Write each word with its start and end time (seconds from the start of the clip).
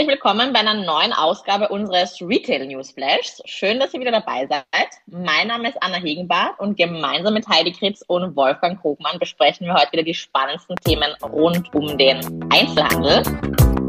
Herzlich 0.00 0.14
willkommen 0.14 0.54
bei 0.54 0.60
einer 0.60 0.72
neuen 0.72 1.12
Ausgabe 1.12 1.68
unseres 1.68 2.22
Retail 2.22 2.66
News 2.66 2.90
Flashs. 2.92 3.42
Schön, 3.44 3.78
dass 3.78 3.92
ihr 3.92 4.00
wieder 4.00 4.10
dabei 4.10 4.46
seid. 4.46 4.88
Mein 5.04 5.48
Name 5.48 5.68
ist 5.68 5.76
Anna 5.82 5.98
Hegenbart 5.98 6.58
und 6.58 6.78
gemeinsam 6.78 7.34
mit 7.34 7.46
Heidi 7.46 7.72
Kritz 7.72 8.02
und 8.06 8.34
Wolfgang 8.34 8.80
Krugmann 8.80 9.18
besprechen 9.18 9.66
wir 9.66 9.74
heute 9.74 9.92
wieder 9.92 10.02
die 10.02 10.14
spannendsten 10.14 10.76
Themen 10.76 11.12
rund 11.22 11.74
um 11.74 11.98
den 11.98 12.18
Einzelhandel. 12.50 13.79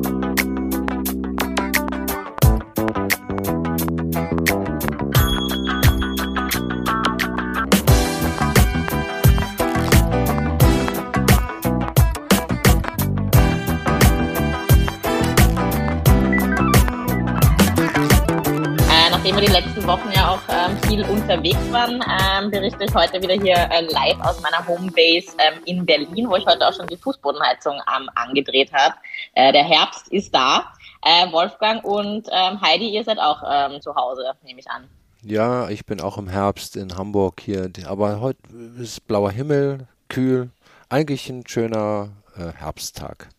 Wir 19.41 19.47
die 19.47 19.53
letzten 19.53 19.87
Wochen 19.87 20.11
ja 20.13 20.29
auch 20.29 20.41
ähm, 20.49 20.77
viel 20.87 21.03
unterwegs 21.03 21.71
waren, 21.71 22.03
ähm, 22.21 22.51
berichte 22.51 22.83
ich 22.83 22.93
heute 22.93 23.19
wieder 23.23 23.33
hier 23.33 23.55
äh, 23.55 23.81
live 23.91 24.19
aus 24.21 24.39
meiner 24.41 24.65
Homebase 24.67 25.35
ähm, 25.39 25.61
in 25.65 25.83
Berlin, 25.83 26.29
wo 26.29 26.35
ich 26.35 26.45
heute 26.45 26.67
auch 26.67 26.73
schon 26.73 26.85
die 26.85 26.97
Fußbodenheizung 26.97 27.73
ähm, 27.73 28.07
angedreht 28.13 28.71
habe. 28.71 28.93
Äh, 29.33 29.51
der 29.51 29.63
Herbst 29.63 30.09
ist 30.09 30.35
da. 30.35 30.71
Äh, 31.03 31.31
Wolfgang 31.31 31.83
und 31.83 32.27
ähm, 32.31 32.61
Heidi, 32.61 32.89
ihr 32.89 33.03
seid 33.03 33.17
auch 33.17 33.41
ähm, 33.49 33.81
zu 33.81 33.95
Hause, 33.95 34.31
nehme 34.43 34.59
ich 34.59 34.69
an. 34.69 34.87
Ja, 35.23 35.69
ich 35.69 35.87
bin 35.87 36.01
auch 36.01 36.19
im 36.19 36.27
Herbst 36.27 36.75
in 36.75 36.95
Hamburg 36.95 37.41
hier, 37.41 37.71
aber 37.87 38.21
heute 38.21 38.39
ist 38.79 39.07
blauer 39.07 39.31
Himmel, 39.31 39.87
kühl, 40.07 40.51
eigentlich 40.89 41.27
ein 41.29 41.47
schöner 41.47 42.09
äh, 42.37 42.51
Herbsttag. 42.53 43.29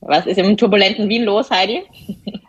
Was 0.00 0.26
ist 0.26 0.38
im 0.38 0.56
turbulenten 0.56 1.08
Wien 1.08 1.24
los, 1.24 1.50
Heidi? 1.50 1.82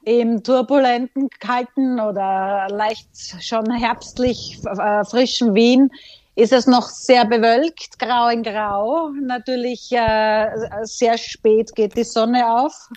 Im 0.03 0.43
turbulenten, 0.43 1.29
kalten 1.39 1.99
oder 1.99 2.67
leicht 2.69 3.07
schon 3.41 3.71
herbstlich 3.71 4.59
äh, 4.65 5.03
frischen 5.05 5.55
Wien 5.55 5.89
ist 6.35 6.53
es 6.53 6.67
noch 6.67 6.89
sehr 6.89 7.25
bewölkt, 7.25 7.97
grau 7.97 8.27
in 8.27 8.43
grau. 8.43 9.09
Natürlich 9.21 9.91
äh, 9.91 10.47
sehr 10.83 11.17
spät 11.17 11.73
geht 11.75 11.97
die 11.97 12.03
Sonne 12.03 12.59
auf. 12.61 12.89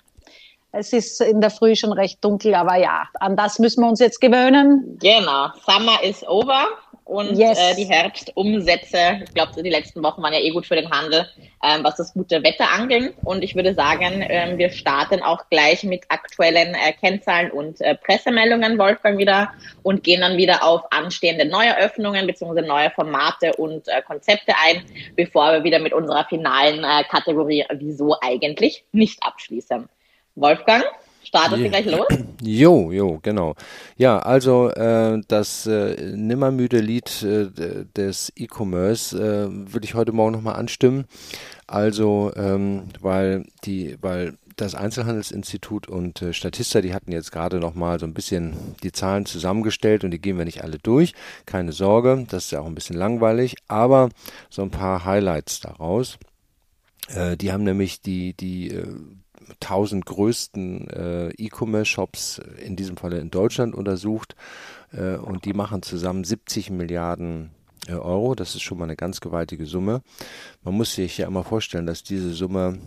Es 0.71 0.93
ist 0.93 1.19
in 1.21 1.41
der 1.41 1.49
Früh 1.49 1.75
schon 1.75 1.91
recht 1.91 2.23
dunkel, 2.23 2.53
aber 2.53 2.77
ja, 2.77 3.05
an 3.19 3.35
das 3.35 3.57
müssen 3.57 3.81
wir 3.81 3.89
uns 3.89 3.99
jetzt 3.99 4.21
gewöhnen. 4.21 4.97
Genau, 5.01 5.47
Summer 5.65 6.01
is 6.03 6.25
over 6.27 6.67
und 7.05 7.37
yes. 7.37 7.57
äh, 7.57 7.75
die 7.75 7.85
Herbstumsätze, 7.85 9.21
ich 9.23 9.33
glaube, 9.33 9.61
die 9.61 9.69
letzten 9.69 10.01
Wochen 10.03 10.21
waren 10.21 10.33
ja 10.33 10.39
eh 10.39 10.51
gut 10.51 10.65
für 10.65 10.75
den 10.75 10.89
Handel, 10.89 11.27
ähm, 11.63 11.83
was 11.83 11.95
das 11.95 12.13
gute 12.13 12.43
Wetter 12.43 12.71
angeht. 12.71 13.15
Und 13.23 13.43
ich 13.43 13.55
würde 13.55 13.73
sagen, 13.73 14.25
ähm, 14.29 14.57
wir 14.57 14.69
starten 14.69 15.21
auch 15.21 15.49
gleich 15.49 15.83
mit 15.83 16.03
aktuellen 16.09 16.73
äh, 16.73 16.93
Kennzahlen 16.93 17.51
und 17.51 17.81
äh, 17.81 17.95
Pressemeldungen, 17.95 18.77
Wolfgang, 18.77 19.17
wieder 19.17 19.51
und 19.83 20.03
gehen 20.03 20.21
dann 20.21 20.37
wieder 20.37 20.63
auf 20.63 20.83
anstehende 20.91 21.45
Neueröffnungen 21.45 22.27
bzw. 22.27 22.61
neue 22.61 22.91
Formate 22.91 23.53
und 23.57 23.87
äh, 23.87 24.01
Konzepte 24.01 24.53
ein, 24.63 24.83
bevor 25.15 25.51
wir 25.51 25.63
wieder 25.63 25.79
mit 25.79 25.93
unserer 25.93 26.25
finalen 26.25 26.83
äh, 26.83 27.03
Kategorie 27.09 27.65
Wieso 27.73 28.15
eigentlich 28.21 28.85
nicht 28.91 29.21
abschließen. 29.23 29.89
Wolfgang? 30.35 30.85
Startet 31.31 31.59
ja. 31.59 31.67
gleich 31.69 31.85
los? 31.85 32.07
Jo, 32.43 32.91
jo, 32.91 33.19
genau. 33.21 33.55
Ja, 33.95 34.19
also 34.19 34.69
äh, 34.69 35.21
das 35.29 35.65
äh, 35.65 36.11
nimmermüde 36.13 36.79
Lied 36.79 37.23
äh, 37.23 37.85
des 37.95 38.33
E-Commerce 38.35 39.15
äh, 39.15 39.71
würde 39.71 39.85
ich 39.85 39.93
heute 39.93 40.11
Morgen 40.11 40.33
nochmal 40.33 40.55
anstimmen. 40.55 41.05
Also, 41.67 42.33
ähm, 42.35 42.89
weil 42.99 43.45
die, 43.63 43.95
weil 44.01 44.33
das 44.57 44.75
Einzelhandelsinstitut 44.75 45.87
und 45.87 46.21
äh, 46.21 46.33
Statista, 46.33 46.81
die 46.81 46.93
hatten 46.93 47.13
jetzt 47.13 47.31
gerade 47.31 47.59
nochmal 47.59 47.97
so 47.99 48.05
ein 48.05 48.13
bisschen 48.13 48.75
die 48.83 48.91
Zahlen 48.91 49.25
zusammengestellt 49.25 50.03
und 50.03 50.11
die 50.11 50.19
gehen 50.19 50.37
wir 50.37 50.43
nicht 50.43 50.65
alle 50.65 50.79
durch. 50.79 51.13
Keine 51.45 51.71
Sorge, 51.71 52.25
das 52.29 52.45
ist 52.45 52.51
ja 52.51 52.59
auch 52.59 52.65
ein 52.65 52.75
bisschen 52.75 52.97
langweilig, 52.97 53.55
aber 53.69 54.09
so 54.49 54.63
ein 54.63 54.71
paar 54.71 55.05
Highlights 55.05 55.61
daraus. 55.61 56.17
Äh, 57.07 57.37
die 57.37 57.53
haben 57.53 57.63
nämlich 57.63 58.01
die, 58.01 58.33
die 58.33 58.71
äh, 58.71 58.87
1000 59.61 60.05
größten 60.05 60.89
äh, 60.89 61.29
E-Commerce-Shops, 61.29 62.39
äh, 62.39 62.61
in 62.65 62.75
diesem 62.75 62.97
Falle 62.97 63.19
in 63.19 63.31
Deutschland, 63.31 63.75
untersucht 63.75 64.35
äh, 64.91 65.15
und 65.15 65.45
die 65.45 65.53
machen 65.53 65.81
zusammen 65.81 66.23
70 66.23 66.69
Milliarden 66.69 67.51
äh, 67.87 67.93
Euro. 67.93 68.35
Das 68.35 68.55
ist 68.55 68.61
schon 68.61 68.77
mal 68.77 68.85
eine 68.85 68.95
ganz 68.95 69.21
gewaltige 69.21 69.65
Summe. 69.65 70.01
Man 70.63 70.75
muss 70.75 70.95
sich 70.95 71.17
ja 71.17 71.27
immer 71.27 71.43
vorstellen, 71.43 71.85
dass 71.85 72.03
diese 72.03 72.33
Summe 72.33 72.79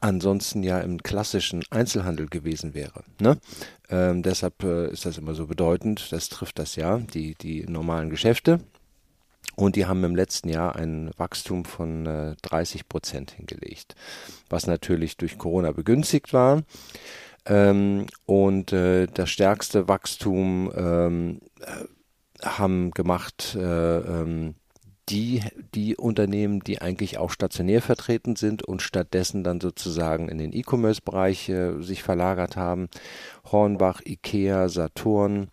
ansonsten 0.00 0.62
ja 0.62 0.80
im 0.80 1.02
klassischen 1.02 1.64
Einzelhandel 1.70 2.26
gewesen 2.28 2.74
wäre. 2.74 3.02
Ne? 3.20 3.38
Ähm, 3.88 4.22
deshalb 4.22 4.62
äh, 4.62 4.90
ist 4.90 5.06
das 5.06 5.18
immer 5.18 5.34
so 5.34 5.46
bedeutend. 5.46 6.12
Das 6.12 6.28
trifft 6.28 6.58
das 6.58 6.76
ja, 6.76 6.98
die, 6.98 7.34
die 7.34 7.64
normalen 7.64 8.10
Geschäfte. 8.10 8.60
Und 9.56 9.76
die 9.76 9.86
haben 9.86 10.04
im 10.04 10.14
letzten 10.14 10.50
Jahr 10.50 10.76
ein 10.76 11.10
Wachstum 11.16 11.64
von 11.64 12.06
äh, 12.06 12.36
30 12.42 12.88
Prozent 12.88 13.32
hingelegt, 13.32 13.94
was 14.48 14.66
natürlich 14.66 15.16
durch 15.16 15.38
Corona 15.38 15.72
begünstigt 15.72 16.32
war. 16.32 16.62
Ähm, 17.46 18.06
und 18.26 18.72
äh, 18.72 19.06
das 19.06 19.30
stärkste 19.30 19.88
Wachstum 19.88 20.70
ähm, 20.76 21.40
äh, 21.60 22.46
haben 22.46 22.90
gemacht 22.90 23.56
äh, 23.58 23.98
ähm, 23.98 24.56
die, 25.08 25.42
die 25.74 25.96
Unternehmen, 25.96 26.60
die 26.60 26.80
eigentlich 26.80 27.18
auch 27.18 27.30
stationär 27.30 27.80
vertreten 27.80 28.34
sind 28.34 28.62
und 28.62 28.82
stattdessen 28.82 29.44
dann 29.44 29.60
sozusagen 29.60 30.28
in 30.28 30.38
den 30.38 30.52
E-Commerce-Bereich 30.52 31.48
äh, 31.48 31.80
sich 31.80 32.02
verlagert 32.02 32.56
haben. 32.56 32.88
Hornbach, 33.50 34.00
Ikea, 34.04 34.68
Saturn, 34.68 35.48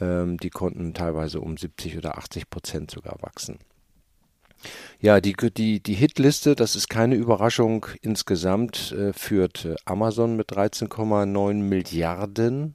die 0.00 0.50
konnten 0.50 0.92
teilweise 0.92 1.40
um 1.40 1.56
70 1.56 1.96
oder 1.98 2.18
80 2.18 2.50
Prozent 2.50 2.90
sogar 2.90 3.16
wachsen. 3.20 3.58
Ja, 5.00 5.20
die, 5.20 5.34
die, 5.34 5.80
die 5.80 5.94
Hitliste, 5.94 6.54
das 6.54 6.76
ist 6.76 6.88
keine 6.88 7.14
Überraschung, 7.14 7.86
insgesamt 8.00 8.92
äh, 8.92 9.12
führt 9.12 9.64
äh, 9.64 9.74
Amazon 9.84 10.36
mit 10.36 10.50
13,9 10.50 11.54
Milliarden 11.54 12.74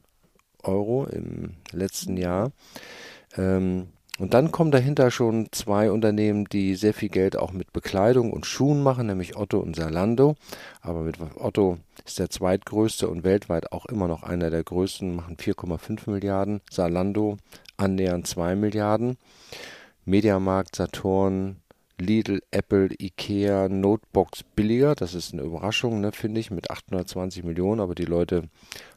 Euro 0.64 1.06
im 1.06 1.56
letzten 1.72 2.18
Jahr. 2.18 2.52
Ähm, 3.38 3.88
und 4.20 4.34
dann 4.34 4.52
kommen 4.52 4.72
dahinter 4.72 5.12
schon 5.12 5.48
zwei 5.52 5.92
Unternehmen, 5.92 6.44
die 6.46 6.76
sehr 6.76 6.94
viel 6.94 7.08
Geld 7.08 7.38
auch 7.38 7.54
mit 7.54 7.72
Bekleidung 7.72 8.34
und 8.34 8.46
Schuhen 8.46 8.84
machen, 8.84 9.08
nämlich 9.08 9.38
Otto 9.38 9.60
und 9.60 9.78
Salando. 9.78 10.36
Aber 10.82 11.02
mit 11.02 11.16
Otto 11.36 11.78
ist 12.06 12.20
der 12.20 12.30
zweitgrößte 12.30 13.08
und 13.08 13.24
weltweit 13.24 13.72
auch 13.72 13.86
immer 13.86 14.08
noch 14.08 14.24
einer 14.24 14.50
der 14.50 14.64
größten, 14.64 15.16
machen 15.16 15.38
4,5 15.38 16.10
Milliarden. 16.10 16.62
Salando 16.70 17.38
annähernd 17.78 18.28
2 18.28 18.56
Milliarden. 18.56 19.18
Mediamarkt, 20.06 20.76
Saturn, 20.76 21.58
Lidl, 22.00 22.42
Apple, 22.52 22.90
Ikea, 22.98 23.70
Notebox 23.70 24.44
billiger. 24.56 24.96
Das 24.96 25.14
ist 25.14 25.34
eine 25.34 25.44
Überraschung, 25.44 26.02
ne, 26.02 26.12
finde 26.12 26.40
ich, 26.40 26.52
mit 26.52 26.72
820 26.72 27.44
Millionen, 27.44 27.82
aber 27.82 27.96
die 27.96 28.06
Leute 28.06 28.44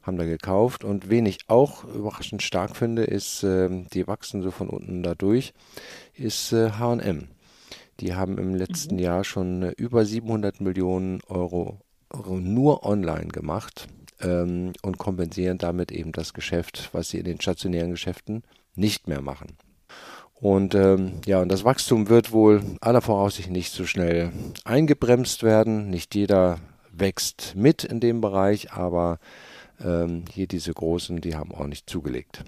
haben 0.02 0.16
da 0.16 0.24
gekauft. 0.24 0.84
Und 0.84 1.10
wen 1.10 1.26
ich 1.26 1.40
auch 1.48 1.84
überraschend 1.84 2.42
stark 2.42 2.76
finde, 2.76 3.04
ist, 3.04 3.42
äh, 3.42 3.68
die 3.92 4.06
wachsen 4.06 4.42
so 4.42 4.50
von 4.50 4.68
unten 4.68 5.02
da 5.02 5.14
durch, 5.14 5.52
ist 6.14 6.52
äh, 6.52 6.70
H&M. 6.70 7.28
Die 8.00 8.14
haben 8.14 8.38
im 8.38 8.54
letzten 8.54 8.96
mhm. 8.96 9.02
Jahr 9.02 9.24
schon 9.24 9.62
äh, 9.62 9.70
über 9.76 10.04
700 10.04 10.60
Millionen 10.60 11.20
Euro, 11.28 11.42
Euro 11.42 11.81
nur 12.12 12.84
online 12.84 13.28
gemacht 13.28 13.88
ähm, 14.20 14.72
und 14.82 14.98
kompensieren 14.98 15.58
damit 15.58 15.92
eben 15.92 16.12
das 16.12 16.34
Geschäft, 16.34 16.90
was 16.92 17.10
sie 17.10 17.18
in 17.18 17.24
den 17.24 17.40
stationären 17.40 17.90
Geschäften 17.90 18.42
nicht 18.74 19.08
mehr 19.08 19.20
machen. 19.20 19.56
Und 20.34 20.74
ähm, 20.74 21.20
ja, 21.24 21.40
und 21.40 21.50
das 21.50 21.64
Wachstum 21.64 22.08
wird 22.08 22.32
wohl 22.32 22.62
aller 22.80 23.00
Voraussicht 23.00 23.50
nicht 23.50 23.72
so 23.72 23.86
schnell 23.86 24.32
eingebremst 24.64 25.44
werden. 25.44 25.88
Nicht 25.88 26.16
jeder 26.16 26.58
wächst 26.90 27.54
mit 27.54 27.84
in 27.84 28.00
dem 28.00 28.20
Bereich, 28.20 28.72
aber 28.72 29.18
ähm, 29.84 30.24
hier 30.32 30.48
diese 30.48 30.72
großen, 30.72 31.20
die 31.20 31.36
haben 31.36 31.54
auch 31.54 31.66
nicht 31.66 31.88
zugelegt. 31.88 32.44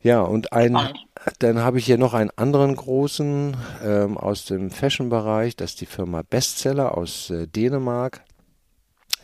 Ja, 0.00 0.22
und 0.22 0.52
ein, 0.52 0.76
dann 1.38 1.58
habe 1.58 1.78
ich 1.78 1.86
hier 1.86 1.98
noch 1.98 2.14
einen 2.14 2.30
anderen 2.36 2.74
großen 2.74 3.56
ähm, 3.84 4.16
aus 4.16 4.44
dem 4.44 4.70
Fashion-Bereich, 4.70 5.56
das 5.56 5.72
ist 5.72 5.80
die 5.80 5.86
Firma 5.86 6.22
Bestseller 6.22 6.96
aus 6.96 7.30
äh, 7.30 7.46
Dänemark. 7.46 8.24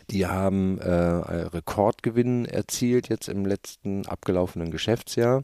Die 0.09 0.25
haben 0.25 0.79
äh, 0.79 0.91
Rekordgewinn 0.91 2.45
erzielt 2.45 3.09
jetzt 3.09 3.29
im 3.29 3.45
letzten 3.45 4.07
abgelaufenen 4.07 4.71
Geschäftsjahr 4.71 5.43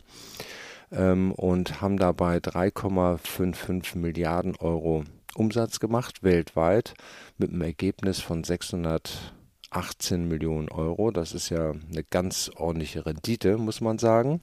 ähm, 0.91 1.31
und 1.33 1.81
haben 1.81 1.97
dabei 1.97 2.37
3,55 2.37 3.97
Milliarden 3.97 4.55
Euro 4.55 5.03
Umsatz 5.35 5.79
gemacht 5.79 6.23
weltweit 6.23 6.95
mit 7.37 7.51
einem 7.51 7.61
Ergebnis 7.61 8.21
von 8.21 8.43
618 8.43 10.27
Millionen 10.27 10.69
Euro. 10.69 11.11
Das 11.11 11.33
ist 11.33 11.49
ja 11.49 11.71
eine 11.71 12.03
ganz 12.09 12.49
ordentliche 12.55 13.05
Rendite, 13.05 13.57
muss 13.57 13.81
man 13.81 13.99
sagen. 13.99 14.41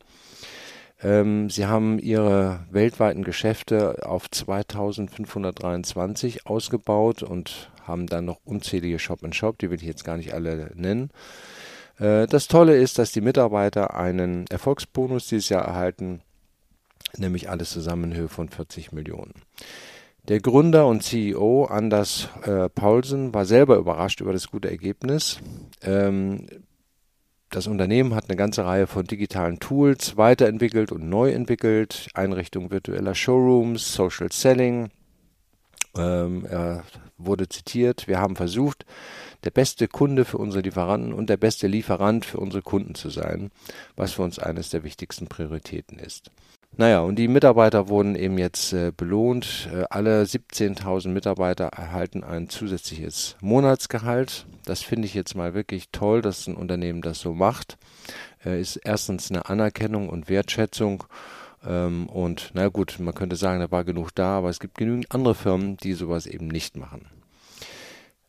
Ähm, 1.02 1.50
sie 1.50 1.66
haben 1.66 1.98
ihre 1.98 2.60
weltweiten 2.70 3.24
Geschäfte 3.24 4.06
auf 4.06 4.30
2523 4.30 6.46
ausgebaut 6.46 7.22
und 7.22 7.70
haben 7.84 8.06
dann 8.06 8.24
noch 8.24 8.38
unzählige 8.44 8.98
Shop-in-Shop, 8.98 9.56
-Shop, 9.56 9.58
die 9.58 9.70
will 9.70 9.80
ich 9.80 9.86
jetzt 9.86 10.04
gar 10.04 10.16
nicht 10.16 10.32
alle 10.32 10.70
nennen. 10.74 11.10
Äh, 11.98 12.26
das 12.26 12.48
Tolle 12.48 12.76
ist, 12.76 12.98
dass 12.98 13.12
die 13.12 13.20
Mitarbeiter 13.20 13.94
einen 13.94 14.46
Erfolgsbonus 14.48 15.28
dieses 15.28 15.48
Jahr 15.48 15.64
erhalten, 15.64 16.22
nämlich 17.16 17.50
alles 17.50 17.70
zusammen 17.70 18.12
in 18.12 18.16
Höhe 18.16 18.28
von 18.28 18.48
40 18.48 18.92
Millionen. 18.92 19.34
Der 20.28 20.40
Gründer 20.40 20.86
und 20.86 21.02
CEO 21.02 21.64
Anders 21.64 22.28
äh, 22.44 22.68
Paulsen 22.68 23.34
war 23.34 23.44
selber 23.44 23.76
überrascht 23.76 24.20
über 24.20 24.32
das 24.32 24.52
gute 24.52 24.70
Ergebnis. 24.70 25.40
Ähm, 25.82 26.46
das 27.52 27.66
Unternehmen 27.66 28.14
hat 28.14 28.28
eine 28.28 28.36
ganze 28.36 28.64
Reihe 28.64 28.86
von 28.86 29.04
digitalen 29.04 29.60
Tools 29.60 30.16
weiterentwickelt 30.16 30.90
und 30.90 31.08
neu 31.08 31.30
entwickelt, 31.30 32.08
Einrichtung 32.14 32.70
virtueller 32.70 33.14
Showrooms, 33.14 33.92
Social 33.94 34.32
Selling. 34.32 34.90
Ähm, 35.94 36.46
er 36.46 36.82
wurde 37.18 37.48
zitiert, 37.48 38.08
wir 38.08 38.18
haben 38.18 38.36
versucht, 38.36 38.86
der 39.44 39.50
beste 39.50 39.86
Kunde 39.86 40.24
für 40.24 40.38
unsere 40.38 40.62
Lieferanten 40.62 41.12
und 41.12 41.28
der 41.28 41.36
beste 41.36 41.66
Lieferant 41.66 42.24
für 42.24 42.38
unsere 42.38 42.62
Kunden 42.62 42.94
zu 42.94 43.10
sein, 43.10 43.50
was 43.96 44.12
für 44.12 44.22
uns 44.22 44.38
eines 44.38 44.70
der 44.70 44.82
wichtigsten 44.82 45.26
Prioritäten 45.26 45.98
ist. 45.98 46.30
Naja, 46.76 47.00
und 47.00 47.16
die 47.16 47.28
Mitarbeiter 47.28 47.88
wurden 47.88 48.14
eben 48.14 48.38
jetzt 48.38 48.72
äh, 48.72 48.92
belohnt. 48.96 49.68
Äh, 49.72 49.84
alle 49.90 50.22
17.000 50.22 51.08
Mitarbeiter 51.08 51.66
erhalten 51.66 52.24
ein 52.24 52.48
zusätzliches 52.48 53.36
Monatsgehalt. 53.42 54.46
Das 54.64 54.82
finde 54.82 55.06
ich 55.06 55.12
jetzt 55.12 55.34
mal 55.34 55.52
wirklich 55.52 55.90
toll, 55.92 56.22
dass 56.22 56.46
ein 56.46 56.56
Unternehmen 56.56 57.02
das 57.02 57.20
so 57.20 57.34
macht. 57.34 57.76
Äh, 58.44 58.58
ist 58.58 58.76
erstens 58.76 59.30
eine 59.30 59.50
Anerkennung 59.50 60.08
und 60.08 60.30
Wertschätzung. 60.30 61.04
Ähm, 61.66 62.08
und 62.08 62.52
na 62.54 62.68
gut, 62.68 62.96
man 62.98 63.14
könnte 63.14 63.36
sagen, 63.36 63.60
da 63.60 63.70
war 63.70 63.84
genug 63.84 64.14
da, 64.14 64.38
aber 64.38 64.48
es 64.48 64.58
gibt 64.58 64.78
genügend 64.78 65.12
andere 65.12 65.34
Firmen, 65.34 65.76
die 65.76 65.92
sowas 65.92 66.26
eben 66.26 66.48
nicht 66.48 66.78
machen. 66.78 67.06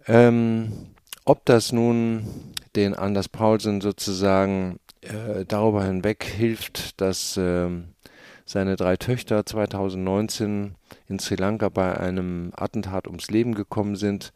Ähm, 0.05 0.89
ob 1.23 1.45
das 1.45 1.71
nun 1.71 2.27
den 2.75 2.93
Anders 2.93 3.29
Paulsen 3.29 3.79
sozusagen 3.79 4.79
äh, 5.01 5.45
darüber 5.47 5.85
hinweg 5.85 6.25
hilft, 6.25 6.99
dass 6.99 7.37
äh, 7.37 7.69
seine 8.45 8.75
drei 8.75 8.97
Töchter 8.97 9.45
2019 9.45 10.75
in 11.07 11.19
Sri 11.19 11.35
Lanka 11.35 11.69
bei 11.69 11.97
einem 11.97 12.51
Attentat 12.55 13.07
ums 13.07 13.29
Leben 13.29 13.55
gekommen 13.55 13.95
sind, 13.95 14.33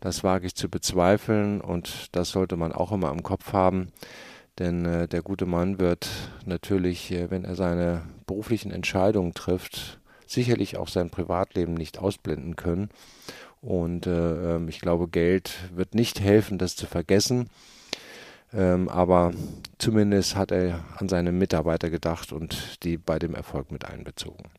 das 0.00 0.22
wage 0.24 0.46
ich 0.46 0.54
zu 0.54 0.68
bezweifeln 0.68 1.60
und 1.60 2.14
das 2.14 2.30
sollte 2.30 2.56
man 2.56 2.72
auch 2.72 2.92
immer 2.92 3.10
im 3.10 3.22
Kopf 3.22 3.52
haben. 3.52 3.92
Denn 4.58 4.84
äh, 4.86 5.08
der 5.08 5.22
gute 5.22 5.46
Mann 5.46 5.78
wird 5.78 6.08
natürlich, 6.44 7.10
äh, 7.12 7.30
wenn 7.30 7.44
er 7.44 7.56
seine 7.56 8.02
beruflichen 8.26 8.70
Entscheidungen 8.70 9.34
trifft, 9.34 10.00
sicherlich 10.26 10.76
auch 10.76 10.88
sein 10.88 11.10
Privatleben 11.10 11.74
nicht 11.74 11.98
ausblenden 11.98 12.56
können. 12.56 12.90
Und 13.60 14.06
äh, 14.06 14.56
ähm, 14.56 14.68
ich 14.68 14.80
glaube, 14.80 15.08
Geld 15.08 15.52
wird 15.74 15.94
nicht 15.94 16.20
helfen, 16.20 16.58
das 16.58 16.76
zu 16.76 16.86
vergessen. 16.86 17.50
Ähm, 18.52 18.88
aber 18.88 19.32
zumindest 19.78 20.36
hat 20.36 20.52
er 20.52 20.84
an 20.96 21.08
seine 21.08 21.32
Mitarbeiter 21.32 21.90
gedacht 21.90 22.32
und 22.32 22.82
die 22.84 22.96
bei 22.96 23.18
dem 23.18 23.34
Erfolg 23.34 23.70
mit 23.70 23.84
einbezogen. 23.84 24.50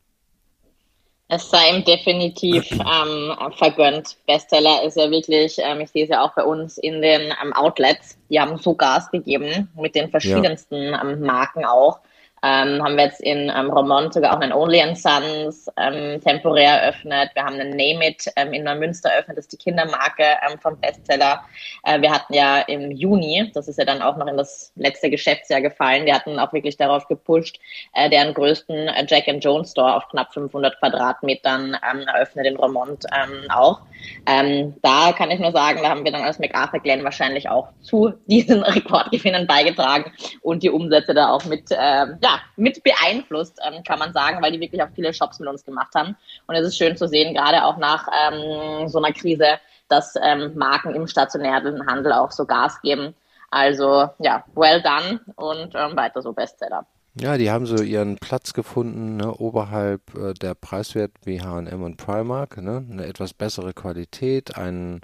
Es 1.28 1.50
sei 1.50 1.70
ihm 1.70 1.84
definitiv 1.84 2.70
ähm, 2.72 3.32
vergönnt. 3.56 4.16
Bestseller 4.26 4.82
ist 4.82 4.96
ja 4.96 5.10
wirklich, 5.10 5.58
ähm, 5.58 5.80
ich 5.80 5.90
sehe 5.90 6.04
es 6.04 6.10
ja 6.10 6.22
auch 6.22 6.34
bei 6.34 6.42
uns 6.42 6.78
in 6.78 7.02
den 7.02 7.32
ähm, 7.42 7.52
Outlets, 7.52 8.18
die 8.30 8.40
haben 8.40 8.56
so 8.56 8.74
Gas 8.74 9.10
gegeben 9.10 9.70
mit 9.76 9.94
den 9.94 10.10
verschiedensten 10.10 10.76
ja. 10.76 11.02
Ähm, 11.02 11.20
Marken 11.20 11.64
auch. 11.64 12.00
Ähm, 12.42 12.82
haben 12.82 12.96
wir 12.96 13.04
jetzt 13.04 13.20
in 13.20 13.52
ähm, 13.54 13.70
Romont 13.70 14.14
sogar 14.14 14.36
auch 14.36 14.40
einen 14.40 14.52
Only 14.52 14.80
and 14.80 14.98
Sons 14.98 15.68
ähm, 15.76 16.20
temporär 16.20 16.82
eröffnet. 16.82 17.30
Wir 17.34 17.44
haben 17.44 17.54
einen 17.54 17.70
Name 17.70 18.08
It 18.08 18.30
ähm, 18.36 18.52
in 18.52 18.64
Neumünster 18.64 19.10
eröffnet, 19.10 19.38
das 19.38 19.46
ist 19.46 19.52
die 19.52 19.56
Kindermarke 19.56 20.24
ähm, 20.48 20.58
vom 20.60 20.78
Bestseller. 20.80 21.42
Äh, 21.84 22.00
wir 22.00 22.12
hatten 22.12 22.34
ja 22.34 22.60
im 22.60 22.92
Juni, 22.92 23.50
das 23.54 23.68
ist 23.68 23.78
ja 23.78 23.84
dann 23.84 24.02
auch 24.02 24.16
noch 24.16 24.26
in 24.26 24.36
das 24.36 24.72
letzte 24.76 25.10
Geschäftsjahr 25.10 25.60
gefallen, 25.60 26.06
wir 26.06 26.14
hatten 26.14 26.38
auch 26.38 26.52
wirklich 26.52 26.76
darauf 26.76 27.08
gepusht, 27.08 27.58
äh, 27.94 28.08
deren 28.08 28.34
größten 28.34 28.88
äh, 28.88 29.04
Jack 29.08 29.28
and 29.28 29.42
Jones 29.42 29.72
Store 29.72 29.96
auf 29.96 30.08
knapp 30.08 30.32
500 30.32 30.78
Quadratmetern 30.78 31.76
ähm, 31.90 32.00
eröffnet 32.06 32.46
in 32.46 32.56
Romont 32.56 33.04
ähm, 33.12 33.50
auch. 33.50 33.80
Ähm, 34.26 34.74
da 34.82 35.12
kann 35.12 35.30
ich 35.30 35.40
nur 35.40 35.52
sagen, 35.52 35.80
da 35.82 35.90
haben 35.90 36.04
wir 36.04 36.12
dann 36.12 36.22
als 36.22 36.38
MacArthur 36.38 36.80
Glen 36.80 37.04
wahrscheinlich 37.04 37.48
auch 37.48 37.68
zu 37.80 38.12
diesen 38.26 38.62
Rekordgewinnen 38.78 39.46
beigetragen 39.46 40.12
und 40.42 40.62
die 40.62 40.70
Umsätze 40.70 41.14
da 41.14 41.30
auch 41.30 41.44
mit 41.44 41.64
ähm, 41.70 42.18
ja, 42.28 42.40
mit 42.56 42.82
beeinflusst, 42.82 43.58
ähm, 43.66 43.82
kann 43.84 43.98
man 43.98 44.12
sagen, 44.12 44.42
weil 44.42 44.52
die 44.52 44.60
wirklich 44.60 44.82
auch 44.82 44.90
viele 44.94 45.12
Shops 45.14 45.40
mit 45.40 45.48
uns 45.48 45.64
gemacht 45.64 45.94
haben. 45.94 46.16
Und 46.46 46.54
es 46.54 46.66
ist 46.66 46.76
schön 46.76 46.96
zu 46.96 47.08
sehen, 47.08 47.34
gerade 47.34 47.64
auch 47.64 47.78
nach 47.78 48.06
ähm, 48.08 48.88
so 48.88 48.98
einer 48.98 49.12
Krise, 49.12 49.58
dass 49.88 50.14
ähm, 50.22 50.52
Marken 50.54 50.94
im 50.94 51.06
stationären 51.06 51.86
Handel 51.86 52.12
auch 52.12 52.30
so 52.30 52.44
Gas 52.44 52.80
geben. 52.82 53.14
Also 53.50 54.10
ja, 54.18 54.44
well 54.54 54.82
done 54.82 55.20
und 55.36 55.74
ähm, 55.74 55.96
weiter 55.96 56.20
so 56.20 56.32
Bestseller. 56.32 56.84
Ja, 57.14 57.38
die 57.38 57.50
haben 57.50 57.66
so 57.66 57.82
ihren 57.82 58.16
Platz 58.16 58.52
gefunden, 58.52 59.16
ne, 59.16 59.32
oberhalb 59.32 60.02
äh, 60.14 60.34
der 60.34 60.54
Preiswert 60.54 61.12
wie 61.24 61.40
H&M 61.40 61.82
und 61.82 61.96
Primark, 61.96 62.58
ne, 62.58 62.84
eine 62.88 63.06
etwas 63.06 63.32
bessere 63.32 63.72
Qualität, 63.72 64.56
ein 64.56 65.00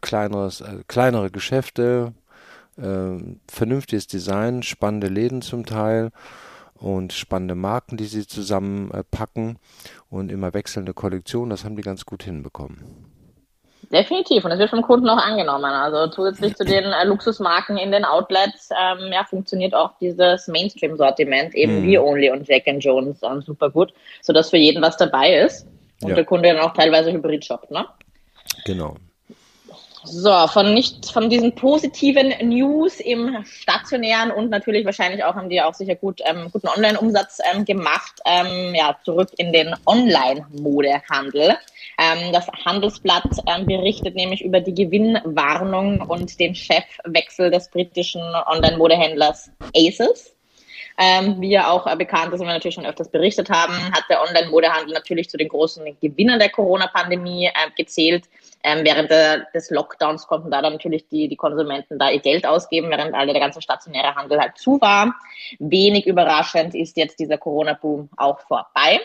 kleineres, 0.00 0.60
äh, 0.60 0.82
kleinere 0.86 1.30
Geschäfte, 1.30 2.14
äh, 2.76 3.18
vernünftiges 3.48 4.06
Design, 4.06 4.62
spannende 4.62 5.08
Läden 5.08 5.42
zum 5.42 5.66
Teil 5.66 6.10
und 6.74 7.12
spannende 7.12 7.54
Marken, 7.54 7.96
die 7.96 8.04
sie 8.04 8.26
zusammenpacken 8.26 9.58
und 10.10 10.30
immer 10.30 10.54
wechselnde 10.54 10.94
Kollektionen. 10.94 11.50
Das 11.50 11.64
haben 11.64 11.76
die 11.76 11.82
ganz 11.82 12.04
gut 12.04 12.22
hinbekommen. 12.22 12.84
Definitiv 13.92 14.44
und 14.44 14.50
es 14.50 14.58
wird 14.58 14.70
vom 14.70 14.82
Kunden 14.82 15.08
auch 15.08 15.16
angenommen. 15.18 15.64
Also 15.64 16.10
zusätzlich 16.12 16.56
zu 16.56 16.64
den 16.64 16.84
äh, 16.84 17.04
Luxusmarken 17.04 17.76
in 17.76 17.92
den 17.92 18.04
Outlets 18.04 18.70
ähm, 18.70 19.12
ja, 19.12 19.24
funktioniert 19.24 19.74
auch 19.74 19.92
dieses 20.00 20.48
Mainstream-Sortiment 20.48 21.54
eben 21.54 21.80
mm. 21.80 21.82
wie 21.84 21.98
Only 21.98 22.30
und 22.30 22.48
Jack 22.48 22.66
and 22.66 22.82
Jones 22.82 23.22
ähm, 23.22 23.42
super 23.42 23.70
gut, 23.70 23.92
sodass 24.22 24.50
für 24.50 24.56
jeden 24.56 24.82
was 24.82 24.96
dabei 24.96 25.36
ist 25.36 25.68
und 26.02 26.08
ja. 26.08 26.14
der 26.16 26.24
Kunde 26.24 26.48
dann 26.48 26.58
auch 26.58 26.72
teilweise 26.72 27.12
hybrid 27.12 27.44
shoppt. 27.44 27.70
Ne? 27.70 27.86
Genau. 28.64 28.96
So, 30.06 30.46
von 30.48 30.72
nicht 30.72 31.10
von 31.10 31.28
diesen 31.28 31.54
positiven 31.54 32.32
News 32.48 33.00
im 33.00 33.44
stationären 33.44 34.30
und 34.30 34.50
natürlich 34.50 34.84
wahrscheinlich 34.84 35.24
auch 35.24 35.34
haben 35.34 35.48
die 35.48 35.60
auch 35.60 35.74
sicher 35.74 35.96
gut 35.96 36.20
ähm, 36.24 36.48
guten 36.52 36.68
Online-Umsatz 36.68 37.40
ähm, 37.52 37.64
gemacht. 37.64 38.20
Ähm, 38.24 38.74
ja, 38.74 38.96
zurück 39.04 39.30
in 39.36 39.52
den 39.52 39.74
Online-Modehandel. 39.84 41.56
Ähm, 41.98 42.32
das 42.32 42.46
Handelsblatt 42.64 43.28
ähm, 43.46 43.66
berichtet 43.66 44.14
nämlich 44.14 44.44
über 44.44 44.60
die 44.60 44.74
Gewinnwarnung 44.74 46.02
und 46.02 46.38
den 46.38 46.54
Chefwechsel 46.54 47.50
des 47.50 47.68
britischen 47.70 48.22
Online-Modehändlers 48.22 49.50
Aces. 49.74 50.35
Ähm, 50.98 51.40
wie 51.40 51.50
ja 51.50 51.70
auch 51.70 51.86
äh, 51.86 51.94
bekannt 51.94 52.32
ist 52.32 52.40
und 52.40 52.46
wir 52.46 52.54
natürlich 52.54 52.74
schon 52.74 52.86
öfters 52.86 53.10
berichtet 53.10 53.50
haben, 53.50 53.74
hat 53.92 54.04
der 54.08 54.22
Online-Modehandel 54.22 54.94
natürlich 54.94 55.28
zu 55.28 55.36
den 55.36 55.48
großen 55.48 55.84
Gewinnern 56.00 56.38
der 56.38 56.48
Corona-Pandemie 56.48 57.46
äh, 57.46 57.70
gezählt. 57.76 58.24
Ähm, 58.64 58.82
während 58.82 59.10
der, 59.10 59.46
des 59.54 59.70
Lockdowns 59.70 60.26
konnten 60.26 60.50
da 60.50 60.62
dann 60.62 60.72
natürlich 60.72 61.06
die, 61.08 61.28
die 61.28 61.36
Konsumenten 61.36 61.98
da 61.98 62.10
ihr 62.10 62.20
Geld 62.20 62.46
ausgeben, 62.46 62.90
während 62.90 63.14
alle 63.14 63.32
der 63.32 63.42
ganze 63.42 63.60
stationäre 63.60 64.14
Handel 64.14 64.40
halt 64.40 64.56
zu 64.56 64.80
war. 64.80 65.14
Wenig 65.58 66.06
überraschend 66.06 66.74
ist 66.74 66.96
jetzt 66.96 67.18
dieser 67.18 67.36
Corona-Boom 67.36 68.08
auch 68.16 68.40
vorbei. 68.40 69.00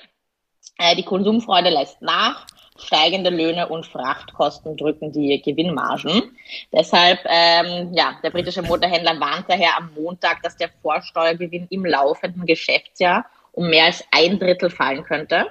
Äh, 0.77 0.95
die 0.95 1.03
Konsumfreude 1.03 1.69
lässt 1.69 2.01
nach 2.01 2.48
steigende 2.78 3.30
Löhne 3.30 3.68
und 3.68 3.86
Frachtkosten 3.86 4.78
drücken 4.78 5.12
die 5.12 5.42
Gewinnmargen. 5.42 6.38
Deshalb, 6.72 7.20
ähm, 7.25 7.94
ja, 7.94 8.18
der 8.24 8.32
britische 8.32 8.62
Motorhändler 8.62 9.20
warnt 9.20 9.46
daher 9.48 9.78
am 9.78 9.92
Montag, 9.96 10.42
dass 10.42 10.58
der 10.58 10.70
Vorsteuergewinn 10.82 11.68
im 11.70 11.86
laufenden 11.86 12.46
Geschäftsjahr 12.46 13.25
um 13.54 13.70
mehr 13.70 13.86
als 13.86 14.04
ein 14.12 14.40
Drittel 14.40 14.70
fallen 14.70 15.04
könnte. 15.04 15.48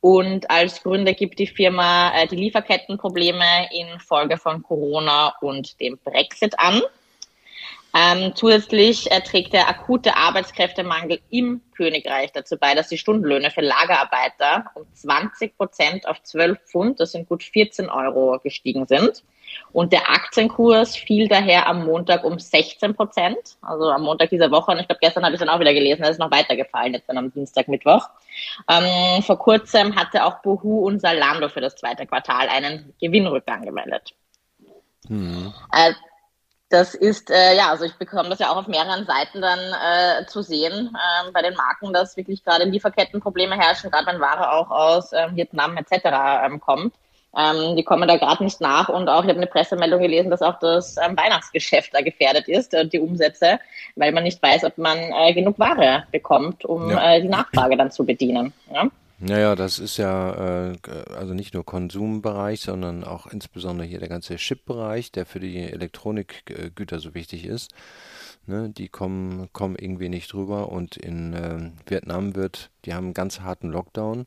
Und 0.00 0.50
als 0.50 0.82
Gründe 0.82 1.14
gibt 1.14 1.38
die 1.38 1.46
Firma 1.46 2.12
äh, 2.14 2.26
die 2.26 2.36
Lieferkettenprobleme 2.36 3.68
infolge 3.70 4.38
von 4.38 4.62
Corona 4.62 5.34
und 5.40 5.78
dem 5.80 5.98
Brexit 6.02 6.58
an. 6.58 6.82
Ähm, 7.94 8.32
zusätzlich 8.34 9.10
äh, 9.10 9.20
trägt 9.20 9.52
der 9.52 9.68
akute 9.68 10.16
Arbeitskräftemangel 10.16 11.20
im 11.30 11.60
Königreich 11.76 12.30
dazu 12.32 12.56
bei, 12.56 12.74
dass 12.74 12.88
die 12.88 12.98
Stundenlöhne 12.98 13.50
für 13.50 13.62
Lagerarbeiter 13.62 14.70
um 14.74 14.84
20 14.92 15.56
Prozent 15.56 16.06
auf 16.06 16.22
12 16.22 16.58
Pfund, 16.66 17.00
das 17.00 17.12
sind 17.12 17.28
gut 17.28 17.42
14 17.42 17.88
Euro, 17.90 18.38
gestiegen 18.42 18.86
sind. 18.86 19.24
Und 19.72 19.92
der 19.92 20.08
Aktienkurs 20.08 20.96
fiel 20.96 21.26
daher 21.26 21.66
am 21.66 21.84
Montag 21.84 22.22
um 22.22 22.38
16 22.38 22.94
Prozent, 22.94 23.56
also 23.62 23.90
am 23.90 24.02
Montag 24.02 24.30
dieser 24.30 24.50
Woche. 24.52 24.70
Und 24.70 24.78
ich 24.78 24.86
glaube, 24.86 25.00
gestern 25.00 25.24
habe 25.24 25.34
ich 25.34 25.40
dann 25.40 25.48
auch 25.48 25.58
wieder 25.58 25.74
gelesen, 25.74 26.02
es 26.02 26.10
ist 26.10 26.18
noch 26.18 26.30
weiter 26.30 26.54
gefallen, 26.54 26.94
jetzt 26.94 27.08
dann 27.08 27.18
am 27.18 27.32
Dienstag, 27.32 27.66
Mittwoch. 27.66 28.08
Ähm, 28.68 29.22
vor 29.22 29.38
kurzem 29.38 29.96
hatte 29.96 30.24
auch 30.24 30.40
Bohu 30.42 30.86
und 30.86 31.00
Salando 31.00 31.48
für 31.48 31.60
das 31.60 31.74
zweite 31.74 32.06
Quartal 32.06 32.48
einen 32.48 32.94
Gewinnrückgang 33.00 33.62
gemeldet. 33.62 34.14
Mhm. 35.08 35.52
Äh, 35.72 35.92
Das 36.70 36.94
ist, 36.94 37.30
äh, 37.30 37.56
ja, 37.56 37.70
also 37.70 37.84
ich 37.84 37.94
bekomme 37.96 38.28
das 38.28 38.38
ja 38.38 38.50
auch 38.50 38.56
auf 38.56 38.68
mehreren 38.68 39.04
Seiten 39.04 39.40
dann 39.40 39.58
äh, 39.58 40.24
zu 40.26 40.40
sehen 40.40 40.94
äh, 40.94 41.30
bei 41.32 41.42
den 41.42 41.54
Marken, 41.54 41.92
dass 41.92 42.16
wirklich 42.16 42.44
gerade 42.44 42.64
Lieferkettenprobleme 42.64 43.56
herrschen, 43.56 43.90
gerade 43.90 44.06
wenn 44.06 44.20
Ware 44.20 44.52
auch 44.52 44.70
aus 44.70 45.12
äh, 45.12 45.26
Vietnam 45.34 45.76
etc. 45.76 46.06
Ähm, 46.44 46.60
kommt. 46.60 46.94
Ähm, 47.36 47.76
die 47.76 47.82
kommen 47.82 48.06
da 48.06 48.16
gerade 48.16 48.44
nicht 48.44 48.60
nach 48.60 48.88
und 48.88 49.08
auch, 49.08 49.24
ich 49.24 49.28
habe 49.28 49.38
eine 49.38 49.48
Pressemeldung 49.48 50.00
gelesen, 50.00 50.30
dass 50.30 50.42
auch 50.42 50.60
das 50.60 50.96
ähm, 50.96 51.16
Weihnachtsgeschäft 51.16 51.92
da 51.92 52.02
gefährdet 52.02 52.46
ist, 52.46 52.72
äh, 52.72 52.86
die 52.86 53.00
Umsätze, 53.00 53.58
weil 53.96 54.12
man 54.12 54.22
nicht 54.22 54.40
weiß, 54.40 54.62
ob 54.64 54.78
man 54.78 54.96
äh, 54.98 55.34
genug 55.34 55.58
Ware 55.58 56.04
bekommt, 56.12 56.64
um 56.64 56.90
ja. 56.90 57.14
äh, 57.14 57.20
die 57.20 57.28
Nachfrage 57.28 57.76
dann 57.76 57.90
zu 57.90 58.06
bedienen. 58.06 58.52
Ja? 58.72 58.86
Naja, 59.22 59.54
das 59.54 59.78
ist 59.78 59.98
ja 59.98 60.70
äh, 60.70 60.76
also 61.14 61.34
nicht 61.34 61.52
nur 61.52 61.66
Konsumbereich, 61.66 62.62
sondern 62.62 63.04
auch 63.04 63.26
insbesondere 63.26 63.86
hier 63.86 63.98
der 63.98 64.08
ganze 64.08 64.36
Chip-Bereich, 64.36 65.12
der 65.12 65.26
für 65.26 65.40
die 65.40 65.58
Elektronikgüter 65.58 67.00
so 67.00 67.12
wichtig 67.14 67.44
ist. 67.44 67.74
Ne, 68.46 68.70
die 68.70 68.88
kommen, 68.88 69.52
kommen 69.52 69.76
irgendwie 69.76 70.08
nicht 70.08 70.32
drüber 70.32 70.70
und 70.70 70.96
in 70.96 71.34
äh, 71.34 71.70
Vietnam 71.86 72.34
wird, 72.34 72.70
die 72.86 72.94
haben 72.94 73.06
einen 73.06 73.14
ganz 73.14 73.40
harten 73.40 73.68
Lockdown 73.68 74.24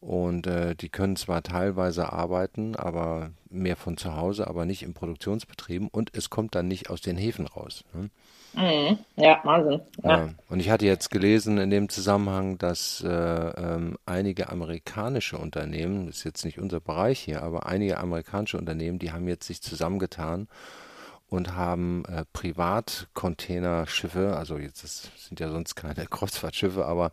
und 0.00 0.46
äh, 0.46 0.74
die 0.74 0.88
können 0.88 1.16
zwar 1.16 1.42
teilweise 1.42 2.10
arbeiten, 2.10 2.76
aber 2.76 3.30
mehr 3.50 3.76
von 3.76 3.98
zu 3.98 4.16
Hause, 4.16 4.46
aber 4.46 4.64
nicht 4.64 4.82
in 4.82 4.94
Produktionsbetrieben 4.94 5.88
und 5.88 6.16
es 6.16 6.30
kommt 6.30 6.54
dann 6.54 6.66
nicht 6.66 6.88
aus 6.88 7.02
den 7.02 7.18
Häfen 7.18 7.46
raus. 7.46 7.84
Ne? 7.92 8.08
Mhm. 8.56 8.98
Ja, 9.16 9.40
Wahnsinn. 9.44 9.80
Ja. 10.02 10.18
ja. 10.18 10.28
Und 10.48 10.60
ich 10.60 10.70
hatte 10.70 10.86
jetzt 10.86 11.10
gelesen 11.10 11.58
in 11.58 11.70
dem 11.70 11.88
Zusammenhang, 11.88 12.58
dass 12.58 13.02
äh, 13.02 13.08
ähm, 13.08 13.96
einige 14.06 14.48
amerikanische 14.48 15.38
Unternehmen, 15.38 16.06
das 16.06 16.18
ist 16.18 16.24
jetzt 16.24 16.44
nicht 16.44 16.58
unser 16.58 16.80
Bereich 16.80 17.20
hier, 17.20 17.42
aber 17.42 17.66
einige 17.66 17.98
amerikanische 17.98 18.58
Unternehmen, 18.58 18.98
die 18.98 19.12
haben 19.12 19.28
jetzt 19.28 19.46
sich 19.46 19.60
zusammengetan 19.60 20.48
und 21.28 21.54
haben 21.54 22.04
äh, 22.06 22.24
Privatcontainerschiffe, 22.32 24.36
also 24.36 24.58
jetzt 24.58 24.84
das 24.84 25.10
sind 25.16 25.40
ja 25.40 25.50
sonst 25.50 25.74
keine 25.74 26.06
Kreuzfahrtschiffe, 26.10 26.86
aber 26.86 27.10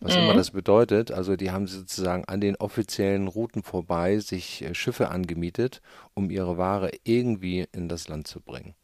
was 0.00 0.14
mhm. 0.14 0.22
immer 0.22 0.34
das 0.34 0.50
bedeutet, 0.50 1.10
also 1.10 1.36
die 1.36 1.50
haben 1.50 1.66
sozusagen 1.66 2.24
an 2.26 2.40
den 2.40 2.56
offiziellen 2.56 3.28
Routen 3.28 3.62
vorbei 3.62 4.18
sich 4.18 4.62
äh, 4.62 4.74
Schiffe 4.74 5.10
angemietet, 5.10 5.80
um 6.14 6.30
ihre 6.30 6.58
Ware 6.58 6.90
irgendwie 7.04 7.66
in 7.72 7.88
das 7.88 8.08
Land 8.08 8.26
zu 8.26 8.40
bringen. 8.40 8.74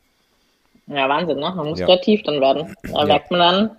Ja, 0.88 1.09
Wahnsinn, 1.09 1.38
ne? 1.38 1.52
Man 1.54 1.68
muss 1.68 1.80
ja. 1.80 1.87
kreativ 1.87 2.23
dann 2.23 2.40
werden. 2.40 2.75
Da 2.83 3.00
ja. 3.00 3.04
merkt 3.04 3.30
man 3.30 3.40
dann, 3.40 3.76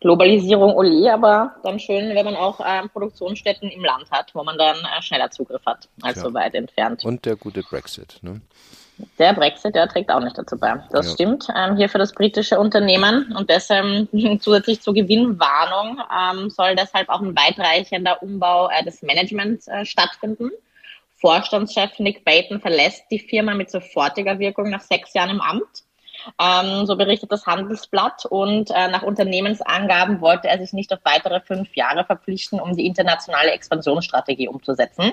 Globalisierung 0.00 0.74
Oli, 0.76 1.08
aber 1.08 1.56
dann 1.64 1.80
schön, 1.80 2.14
wenn 2.14 2.24
man 2.24 2.36
auch 2.36 2.60
ähm, 2.64 2.88
Produktionsstätten 2.88 3.68
im 3.68 3.84
Land 3.84 4.10
hat, 4.10 4.32
wo 4.34 4.44
man 4.44 4.56
dann 4.56 4.76
äh, 4.76 5.02
schneller 5.02 5.30
Zugriff 5.30 5.64
hat, 5.66 5.88
als 6.02 6.18
ja. 6.18 6.22
so 6.22 6.34
weit 6.34 6.54
entfernt. 6.54 7.04
Und 7.04 7.24
der 7.24 7.34
gute 7.36 7.62
Brexit, 7.62 8.18
ne? 8.22 8.40
Der 9.18 9.32
Brexit, 9.32 9.76
der 9.76 9.88
trägt 9.88 10.10
auch 10.10 10.20
nicht 10.20 10.36
dazu 10.36 10.58
bei. 10.58 10.82
Das 10.90 11.06
ja. 11.06 11.12
stimmt. 11.12 11.48
Ähm, 11.54 11.76
hier 11.76 11.88
für 11.88 11.98
das 11.98 12.12
britische 12.12 12.58
Unternehmen 12.58 13.32
und 13.36 13.48
deshalb 13.48 14.08
zusätzlich 14.40 14.80
zur 14.80 14.94
Gewinnwarnung 14.94 16.00
ähm, 16.12 16.50
soll 16.50 16.74
deshalb 16.74 17.08
auch 17.08 17.20
ein 17.20 17.36
weitreichender 17.36 18.22
Umbau 18.22 18.68
äh, 18.70 18.84
des 18.84 19.02
Managements 19.02 19.68
äh, 19.68 19.84
stattfinden. 19.84 20.50
Vorstandschef 21.20 21.98
Nick 21.98 22.24
Baton 22.24 22.60
verlässt 22.60 23.04
die 23.10 23.18
Firma 23.18 23.54
mit 23.54 23.70
sofortiger 23.70 24.38
Wirkung 24.38 24.70
nach 24.70 24.80
sechs 24.80 25.14
Jahren 25.14 25.30
im 25.30 25.40
Amt. 25.40 25.84
Ähm, 26.40 26.86
so 26.86 26.96
berichtet 26.96 27.32
das 27.32 27.46
Handelsblatt. 27.46 28.26
Und 28.26 28.70
äh, 28.70 28.88
nach 28.88 29.02
Unternehmensangaben 29.02 30.20
wollte 30.20 30.48
er 30.48 30.58
sich 30.58 30.72
nicht 30.72 30.92
auf 30.92 31.00
weitere 31.04 31.40
fünf 31.40 31.74
Jahre 31.74 32.04
verpflichten, 32.04 32.60
um 32.60 32.76
die 32.76 32.86
internationale 32.86 33.52
Expansionsstrategie 33.52 34.48
umzusetzen. 34.48 35.12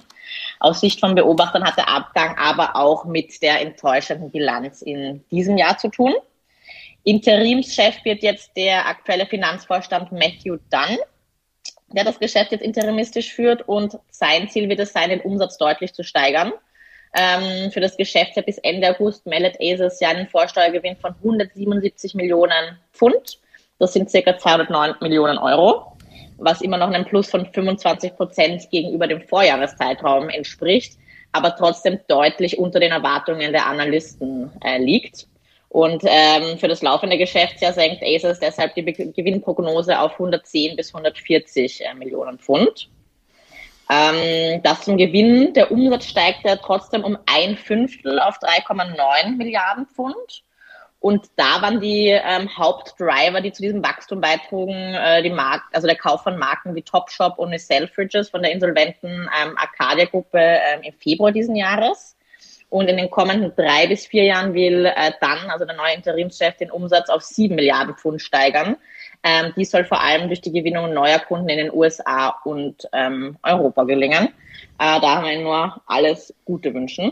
Aus 0.60 0.82
Sicht 0.82 1.00
von 1.00 1.16
Beobachtern 1.16 1.64
hat 1.64 1.78
der 1.78 1.90
Abgang 1.90 2.38
aber 2.38 2.76
auch 2.76 3.06
mit 3.06 3.42
der 3.42 3.62
enttäuschenden 3.62 4.32
Bilanz 4.32 4.82
in 4.82 5.24
diesem 5.32 5.58
Jahr 5.58 5.78
zu 5.78 5.90
tun. 5.90 6.14
Interimschef 7.04 8.04
wird 8.04 8.24
jetzt 8.24 8.58
der 8.58 8.88
aktuelle 8.88 9.28
Finanzvorstand 9.28 10.12
Matthew 10.12 10.58
Dunn 10.72 10.98
der 11.96 12.04
das 12.04 12.20
Geschäft 12.20 12.52
jetzt 12.52 12.64
interimistisch 12.64 13.34
führt 13.34 13.68
und 13.68 13.98
sein 14.10 14.50
Ziel 14.50 14.70
wird 14.70 14.80
es 14.80 14.92
sein, 14.92 15.10
den 15.10 15.22
Umsatz 15.22 15.58
deutlich 15.58 15.94
zu 15.94 16.04
steigern. 16.04 16.52
Ähm, 17.18 17.72
für 17.72 17.80
das 17.80 17.96
Geschäftsjahr 17.96 18.46
bis 18.46 18.58
Ende 18.60 18.90
August 18.90 19.26
meldet 19.26 19.56
ASUS 19.62 20.00
ja 20.02 20.10
einen 20.10 20.28
Vorsteuergewinn 20.28 20.98
von 20.98 21.16
177 21.24 22.14
Millionen 22.14 22.78
Pfund. 22.92 23.40
Das 23.80 23.94
sind 23.94 24.10
circa 24.10 24.38
209 24.38 24.96
Millionen 25.02 25.38
Euro, 25.38 25.94
was 26.38 26.62
immer 26.62 26.78
noch 26.78 26.90
einem 26.90 27.06
Plus 27.06 27.30
von 27.30 27.46
25 27.46 28.16
Prozent 28.16 28.70
gegenüber 28.70 29.08
dem 29.08 29.22
Vorjahreszeitraum 29.22 30.28
entspricht, 30.30 30.98
aber 31.32 31.56
trotzdem 31.56 32.00
deutlich 32.08 32.58
unter 32.60 32.82
den 32.82 32.92
Erwartungen 32.92 33.54
der 33.54 33.66
Analysten 33.66 34.52
äh, 34.64 34.78
liegt. 34.78 35.28
Und 35.70 36.04
ähm, 36.06 36.58
für 36.58 36.68
das 36.68 36.82
laufende 36.82 37.18
Geschäftsjahr 37.18 37.74
senkt 37.74 38.04
ASUS 38.04 38.40
deshalb 38.40 38.76
die 38.76 38.82
Be 38.82 38.94
Gewinnprognose 38.94 40.00
auf 40.00 40.14
110 40.14 40.76
bis 40.76 40.94
140 40.94 41.86
äh, 41.86 41.94
Millionen 41.94 42.40
Pfund. 42.40 42.90
Ähm, 43.90 44.62
das 44.64 44.82
zum 44.82 44.98
Gewinn. 44.98 45.54
Der 45.54 45.72
Umsatz 45.72 46.06
steigt 46.06 46.44
ja 46.44 46.56
trotzdem 46.56 47.04
um 47.04 47.18
ein 47.26 47.58
Fünftel 47.58 48.20
auf 48.20 48.38
3,9 48.40 49.38
Milliarden 49.38 49.86
Pfund. 49.88 50.44
Und 51.00 51.28
da 51.36 51.62
waren 51.62 51.82
die 51.82 52.08
ähm, 52.08 52.50
Hauptdriver, 52.58 53.40
die 53.40 53.52
zu 53.52 53.62
diesem 53.62 53.84
Wachstum 53.84 54.22
beitrugen, 54.22 54.96
äh, 54.96 55.22
die 55.22 55.30
Mark 55.30 55.62
also 55.72 55.86
der 55.86 55.98
Kauf 55.98 56.24
von 56.24 56.40
Marken 56.40 56.74
wie 56.74 56.82
Topshop 56.82 57.38
und 57.38 57.56
Selfridges 57.60 58.30
von 58.30 58.42
der 58.42 58.52
insolventen 58.52 59.30
ähm, 59.40 59.56
Arcadia-Gruppe 59.56 60.40
ähm, 60.40 60.82
im 60.82 60.94
Februar 60.94 61.32
diesen 61.32 61.56
Jahres. 61.56 62.18
Und 62.70 62.88
in 62.88 62.98
den 62.98 63.12
kommenden 63.12 63.54
drei 63.56 63.86
bis 63.86 64.08
vier 64.08 64.24
Jahren 64.24 64.56
will 64.56 64.88
äh, 64.88 65.12
dann, 65.22 65.52
also 65.52 65.66
der 65.66 65.76
neue 65.76 65.94
Interimschef, 65.94 66.58
den 66.58 66.72
Umsatz 66.72 67.10
auf 67.10 67.22
sieben 67.22 67.54
Milliarden 67.54 67.96
Pfund 67.96 68.22
steigern. 68.22 68.78
Ähm, 69.28 69.54
die 69.58 69.66
soll 69.66 69.84
vor 69.86 70.00
allem 70.02 70.28
durch 70.28 70.40
die 70.42 70.52
Gewinnung 70.52 70.94
neuer 70.94 71.18
Kunden 71.18 71.50
in 71.50 71.58
den 71.58 71.74
USA 71.74 72.30
und 72.44 72.88
ähm, 72.94 73.38
Europa 73.42 73.84
gelingen. 73.84 74.28
Äh, 74.78 75.02
da 75.02 75.16
haben 75.16 75.26
wir 75.26 75.42
nur 75.42 75.82
alles 75.88 76.32
Gute 76.46 76.72
wünschen 76.76 77.12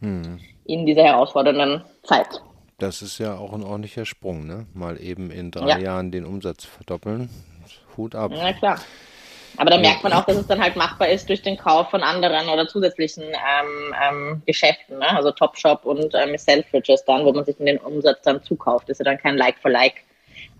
hm. 0.00 0.40
in 0.64 0.84
dieser 0.84 1.04
herausfordernden 1.04 1.82
Zeit. 2.02 2.42
Das 2.78 3.02
ist 3.02 3.18
ja 3.18 3.36
auch 3.36 3.52
ein 3.52 3.62
ordentlicher 3.62 4.04
Sprung, 4.04 4.48
ne? 4.48 4.66
Mal 4.74 5.00
eben 5.00 5.30
in 5.30 5.52
drei 5.52 5.68
ja. 5.68 5.78
Jahren 5.78 6.10
den 6.10 6.24
Umsatz 6.24 6.64
verdoppeln. 6.64 7.30
Hut 7.96 8.16
ab. 8.16 8.32
Ja, 8.34 8.52
klar. 8.52 8.80
Aber 9.56 9.70
da 9.70 9.78
merkt 9.78 10.02
man 10.02 10.12
auch, 10.12 10.24
dass 10.24 10.36
es 10.36 10.48
dann 10.48 10.60
halt 10.60 10.74
machbar 10.74 11.08
ist 11.08 11.28
durch 11.28 11.40
den 11.40 11.56
Kauf 11.56 11.88
von 11.90 12.02
anderen 12.02 12.48
oder 12.48 12.66
zusätzlichen 12.66 13.22
ähm, 13.22 13.94
ähm, 14.02 14.42
Geschäften, 14.44 14.98
ne? 14.98 15.08
also 15.16 15.30
Topshop 15.30 15.84
und 15.84 16.12
ähm, 16.14 16.36
Selfridges 16.36 17.04
dann, 17.04 17.24
wo 17.24 17.32
man 17.32 17.44
sich 17.44 17.56
den 17.58 17.78
Umsatz 17.78 18.22
dann 18.22 18.42
zukauft. 18.42 18.88
Das 18.88 18.98
ist 18.98 19.06
ja 19.06 19.12
dann 19.12 19.22
kein 19.22 19.36
Like-for-Like 19.36 20.02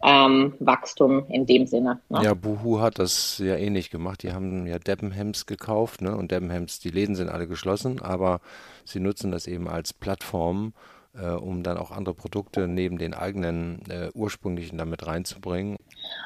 ähm, 0.02 0.54
Wachstum 0.60 1.26
in 1.28 1.46
dem 1.46 1.66
Sinne. 1.66 2.00
Ne? 2.08 2.22
Ja, 2.22 2.34
Boohoo 2.34 2.80
hat 2.80 2.98
das 2.98 3.38
ja 3.38 3.56
ähnlich 3.56 3.90
gemacht. 3.90 4.22
Die 4.22 4.32
haben 4.32 4.66
ja 4.66 4.78
Debenhams 4.78 5.46
gekauft 5.46 6.02
ne? 6.02 6.16
und 6.16 6.30
Debenhams, 6.30 6.80
die 6.80 6.90
Läden 6.90 7.14
sind 7.14 7.28
alle 7.28 7.46
geschlossen, 7.46 8.00
aber 8.02 8.40
sie 8.84 9.00
nutzen 9.00 9.30
das 9.30 9.46
eben 9.46 9.68
als 9.68 9.92
Plattform, 9.92 10.74
äh, 11.16 11.28
um 11.28 11.62
dann 11.62 11.78
auch 11.78 11.90
andere 11.90 12.14
Produkte 12.14 12.66
neben 12.68 12.98
den 12.98 13.14
eigenen 13.14 13.82
äh, 13.88 14.10
ursprünglichen 14.14 14.78
damit 14.78 15.06
reinzubringen. 15.06 15.78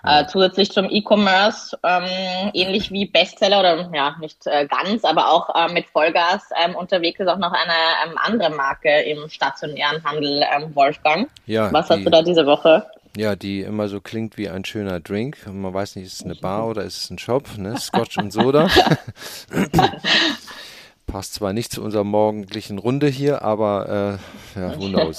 Äh, 0.05 0.27
zusätzlich 0.27 0.71
zum 0.71 0.89
E-Commerce, 0.91 1.77
ähm, 1.85 2.51
ähnlich 2.55 2.91
wie 2.91 3.07
Bestseller 3.07 3.61
oder 3.61 3.91
ja, 3.93 4.17
nicht 4.21 4.47
äh, 4.47 4.67
ganz, 4.67 5.05
aber 5.05 5.31
auch 5.31 5.55
äh, 5.55 5.73
mit 5.73 5.87
Vollgas 5.87 6.51
ähm, 6.65 6.75
unterwegs 6.75 7.21
ist 7.21 7.29
auch 7.29 7.39
noch 7.39 7.53
eine 7.53 7.73
ähm, 8.07 8.17
andere 8.17 8.51
Marke 8.51 9.03
im 9.03 9.29
stationären 9.29 10.03
Handel, 10.05 10.43
ähm, 10.57 10.75
Wolfgang. 10.75 11.29
Ja, 11.47 11.73
Was 11.73 11.91
hast 11.91 12.05
du 12.05 12.11
da 12.11 12.23
diese 12.23 12.47
Woche 12.47 12.87
ja, 13.17 13.37
die 13.37 13.61
immer 13.61 13.89
so 13.89 14.01
klingt 14.01 14.37
wie 14.37 14.49
ein 14.49 14.65
schöner 14.65 15.01
Drink. 15.01 15.47
Man 15.47 15.73
weiß 15.73 15.97
nicht, 15.97 16.07
ist 16.07 16.15
es 16.15 16.25
eine 16.25 16.35
Bar 16.35 16.69
oder 16.69 16.85
ist 16.85 17.05
es 17.05 17.11
ein 17.11 17.19
Shop, 17.19 17.57
ne? 17.57 17.79
Scotch 17.79 18.19
und 18.19 18.33
Soda. 18.33 18.69
Passt 21.07 21.35
zwar 21.35 21.53
nicht 21.53 21.73
zu 21.73 21.83
unserer 21.83 22.05
morgendlichen 22.05 22.79
Runde 22.79 23.09
hier, 23.09 23.43
aber 23.43 24.19
äh, 24.55 24.61
ja, 24.61 24.79
who 24.79 24.89
knows. 24.89 25.17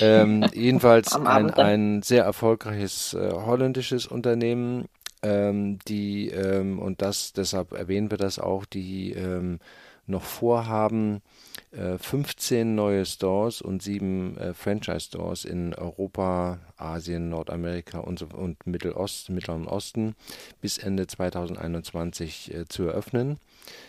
ähm, 0.00 0.46
jedenfalls 0.54 1.14
ein, 1.14 1.50
ein 1.50 2.02
sehr 2.02 2.24
erfolgreiches 2.24 3.14
äh, 3.14 3.32
holländisches 3.32 4.06
Unternehmen, 4.06 4.86
ähm, 5.22 5.78
die, 5.86 6.28
ähm, 6.28 6.78
und 6.78 7.02
das, 7.02 7.32
deshalb 7.32 7.72
erwähnen 7.72 8.10
wir 8.10 8.18
das 8.18 8.38
auch, 8.38 8.64
die 8.64 9.12
ähm, 9.12 9.58
noch 10.06 10.22
vorhaben, 10.22 11.20
15 11.72 12.58
äh, 12.58 12.64
neue 12.64 13.06
Stores 13.06 13.62
und 13.62 13.80
sieben 13.80 14.36
äh, 14.36 14.54
Franchise-Stores 14.54 15.44
in 15.44 15.72
Europa, 15.74 16.58
Asien, 16.76 17.28
Nordamerika 17.28 18.00
und, 18.00 18.22
und 18.34 18.66
Mittelost, 18.66 19.30
Mittleren 19.30 19.68
Osten 19.68 20.16
bis 20.60 20.78
Ende 20.78 21.06
2021 21.06 22.52
äh, 22.52 22.66
zu 22.66 22.84
eröffnen. 22.84 23.38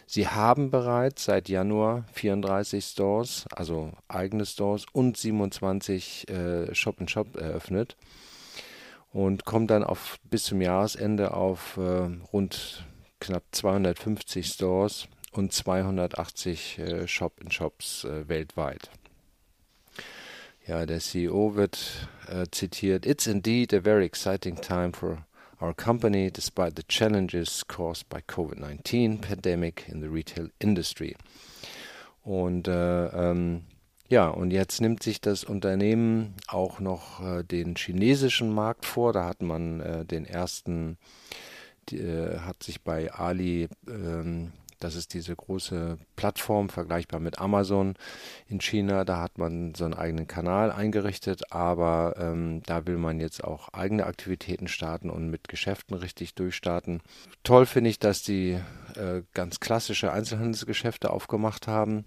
Sie 0.06 0.28
haben 0.28 0.70
bereits 0.70 1.26
seit 1.26 1.50
Januar 1.50 2.06
34 2.14 2.86
Stores, 2.86 3.46
also 3.50 3.92
eigene 4.08 4.46
Stores 4.46 4.86
und 4.94 5.18
27 5.18 6.30
äh, 6.30 6.76
Shop-in-Shop 6.76 7.36
eröffnet 7.36 7.98
und 9.12 9.44
kommen 9.46 9.66
dann 9.66 9.84
auf 9.84 10.20
bis 10.30 10.44
zum 10.44 10.62
Jahresende 10.62 11.34
auf 11.34 11.78
äh, 11.78 12.10
rund 12.32 12.86
knapp 13.20 13.44
250 13.52 14.46
Stores 14.46 15.08
und 15.32 15.54
280 15.54 16.80
äh, 16.80 17.08
Shop-in-Shops 17.08 18.04
äh, 18.04 18.28
weltweit. 18.28 18.90
Ja, 20.68 20.86
der 20.86 21.00
CEO 21.00 21.56
wird 21.56 22.08
äh, 22.28 22.46
zitiert, 22.52 23.06
It's 23.06 23.28
indeed 23.28 23.74
a 23.74 23.82
very 23.82 24.06
exciting 24.06 24.60
time 24.62 24.94
for 24.94 25.26
our 25.60 25.74
company 25.74 26.32
despite 26.32 26.74
the 26.76 26.84
challenges 26.88 27.66
caused 27.68 28.08
by 28.10 28.20
COVID-19 28.20 29.22
pandemic 29.22 29.88
in 29.90 30.02
the 30.02 30.08
retail 30.08 30.52
industry. 30.60 31.16
Und 32.24 32.68
äh, 32.68 33.08
ähm, 33.08 33.64
ja, 34.08 34.28
und 34.28 34.52
jetzt 34.52 34.82
nimmt 34.82 35.02
sich 35.02 35.22
das 35.22 35.44
Unternehmen 35.44 36.36
auch 36.48 36.80
noch 36.80 37.22
äh, 37.26 37.44
den 37.44 37.76
chinesischen 37.76 38.54
Markt 38.54 38.86
vor. 38.86 39.14
Da 39.14 39.26
hat 39.26 39.42
man 39.42 39.80
äh, 39.80 40.06
den 40.06 40.26
ersten, 40.26 40.98
die, 41.90 42.02
hat 42.02 42.62
sich 42.62 42.82
bei 42.82 43.12
Ali 43.12 43.70
ähm, 43.88 44.52
das 44.84 44.96
ist 44.96 45.14
diese 45.14 45.36
große 45.36 45.98
Plattform, 46.16 46.70
vergleichbar 46.70 47.20
mit 47.20 47.40
Amazon 47.40 47.96
in 48.48 48.60
China. 48.60 49.06
Da 49.06 49.22
hat 49.22 49.38
man 49.38 49.74
so 49.76 49.86
einen 49.86 49.94
eigenen 49.94 50.28
Kanal 50.28 50.72
eingerichtet, 50.72 51.52
aber 51.52 52.16
ähm, 52.18 52.62
da 52.66 52.86
will 52.88 52.98
man 52.98 53.20
jetzt 53.20 53.44
auch 53.44 53.70
eigene 53.70 54.06
Aktivitäten 54.06 54.68
starten 54.68 55.10
und 55.10 55.30
mit 55.30 55.48
Geschäften 55.48 55.96
richtig 55.96 56.36
durchstarten. 56.36 57.02
Toll 57.44 57.66
finde 57.66 57.92
ich, 57.92 58.00
dass 58.00 58.24
die 58.24 58.60
äh, 58.96 59.22
ganz 59.34 59.60
klassische 59.60 60.12
Einzelhandelsgeschäfte 60.12 61.12
aufgemacht 61.12 61.68
haben. 61.68 62.06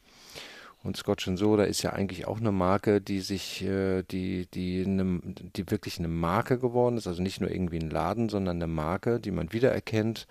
Und 0.82 0.98
Scotch 0.98 1.30
Soda 1.36 1.64
ist 1.64 1.82
ja 1.82 1.94
eigentlich 1.94 2.26
auch 2.26 2.40
eine 2.40 2.52
Marke, 2.52 3.00
die 3.00 3.20
sich, 3.20 3.64
äh, 3.64 4.02
die, 4.02 4.46
die, 4.52 4.84
eine, 4.84 5.20
die 5.24 5.70
wirklich 5.70 5.98
eine 5.98 6.08
Marke 6.08 6.58
geworden 6.58 6.98
ist. 6.98 7.06
Also 7.06 7.22
nicht 7.22 7.40
nur 7.40 7.50
irgendwie 7.50 7.78
ein 7.78 7.88
Laden, 7.88 8.28
sondern 8.28 8.56
eine 8.56 8.66
Marke, 8.66 9.18
die 9.18 9.30
man 9.30 9.52
wiedererkennt. 9.52 10.26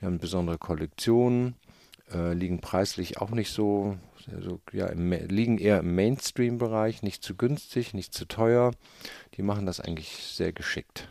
Wir 0.00 0.06
haben 0.06 0.18
besondere 0.18 0.58
Kollektionen 0.58 1.54
äh, 2.14 2.32
liegen 2.32 2.60
preislich 2.60 3.18
auch 3.18 3.30
nicht 3.30 3.52
so, 3.52 3.96
also, 4.34 4.60
ja, 4.72 4.86
im, 4.86 5.12
liegen 5.28 5.58
eher 5.58 5.80
im 5.80 5.94
Mainstream-Bereich, 5.94 7.02
nicht 7.02 7.22
zu 7.22 7.34
günstig, 7.34 7.94
nicht 7.94 8.14
zu 8.14 8.26
teuer. 8.26 8.72
Die 9.36 9.42
machen 9.42 9.66
das 9.66 9.80
eigentlich 9.80 10.08
sehr 10.08 10.52
geschickt. 10.52 11.08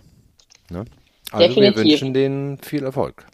Ne? 0.70 0.86
Also 1.32 1.48
Definitiv. 1.48 1.84
wir 1.84 1.92
wünschen 1.92 2.14
denen 2.14 2.58
viel 2.60 2.84
Erfolg. 2.84 3.26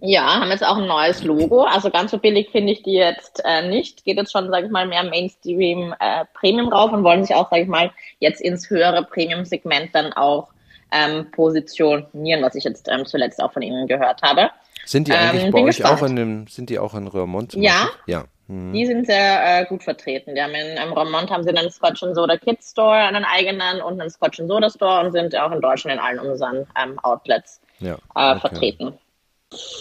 Ja, 0.00 0.40
haben 0.40 0.50
jetzt 0.50 0.64
auch 0.64 0.76
ein 0.76 0.86
neues 0.86 1.22
Logo. 1.22 1.62
Also 1.62 1.90
ganz 1.90 2.10
so 2.10 2.18
billig 2.18 2.50
finde 2.50 2.72
ich 2.72 2.82
die 2.82 2.92
jetzt 2.92 3.40
äh, 3.44 3.66
nicht. 3.66 4.04
Geht 4.04 4.18
jetzt 4.18 4.30
schon, 4.30 4.50
sage 4.50 4.66
ich 4.66 4.72
mal, 4.72 4.86
mehr 4.86 5.04
Mainstream 5.04 5.94
äh, 5.98 6.26
Premium 6.34 6.68
rauf 6.68 6.92
und 6.92 7.02
wollen 7.02 7.24
sich 7.24 7.34
auch, 7.34 7.48
sage 7.50 7.62
ich 7.62 7.68
mal, 7.68 7.90
jetzt 8.18 8.42
ins 8.42 8.68
höhere 8.68 9.04
Premium-Segment 9.04 9.94
dann 9.94 10.12
auch 10.12 10.48
ähm, 10.92 11.30
positionieren, 11.30 12.42
was 12.42 12.54
ich 12.54 12.64
jetzt 12.64 12.88
ähm, 12.88 13.06
zuletzt 13.06 13.40
auch 13.42 13.52
von 13.52 13.62
Ihnen 13.62 13.86
gehört 13.86 14.20
habe. 14.22 14.50
Sind 14.86 15.08
die 15.08 15.12
eigentlich 15.12 15.44
ähm, 15.44 15.50
bei 15.50 15.60
euch 15.60 15.76
gespannt. 15.76 16.02
auch 16.02 16.06
in 16.06 16.16
dem, 16.16 16.46
sind 16.46 16.70
die 16.70 16.78
auch 16.78 16.94
in 16.94 17.08
Röhrmond? 17.08 17.54
Ja. 17.54 17.88
Ja. 18.06 18.24
Hm. 18.48 18.72
Die 18.72 18.86
sind 18.86 19.06
sehr 19.06 19.60
äh, 19.60 19.66
gut 19.66 19.82
vertreten. 19.82 20.34
Die 20.36 20.40
haben 20.40 20.54
in, 20.54 20.76
in 20.76 20.92
Röhrmond 20.92 21.30
haben 21.30 21.42
sie 21.42 21.50
einen 21.50 21.70
Scotch 21.70 22.00
Soda 22.00 22.36
Kids 22.36 22.70
Store, 22.70 22.96
einen 22.96 23.24
eigenen 23.24 23.82
und 23.82 24.00
einen 24.00 24.10
Scotch 24.10 24.38
Soda 24.38 24.70
Store 24.70 25.04
und 25.04 25.12
sind 25.12 25.36
auch 25.36 25.50
in 25.50 25.60
Deutschland 25.60 25.98
in 25.98 26.04
allen 26.04 26.20
unseren 26.20 26.66
ähm, 26.80 26.98
Outlets 27.02 27.60
ja. 27.80 27.94
äh, 27.94 27.96
okay. 28.14 28.40
vertreten. 28.40 28.98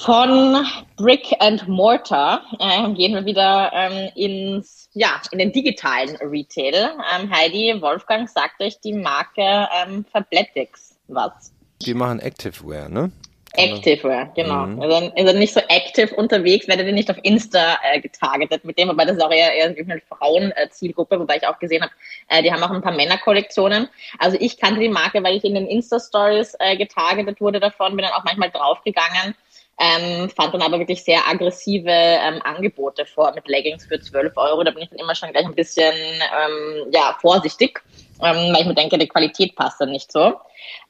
Von 0.04 0.66
Brick 0.96 1.36
and 1.40 1.68
Mortar 1.68 2.42
äh, 2.60 2.92
gehen 2.94 3.14
wir 3.16 3.26
wieder 3.26 3.72
ähm, 3.74 4.10
ins, 4.16 4.90
ja, 4.94 5.22
in 5.32 5.40
den 5.40 5.52
digitalen 5.52 6.16
Retail. 6.18 6.92
Ähm, 7.16 7.32
Heidi 7.32 7.76
Wolfgang 7.82 8.30
sagt 8.30 8.62
euch 8.62 8.80
die 8.80 8.94
Marke 8.94 9.68
ähm, 9.76 10.06
Fabletics 10.12 10.98
was. 11.08 11.52
Die 11.82 11.94
machen 11.94 12.20
Activewear, 12.20 12.90
ne? 12.90 13.12
Activewear, 13.58 14.32
genau. 14.36 14.66
Mhm. 14.66 14.82
Also, 14.82 15.12
also 15.16 15.38
nicht 15.38 15.54
so 15.54 15.60
active 15.68 16.16
unterwegs, 16.16 16.68
werdet 16.68 16.88
ihr 16.88 16.94
nicht 16.94 17.10
auf 17.10 17.18
Insta 17.24 17.78
äh, 17.84 18.00
getargetet 18.00 18.66
mit 18.66 18.78
dem, 18.78 18.90
aber 18.90 19.06
das 19.06 19.18
ist 19.18 19.24
auch 19.24 19.32
eher, 19.32 19.54
eher 19.54 19.66
eine 19.66 20.02
Frauen-Zielgruppe, 20.08 21.20
wobei 21.20 21.38
ich 21.38 21.48
auch 21.48 21.60
gesehen 21.60 21.82
habe, 21.82 21.92
äh, 22.30 22.42
die 22.44 22.52
haben 22.52 22.64
auch 22.64 22.72
ein 22.72 22.82
paar 22.82 22.96
Männerkollektionen. 22.96 23.90
Also 24.20 24.38
ich 24.40 24.60
kannte 24.60 24.80
die 24.80 24.90
Marke, 24.90 25.24
weil 25.24 25.36
ich 25.36 25.44
in 25.44 25.56
den 25.56 25.68
Insta-Stories 25.68 26.56
äh, 26.60 26.78
getargetet 26.78 27.42
wurde 27.42 27.60
davon, 27.60 27.96
bin 27.96 28.06
dann 28.06 28.14
auch 28.14 28.24
manchmal 28.24 28.52
draufgegangen. 28.52 29.36
Ähm, 29.78 30.30
fand 30.30 30.54
dann 30.54 30.62
aber 30.62 30.80
wirklich 30.80 31.04
sehr 31.04 31.28
aggressive 31.28 31.90
ähm, 31.90 32.42
Angebote 32.44 33.06
vor 33.06 33.34
mit 33.34 33.48
Leggings 33.48 33.86
für 33.86 34.00
12 34.00 34.32
Euro. 34.38 34.64
Da 34.64 34.72
bin 34.72 34.84
ich 34.84 34.90
dann 34.90 35.00
immer 35.00 35.16
schon 35.16 35.32
gleich 35.32 35.46
ein 35.46 35.56
bisschen 35.56 35.94
ähm, 35.94 36.88
ja, 36.92 37.18
vorsichtig, 37.20 37.82
ähm, 38.22 38.54
weil 38.54 38.62
ich 38.62 38.68
mir 38.68 38.76
denke, 38.76 38.98
die 38.98 39.08
Qualität 39.08 39.56
passt 39.56 39.80
dann 39.82 39.92
nicht 39.92 40.12
so. 40.12 40.36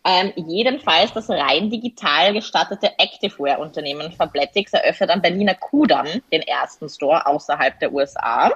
Ähm, 0.05 0.33
jedenfalls 0.35 1.13
das 1.13 1.29
rein 1.29 1.69
digital 1.69 2.33
gestattete 2.33 2.91
Activewear-Unternehmen 2.97 4.11
Fabletics 4.11 4.73
eröffnet 4.73 5.09
am 5.09 5.21
Berliner 5.21 5.55
Kudamm 5.55 6.07
den 6.31 6.41
ersten 6.43 6.89
Store 6.89 7.25
außerhalb 7.25 7.79
der 7.79 7.91
USA. 7.91 8.51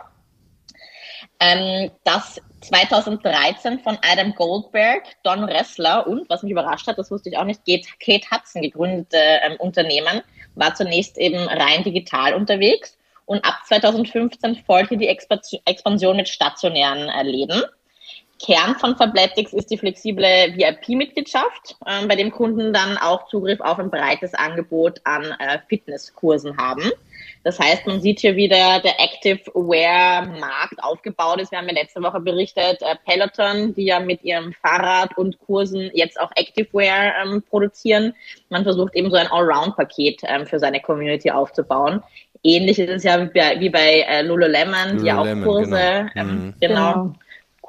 Ähm, 1.40 1.92
das 2.04 2.42
2013 2.62 3.80
von 3.80 3.98
Adam 4.02 4.34
Goldberg, 4.36 5.04
Don 5.24 5.44
Ressler 5.44 6.06
und, 6.08 6.30
was 6.30 6.44
mich 6.44 6.52
überrascht 6.52 6.88
hat, 6.88 6.98
das 6.98 7.12
wusste 7.12 7.30
ich 7.30 7.38
auch 7.38 7.46
nicht, 7.46 7.62
Kate 7.66 8.28
Hudson 8.32 8.62
gegründete 8.62 9.18
ähm, 9.18 9.56
Unternehmen, 9.60 10.22
war 10.56 10.76
zunächst 10.76 11.18
eben 11.18 11.38
rein 11.38 11.84
digital 11.84 12.34
unterwegs 12.34 12.98
und 13.26 13.46
ab 13.46 13.60
2015 13.68 14.64
folgte 14.66 14.98
die 14.98 15.08
Expansion 15.08 16.18
mit 16.18 16.28
stationären 16.28 17.10
äh, 17.10 17.24
Läden. 17.24 17.64
Kern 18.42 18.76
von 18.76 18.96
Fabletics 18.96 19.52
ist 19.54 19.70
die 19.70 19.78
flexible 19.78 20.24
VIP-Mitgliedschaft, 20.56 21.76
äh, 21.86 22.06
bei 22.08 22.16
dem 22.16 22.32
Kunden 22.32 22.72
dann 22.72 22.98
auch 22.98 23.28
Zugriff 23.28 23.60
auf 23.60 23.80
ein 23.80 23.92
breites 23.92 24.34
Angebot 24.34 25.02
an 25.04 25.24
äh, 25.40 25.60
Fitnesskursen 25.68 26.58
haben. 26.58 26.90
Das 27.44 27.60
heißt, 27.60 27.86
man 27.86 28.00
sieht 28.02 28.20
hier 28.20 28.36
wieder 28.36 28.80
der 28.80 29.00
Active 29.00 29.40
Wear 29.54 30.26
Markt 30.40 30.82
aufgebaut 30.82 31.42
ist. 31.42 31.52
Wir 31.52 31.60
haben 31.60 31.68
ja 31.68 31.74
letzte 31.74 32.02
Woche 32.02 32.22
berichtet, 32.22 32.82
äh, 32.82 32.96
Peloton, 33.06 33.74
die 33.76 33.86
ja 33.86 34.00
mit 34.00 34.24
ihrem 34.24 34.54
Fahrrad 34.54 35.18
und 35.18 35.38
Kursen 35.40 35.92
jetzt 35.94 36.20
auch 36.20 36.32
Active 36.36 36.68
Wear 36.72 37.14
ähm, 37.22 37.44
produzieren. 37.50 38.14
Man 38.50 38.64
versucht 38.64 38.96
eben 38.96 39.10
so 39.10 39.18
ein 39.18 39.28
Allround-Paket 39.28 40.22
ähm, 40.24 40.46
für 40.46 40.60
seine 40.60 40.80
Community 40.82 41.30
aufzubauen. 41.30 42.02
Ähnlich 42.42 42.80
ist 42.80 42.90
es 42.90 43.04
ja 43.04 43.22
wie 43.22 43.38
bei, 43.38 43.60
wie 43.60 43.70
bei 43.70 44.06
äh, 44.08 44.22
Lululemon, 44.22 44.98
Lululemon, 44.98 45.04
die 45.04 45.12
auch 45.12 45.44
Kurse, 45.44 46.10
genau. 46.14 46.30
Ähm, 46.30 46.46
mhm. 46.46 46.54
genau. 46.62 46.94
genau 46.94 47.16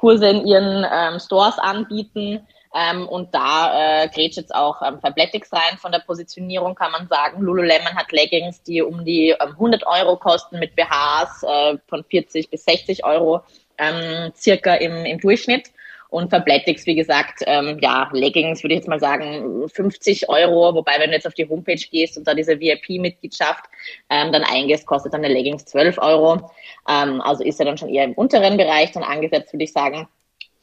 Kurse 0.01 0.27
in 0.27 0.47
ihren 0.47 0.85
ähm, 0.91 1.19
Stores 1.19 1.59
anbieten. 1.59 2.45
Ähm, 2.73 3.07
und 3.07 3.35
da 3.35 4.03
äh, 4.03 4.07
grätscht 4.07 4.37
jetzt 4.37 4.55
auch 4.55 4.81
ähm, 4.81 4.99
Fabletics 4.99 5.53
rein. 5.53 5.77
Von 5.77 5.91
der 5.91 5.99
Positionierung 5.99 6.73
kann 6.73 6.91
man 6.91 7.07
sagen, 7.07 7.41
Lululemon 7.41 7.95
hat 7.95 8.11
Leggings, 8.11 8.63
die 8.63 8.81
um 8.81 9.05
die 9.05 9.29
ähm, 9.29 9.51
100 9.51 9.85
Euro 9.85 10.17
kosten 10.17 10.57
mit 10.57 10.75
BHs 10.75 11.43
äh, 11.43 11.77
von 11.87 12.03
40 12.03 12.49
bis 12.49 12.63
60 12.63 13.05
Euro 13.05 13.41
ähm, 13.77 14.31
circa 14.35 14.75
im, 14.75 15.05
im 15.05 15.19
Durchschnitt. 15.19 15.69
Und 16.11 16.29
Fabletics, 16.29 16.85
wie 16.85 16.95
gesagt, 16.95 17.41
ähm, 17.47 17.79
ja, 17.79 18.09
Leggings 18.11 18.61
würde 18.63 18.73
ich 18.73 18.79
jetzt 18.79 18.89
mal 18.89 18.99
sagen 18.99 19.69
50 19.69 20.27
Euro, 20.27 20.75
wobei 20.75 20.99
wenn 20.99 21.09
du 21.09 21.15
jetzt 21.15 21.25
auf 21.25 21.33
die 21.33 21.47
Homepage 21.47 21.81
gehst 21.89 22.17
und 22.17 22.27
da 22.27 22.33
diese 22.33 22.59
VIP-Mitgliedschaft 22.59 23.63
ähm, 24.09 24.33
dann 24.33 24.43
eingehst, 24.43 24.85
kostet 24.85 25.13
dann 25.13 25.23
eine 25.23 25.33
Leggings 25.33 25.63
12 25.63 25.99
Euro. 25.99 26.51
Ähm, 26.89 27.21
also 27.21 27.45
ist 27.45 27.61
er 27.61 27.65
dann 27.65 27.77
schon 27.77 27.87
eher 27.87 28.03
im 28.03 28.11
unteren 28.11 28.57
Bereich 28.57 28.91
dann 28.91 29.03
angesetzt, 29.03 29.53
würde 29.53 29.63
ich 29.63 29.71
sagen. 29.71 30.09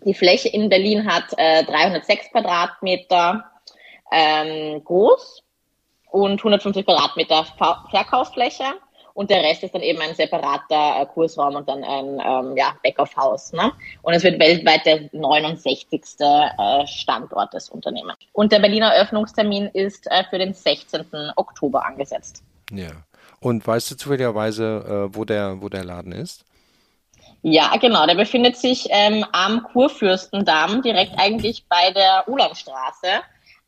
Die 0.05 0.13
Fläche 0.13 0.51
in 0.51 0.69
Berlin 0.69 1.11
hat 1.11 1.33
äh, 1.39 1.65
306 1.65 2.31
Quadratmeter 2.31 3.51
ähm, 4.13 4.85
groß 4.85 5.43
und 6.11 6.41
150 6.41 6.85
Quadratmeter 6.85 7.47
Verkaufsfläche. 7.91 8.65
Und 9.19 9.31
der 9.31 9.43
Rest 9.43 9.65
ist 9.65 9.75
dann 9.75 9.83
eben 9.83 10.01
ein 10.01 10.15
separater 10.15 11.01
äh, 11.01 11.07
Kursraum 11.07 11.57
und 11.57 11.69
dann 11.69 11.83
ein 11.83 12.23
ähm, 12.25 12.57
ja, 12.57 12.77
Back-of-House. 12.85 13.53
Ne? 13.53 13.73
Und 14.03 14.15
es 14.15 14.23
wird 14.23 14.39
weltweit 14.39 14.87
der 14.87 15.11
69. 15.11 16.03
Äh, 16.21 16.87
Standort 16.87 17.53
des 17.53 17.69
Unternehmens. 17.69 18.17
Und 18.33 18.53
der 18.53 18.61
Berliner 18.61 18.95
Öffnungstermin 18.95 19.71
ist 19.73 20.07
äh, 20.07 20.23
für 20.31 20.39
den 20.39 20.55
16. 20.55 21.33
Oktober 21.35 21.85
angesetzt. 21.85 22.45
Ja. 22.71 22.91
Und 23.41 23.67
weißt 23.67 23.91
du 23.91 23.97
zufälligerweise, 23.97 25.09
äh, 25.11 25.17
wo, 25.17 25.25
der, 25.25 25.61
wo 25.61 25.69
der 25.69 25.83
Laden 25.83 26.13
ist? 26.13 26.45
Ja, 27.43 27.77
genau. 27.77 28.07
Der 28.07 28.15
befindet 28.15 28.57
sich 28.57 28.87
ähm, 28.91 29.27
am 29.33 29.65
Kurfürstendamm, 29.65 30.81
direkt 30.83 31.19
eigentlich 31.19 31.65
bei 31.69 31.91
der 31.91 32.23
Ulanstraße. 32.29 33.09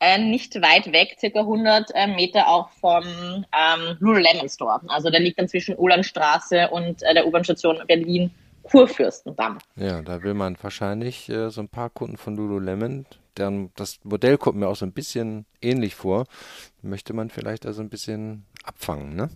Äh, 0.02 0.18
nicht 0.18 0.54
weit 0.62 0.92
weg, 0.92 1.16
circa 1.20 1.40
100 1.40 1.90
äh, 1.94 2.06
Meter 2.06 2.48
auch 2.48 2.70
vom 2.70 3.04
ähm, 3.04 3.96
Lululemon 3.98 4.48
Store. 4.48 4.80
Also 4.88 5.10
der 5.10 5.20
liegt 5.20 5.38
dann 5.38 5.46
zwischen 5.46 5.76
Ulanstraße 5.76 6.70
und 6.70 7.02
äh, 7.02 7.12
der 7.12 7.26
U-Bahn-Station 7.26 7.82
Berlin 7.86 8.30
Kurfürstendamm. 8.62 9.58
Ja, 9.76 10.00
da 10.00 10.22
will 10.22 10.32
man 10.32 10.56
wahrscheinlich 10.62 11.28
äh, 11.28 11.50
so 11.50 11.60
ein 11.60 11.68
paar 11.68 11.90
Kunden 11.90 12.16
von 12.16 12.34
Lululemon, 12.34 13.04
deren, 13.36 13.72
das 13.76 13.98
Modell 14.04 14.38
kommt 14.38 14.58
mir 14.58 14.68
auch 14.68 14.76
so 14.76 14.86
ein 14.86 14.92
bisschen 14.92 15.44
ähnlich 15.60 15.94
vor, 15.94 16.24
möchte 16.80 17.12
man 17.12 17.28
vielleicht 17.28 17.66
also 17.66 17.82
ein 17.82 17.90
bisschen 17.90 18.46
abfangen, 18.64 19.14
ne? 19.14 19.28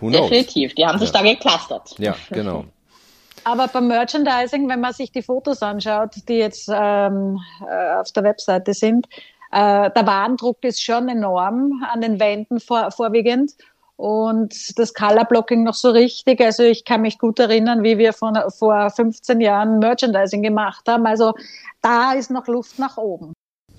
Definitiv, 0.00 0.74
die 0.74 0.84
haben 0.84 0.98
sich 0.98 1.12
ja. 1.12 1.22
da 1.22 1.22
geclustert. 1.22 1.94
Ja, 1.98 2.16
genau. 2.30 2.66
Aber 3.44 3.68
beim 3.68 3.88
Merchandising, 3.88 4.68
wenn 4.68 4.80
man 4.80 4.94
sich 4.94 5.12
die 5.12 5.22
Fotos 5.22 5.62
anschaut, 5.62 6.14
die 6.28 6.34
jetzt 6.34 6.68
ähm, 6.72 7.38
äh, 7.60 7.94
auf 7.96 8.10
der 8.12 8.24
Webseite 8.24 8.72
sind, 8.72 9.06
äh, 9.54 9.90
der 9.90 10.06
Warendruck 10.06 10.64
ist 10.64 10.82
schon 10.82 11.08
enorm 11.08 11.84
an 11.92 12.00
den 12.00 12.18
Wänden 12.18 12.58
vor, 12.58 12.90
vorwiegend. 12.90 13.52
und 13.96 14.76
das 14.78 14.92
Color 14.92 15.24
Blocking 15.24 15.62
noch 15.62 15.74
so 15.74 15.90
richtig. 15.90 16.40
Also 16.40 16.64
ich 16.64 16.84
kann 16.84 17.02
mich 17.02 17.18
gut 17.18 17.38
erinnern, 17.38 17.84
wie 17.84 17.96
wir 17.96 18.12
von, 18.12 18.36
vor 18.58 18.90
15 18.90 19.40
Jahren 19.40 19.78
Merchandising 19.78 20.42
gemacht 20.42 20.88
haben. 20.88 21.06
Also 21.06 21.34
da 21.80 22.14
ist 22.14 22.32
noch 22.32 22.48
Luft 22.48 22.78
nach 22.80 22.96
oben. 22.96 23.32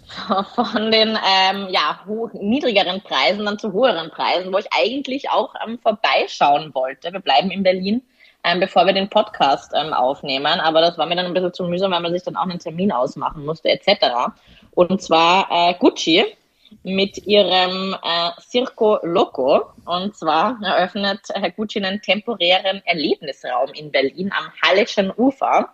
Von 0.56 0.92
den 0.92 1.10
ähm, 1.10 1.68
ja, 1.72 2.00
niedrigeren 2.34 3.02
Preisen 3.02 3.44
dann 3.46 3.58
zu 3.58 3.74
höheren 3.74 4.12
Preisen, 4.12 4.54
wo 4.54 4.60
ich 4.60 4.68
eigentlich 4.72 5.30
auch 5.30 5.56
ähm, 5.66 5.80
vorbeischauen 5.80 6.74
wollte. 6.76 7.12
Wir 7.12 7.20
bleiben 7.20 7.50
in 7.50 7.64
Berlin, 7.64 8.04
ähm, 8.46 8.60
bevor 8.60 8.86
wir 8.86 8.94
den 8.94 9.10
Podcast 9.10 9.72
ähm, 9.76 9.94
aufnehmen. 9.94 10.60
Aber 10.60 10.82
das 10.82 10.98
war 10.98 11.06
mir 11.06 11.16
dann 11.16 11.26
ein 11.26 11.34
bisschen 11.34 11.54
zu 11.54 11.64
mühsam, 11.64 11.92
weil 11.92 12.02
man 12.02 12.14
sich 12.14 12.24
dann 12.24 12.36
auch 12.36 12.44
einen 12.44 12.60
Termin 12.60 12.92
ausmachen 12.92 13.46
musste, 13.46 13.70
etc. 13.70 14.32
Und 14.72 15.02
zwar 15.02 15.48
äh, 15.50 15.74
Gucci 15.80 16.24
mit 16.84 17.26
ihrem 17.26 17.96
äh, 18.04 18.42
Circo 18.42 19.00
Loco. 19.04 19.70
Und 19.86 20.16
zwar 20.16 20.60
eröffnet 20.64 21.22
Herr 21.34 21.52
Gucci 21.52 21.84
einen 21.84 22.02
temporären 22.02 22.82
Erlebnisraum 22.86 23.72
in 23.74 23.92
Berlin 23.92 24.32
am 24.32 24.52
Hallischen 24.64 25.12
Ufer. 25.16 25.70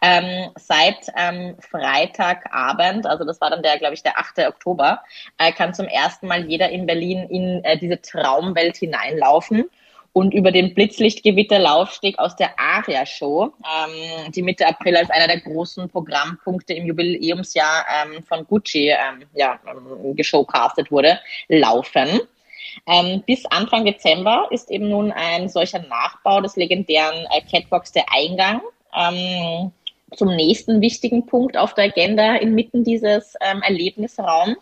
Ähm, 0.00 0.50
seit 0.56 1.08
ähm, 1.16 1.56
Freitagabend, 1.60 3.06
also 3.06 3.24
das 3.24 3.40
war 3.40 3.50
dann 3.50 3.62
der, 3.62 3.78
glaube 3.78 3.94
ich, 3.94 4.02
der 4.02 4.18
8. 4.18 4.38
Oktober, 4.48 5.00
äh, 5.38 5.52
kann 5.52 5.74
zum 5.74 5.86
ersten 5.86 6.26
Mal 6.26 6.44
jeder 6.46 6.70
in 6.70 6.86
Berlin 6.86 7.26
in 7.30 7.64
äh, 7.64 7.78
diese 7.78 8.00
Traumwelt 8.00 8.76
hineinlaufen 8.76 9.70
und 10.12 10.34
über 10.34 10.52
den 10.52 10.74
Blitzlichtgewitter-Laufsteg 10.74 12.18
aus 12.18 12.36
der 12.36 12.58
Aria-Show, 12.58 13.44
ähm, 13.44 14.32
die 14.32 14.42
Mitte 14.42 14.66
April 14.66 14.96
als 14.96 15.10
einer 15.10 15.26
der 15.26 15.40
großen 15.40 15.88
Programmpunkte 15.88 16.74
im 16.74 16.86
Jubiläumsjahr 16.86 17.86
ähm, 18.04 18.22
von 18.22 18.46
Gucci 18.46 18.90
ähm, 18.90 19.24
ja, 19.34 19.58
ähm, 19.66 20.14
geshowcastet 20.14 20.90
wurde, 20.90 21.18
laufen. 21.48 22.20
Ähm, 22.86 23.22
bis 23.26 23.44
Anfang 23.46 23.84
Dezember 23.84 24.48
ist 24.50 24.70
eben 24.70 24.88
nun 24.88 25.12
ein 25.12 25.48
solcher 25.48 25.80
Nachbau 25.80 26.40
des 26.40 26.56
legendären 26.56 27.26
äh, 27.30 27.40
Catwalks 27.50 27.92
der 27.92 28.04
Eingang 28.12 28.60
ähm, 28.94 29.72
zum 30.16 30.34
nächsten 30.36 30.80
wichtigen 30.82 31.24
Punkt 31.26 31.56
auf 31.56 31.74
der 31.74 31.84
Agenda 31.84 32.36
inmitten 32.36 32.84
dieses 32.84 33.34
ähm, 33.40 33.62
Erlebnisraums 33.62 34.58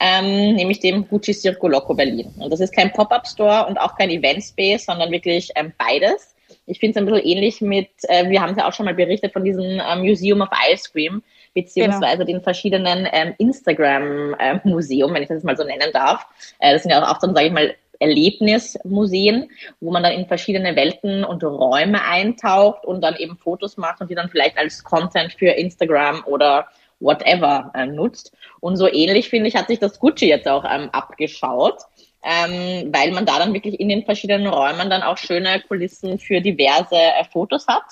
ähm, 0.00 0.54
nämlich 0.54 0.80
dem 0.80 1.08
Gucci 1.08 1.32
Circo 1.32 1.68
Loco 1.68 1.94
Berlin. 1.94 2.32
Und 2.38 2.52
das 2.52 2.60
ist 2.60 2.74
kein 2.74 2.92
Pop-Up-Store 2.92 3.66
und 3.66 3.78
auch 3.78 3.96
kein 3.96 4.10
Event-Space, 4.10 4.86
sondern 4.86 5.10
wirklich 5.10 5.50
ähm, 5.54 5.72
beides. 5.78 6.34
Ich 6.66 6.80
finde 6.80 6.92
es 6.92 6.96
ein 6.96 7.06
bisschen 7.06 7.26
ähnlich 7.26 7.60
mit, 7.60 7.88
äh, 8.08 8.28
wir 8.28 8.40
haben 8.40 8.52
es 8.52 8.58
ja 8.58 8.68
auch 8.68 8.72
schon 8.72 8.86
mal 8.86 8.94
berichtet 8.94 9.32
von 9.32 9.44
diesem 9.44 9.64
ähm, 9.64 10.00
Museum 10.00 10.40
of 10.40 10.48
Ice 10.72 10.90
Cream, 10.90 11.22
beziehungsweise 11.54 12.24
genau. 12.24 12.38
den 12.38 12.42
verschiedenen 12.42 13.08
ähm, 13.12 13.34
Instagram-Museum, 13.38 15.10
äh, 15.10 15.14
wenn 15.14 15.22
ich 15.22 15.28
das 15.28 15.44
mal 15.44 15.56
so 15.56 15.64
nennen 15.64 15.90
darf. 15.92 16.26
Äh, 16.58 16.72
das 16.72 16.82
sind 16.82 16.90
ja 16.90 17.02
auch, 17.02 17.16
auch 17.16 17.20
so, 17.20 17.32
sage 17.32 17.46
ich 17.46 17.52
mal, 17.52 17.74
Erlebnismuseen, 17.98 19.50
wo 19.80 19.90
man 19.90 20.02
dann 20.02 20.12
in 20.12 20.26
verschiedene 20.26 20.76
Welten 20.76 21.24
und 21.24 21.42
Räume 21.42 22.04
eintaucht 22.04 22.84
und 22.84 23.00
dann 23.00 23.16
eben 23.16 23.36
Fotos 23.38 23.76
macht 23.76 24.00
und 24.00 24.10
die 24.10 24.14
dann 24.14 24.28
vielleicht 24.28 24.58
als 24.58 24.84
Content 24.84 25.32
für 25.32 25.48
Instagram 25.48 26.22
oder 26.26 26.68
whatever 27.00 27.70
äh, 27.74 27.86
nutzt. 27.86 28.32
Und 28.60 28.76
so 28.76 28.90
ähnlich, 28.90 29.28
finde 29.28 29.48
ich, 29.48 29.56
hat 29.56 29.68
sich 29.68 29.78
das 29.78 29.98
Gucci 29.98 30.26
jetzt 30.26 30.48
auch 30.48 30.64
ähm, 30.64 30.88
abgeschaut, 30.92 31.78
ähm, 32.24 32.92
weil 32.92 33.12
man 33.12 33.26
da 33.26 33.38
dann 33.38 33.54
wirklich 33.54 33.78
in 33.78 33.88
den 33.88 34.04
verschiedenen 34.04 34.46
Räumen 34.46 34.90
dann 34.90 35.02
auch 35.02 35.16
schöne 35.16 35.60
Kulissen 35.68 36.18
für 36.18 36.40
diverse 36.40 36.96
äh, 36.96 37.24
Fotos 37.32 37.66
hat. 37.66 37.84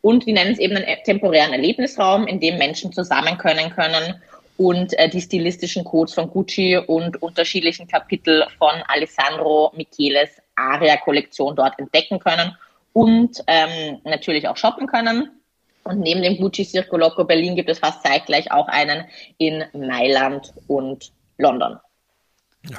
Und 0.00 0.26
die 0.26 0.32
nennen 0.32 0.52
es 0.52 0.58
eben 0.58 0.76
einen 0.76 1.02
temporären 1.04 1.52
Erlebnisraum, 1.52 2.26
in 2.26 2.40
dem 2.40 2.58
Menschen 2.58 2.92
zusammen 2.92 3.38
können 3.38 3.70
können 3.70 4.20
und 4.56 4.98
äh, 4.98 5.08
die 5.08 5.20
stilistischen 5.20 5.84
Codes 5.84 6.14
von 6.14 6.28
Gucci 6.28 6.76
und 6.76 7.22
unterschiedlichen 7.22 7.86
Kapitel 7.86 8.46
von 8.58 8.72
Alessandro 8.88 9.72
Micheles 9.76 10.30
Aria-Kollektion 10.56 11.56
dort 11.56 11.78
entdecken 11.78 12.18
können 12.18 12.56
und 12.92 13.42
ähm, 13.46 14.00
natürlich 14.04 14.46
auch 14.48 14.56
shoppen 14.56 14.86
können. 14.86 15.30
Und 15.84 16.00
neben 16.00 16.22
dem 16.22 16.36
Gucci 16.36 16.64
Circo 16.64 16.96
Loco 16.96 17.24
Berlin 17.24 17.56
gibt 17.56 17.68
es 17.68 17.78
fast 17.78 18.02
zeitgleich 18.02 18.50
auch 18.52 18.68
einen 18.68 19.04
in 19.38 19.64
Mailand 19.72 20.52
und 20.68 21.12
London. 21.38 21.78
Ja. 22.68 22.78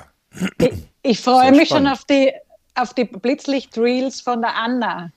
Ich, 0.57 0.71
ich 1.01 1.19
freue 1.19 1.51
mich 1.51 1.69
spannend. 1.69 1.87
schon 1.87 1.93
auf 1.93 2.05
die, 2.05 2.33
auf 2.75 2.93
die 2.93 3.03
Blitzlicht-Reels 3.03 4.21
von 4.21 4.41
der 4.41 4.55
Anna. 4.55 5.11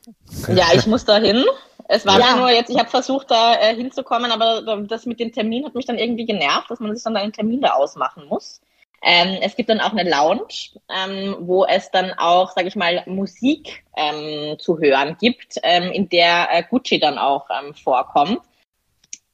Ja, 0.49 0.66
ich 0.75 0.87
muss 0.87 1.05
da 1.05 1.18
hin. 1.18 1.44
Es 1.88 2.05
war 2.05 2.18
ja. 2.18 2.37
nur 2.37 2.51
jetzt, 2.51 2.70
ich 2.70 2.79
habe 2.79 2.90
versucht, 2.90 3.31
da 3.31 3.55
äh, 3.55 3.77
hinzukommen, 3.77 4.33
aber 4.33 4.83
das 4.83 5.07
mit 5.07 5.20
dem 5.20 5.33
Termin 5.33 5.64
hat 5.64 5.75
mich 5.75 5.87
dann 5.87 5.99
irgendwie 5.99 6.27
genervt, 6.27 6.68
dass 6.70 6.81
man 6.81 6.94
sich 6.94 7.05
dann 7.05 7.16
einen 7.16 7.33
Termin 7.33 7.61
da 7.61 7.75
ausmachen 7.75 8.27
muss. 8.27 8.61
Ähm, 9.02 9.38
es 9.40 9.56
gibt 9.56 9.68
dann 9.68 9.80
auch 9.80 9.92
eine 9.92 10.09
Lounge, 10.09 10.70
ähm, 10.88 11.37
wo 11.40 11.64
es 11.64 11.90
dann 11.90 12.12
auch, 12.14 12.52
sage 12.52 12.68
ich 12.68 12.76
mal, 12.76 13.02
Musik 13.06 13.85
ähm, 13.96 14.56
zu 14.59 14.78
hören 14.78 15.16
gibt, 15.20 15.59
ähm, 15.62 15.92
in 15.92 16.09
der 16.09 16.48
äh, 16.50 16.62
Gucci 16.68 16.98
dann 16.98 17.18
auch 17.18 17.46
ähm, 17.50 17.74
vorkommt. 17.74 18.40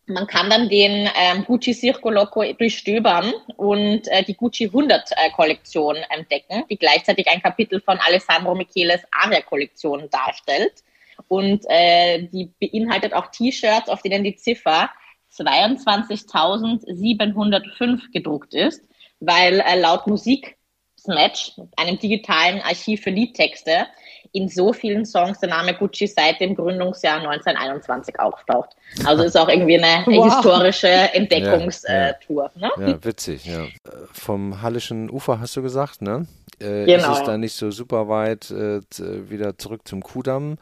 Man 0.07 0.27
kann 0.27 0.51
dann 0.51 0.69
den 0.69 1.09
ähm, 1.17 1.45
Gucci 1.47 1.73
Circo 1.73 2.11
Loco 2.11 2.43
durchstöbern 2.53 3.33
und 3.57 4.09
äh, 4.09 4.25
die 4.25 4.35
Gucci 4.35 4.65
100 4.67 5.13
äh, 5.13 5.31
Kollektion 5.31 5.95
entdecken, 6.11 6.65
die 6.69 6.77
gleichzeitig 6.77 7.29
ein 7.29 7.41
Kapitel 7.41 7.81
von 7.81 7.99
Alessandro 7.99 8.57
Micheles 8.57 9.03
Aria 9.13 9.43
Kollektion 9.43 10.11
darstellt. 10.11 10.83
Und 11.29 11.65
äh, 11.69 12.25
die 12.25 12.51
beinhaltet 12.61 13.15
auch 13.15 13.29
T-Shirts, 13.29 13.89
auf 13.89 14.03
denen 14.03 14.25
die 14.25 14.35
Ziffer 14.35 14.91
22.705 15.33 18.11
gedruckt 18.13 18.55
ist 18.55 18.83
weil 19.23 19.61
äh, 19.61 19.79
laut 19.79 20.07
Musik 20.07 20.57
Smatch, 21.03 21.53
einem 21.77 21.99
digitalen 21.99 22.61
Archiv 22.61 23.03
für 23.03 23.11
Liedtexte, 23.11 23.87
in 24.33 24.49
so 24.49 24.73
vielen 24.73 25.05
Songs 25.05 25.41
der 25.41 25.51
Name 25.51 25.75
Gucci 25.75 26.07
seit 26.07 26.41
dem 26.41 26.55
Gründungsjahr 26.55 27.19
1921 27.19 28.19
auftaucht. 28.19 28.71
Also 29.05 29.25
ist 29.25 29.37
auch 29.37 29.49
irgendwie 29.49 29.83
eine 29.83 30.07
wow. 30.17 30.33
historische 30.33 30.89
Entdeckungstour. 30.89 32.51
Ja, 32.55 32.71
ja. 32.77 32.79
Ne? 32.79 32.91
ja, 32.93 33.05
witzig, 33.05 33.45
ja. 33.45 33.67
Vom 34.13 34.63
Hallischen 34.63 35.11
Ufer 35.11 35.41
hast 35.41 35.57
du 35.57 35.63
gesagt, 35.63 36.03
ne? 36.03 36.27
Äh, 36.61 36.85
genau. 36.85 37.13
Ist 37.13 37.19
es 37.19 37.25
da 37.25 37.37
nicht 37.37 37.55
so 37.55 37.71
super 37.71 38.09
weit 38.09 38.51
äh, 38.51 38.81
wieder 39.29 39.59
zurück 39.59 39.83
zum 39.85 40.03
Kudamm? 40.03 40.57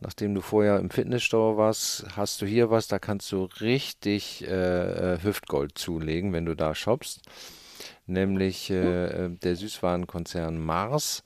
Nachdem 0.00 0.34
du 0.34 0.40
vorher 0.40 0.78
im 0.80 0.90
Fitnessstore 0.90 1.56
warst, 1.56 2.04
hast 2.16 2.42
du 2.42 2.46
hier 2.46 2.70
was, 2.70 2.88
da 2.88 2.98
kannst 2.98 3.30
du 3.32 3.48
richtig 3.60 4.44
äh, 4.46 5.14
äh 5.14 5.18
Hüftgold 5.22 5.78
zulegen, 5.78 6.32
wenn 6.32 6.44
du 6.44 6.54
da 6.56 6.74
shoppst 6.74 7.22
nämlich 8.06 8.70
äh, 8.70 9.26
äh, 9.26 9.30
der 9.30 9.56
Süßwarenkonzern 9.56 10.58
Mars. 10.58 11.22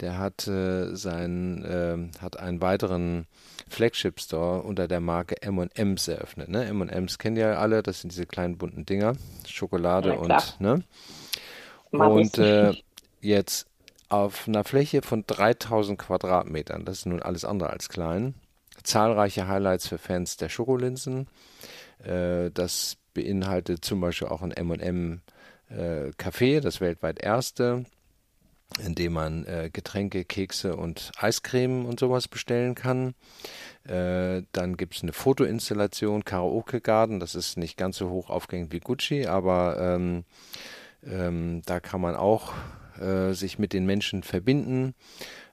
Der 0.00 0.16
hat, 0.16 0.48
äh, 0.48 0.94
sein, 0.96 1.62
äh, 1.62 2.22
hat 2.22 2.38
einen 2.38 2.62
weiteren 2.62 3.26
Flagship 3.68 4.18
Store 4.18 4.62
unter 4.62 4.88
der 4.88 5.00
Marke 5.00 5.42
M&M's 5.42 6.08
eröffnet. 6.08 6.48
Ne? 6.48 6.64
M&M's 6.64 7.18
kennen 7.18 7.36
ja 7.36 7.58
alle, 7.58 7.82
das 7.82 8.00
sind 8.00 8.12
diese 8.12 8.26
kleinen 8.26 8.56
bunten 8.56 8.86
Dinger, 8.86 9.14
Schokolade 9.46 10.18
und 10.18 10.60
ne? 10.60 10.82
Und 11.90 12.38
äh, 12.38 12.72
jetzt 13.20 13.66
auf 14.08 14.48
einer 14.48 14.64
Fläche 14.64 15.02
von 15.02 15.24
3000 15.26 15.98
Quadratmetern, 15.98 16.84
das 16.84 16.98
ist 16.98 17.06
nun 17.06 17.22
alles 17.22 17.44
andere 17.44 17.70
als 17.70 17.88
klein, 17.88 18.34
zahlreiche 18.82 19.48
Highlights 19.48 19.86
für 19.88 19.98
Fans 19.98 20.36
der 20.36 20.48
Schokolinsen. 20.48 21.28
Äh, 22.02 22.50
das 22.52 22.96
beinhaltet 23.12 23.84
zum 23.84 24.00
Beispiel 24.00 24.28
auch 24.28 24.42
ein 24.42 24.52
M&M 24.52 25.20
äh, 25.70 26.10
Café, 26.18 26.60
das 26.60 26.80
weltweit 26.80 27.22
erste, 27.22 27.84
in 28.84 28.94
dem 28.94 29.12
man 29.14 29.44
äh, 29.46 29.70
Getränke, 29.72 30.24
Kekse 30.24 30.76
und 30.76 31.12
Eiscreme 31.18 31.86
und 31.86 31.98
sowas 31.98 32.28
bestellen 32.28 32.74
kann. 32.74 33.14
Äh, 33.84 34.42
dann 34.52 34.76
gibt 34.76 34.96
es 34.96 35.02
eine 35.02 35.12
Fotoinstallation, 35.12 36.24
Karaoke 36.24 36.80
Garden, 36.80 37.20
das 37.20 37.34
ist 37.34 37.56
nicht 37.56 37.76
ganz 37.76 37.96
so 37.96 38.10
hoch 38.10 38.30
aufgehängt 38.30 38.72
wie 38.72 38.80
Gucci, 38.80 39.26
aber 39.26 39.76
ähm, 39.80 40.24
ähm, 41.04 41.62
da 41.66 41.80
kann 41.80 42.00
man 42.00 42.14
auch 42.14 42.52
äh, 43.00 43.32
sich 43.32 43.58
mit 43.58 43.72
den 43.72 43.86
Menschen 43.86 44.22
verbinden. 44.22 44.94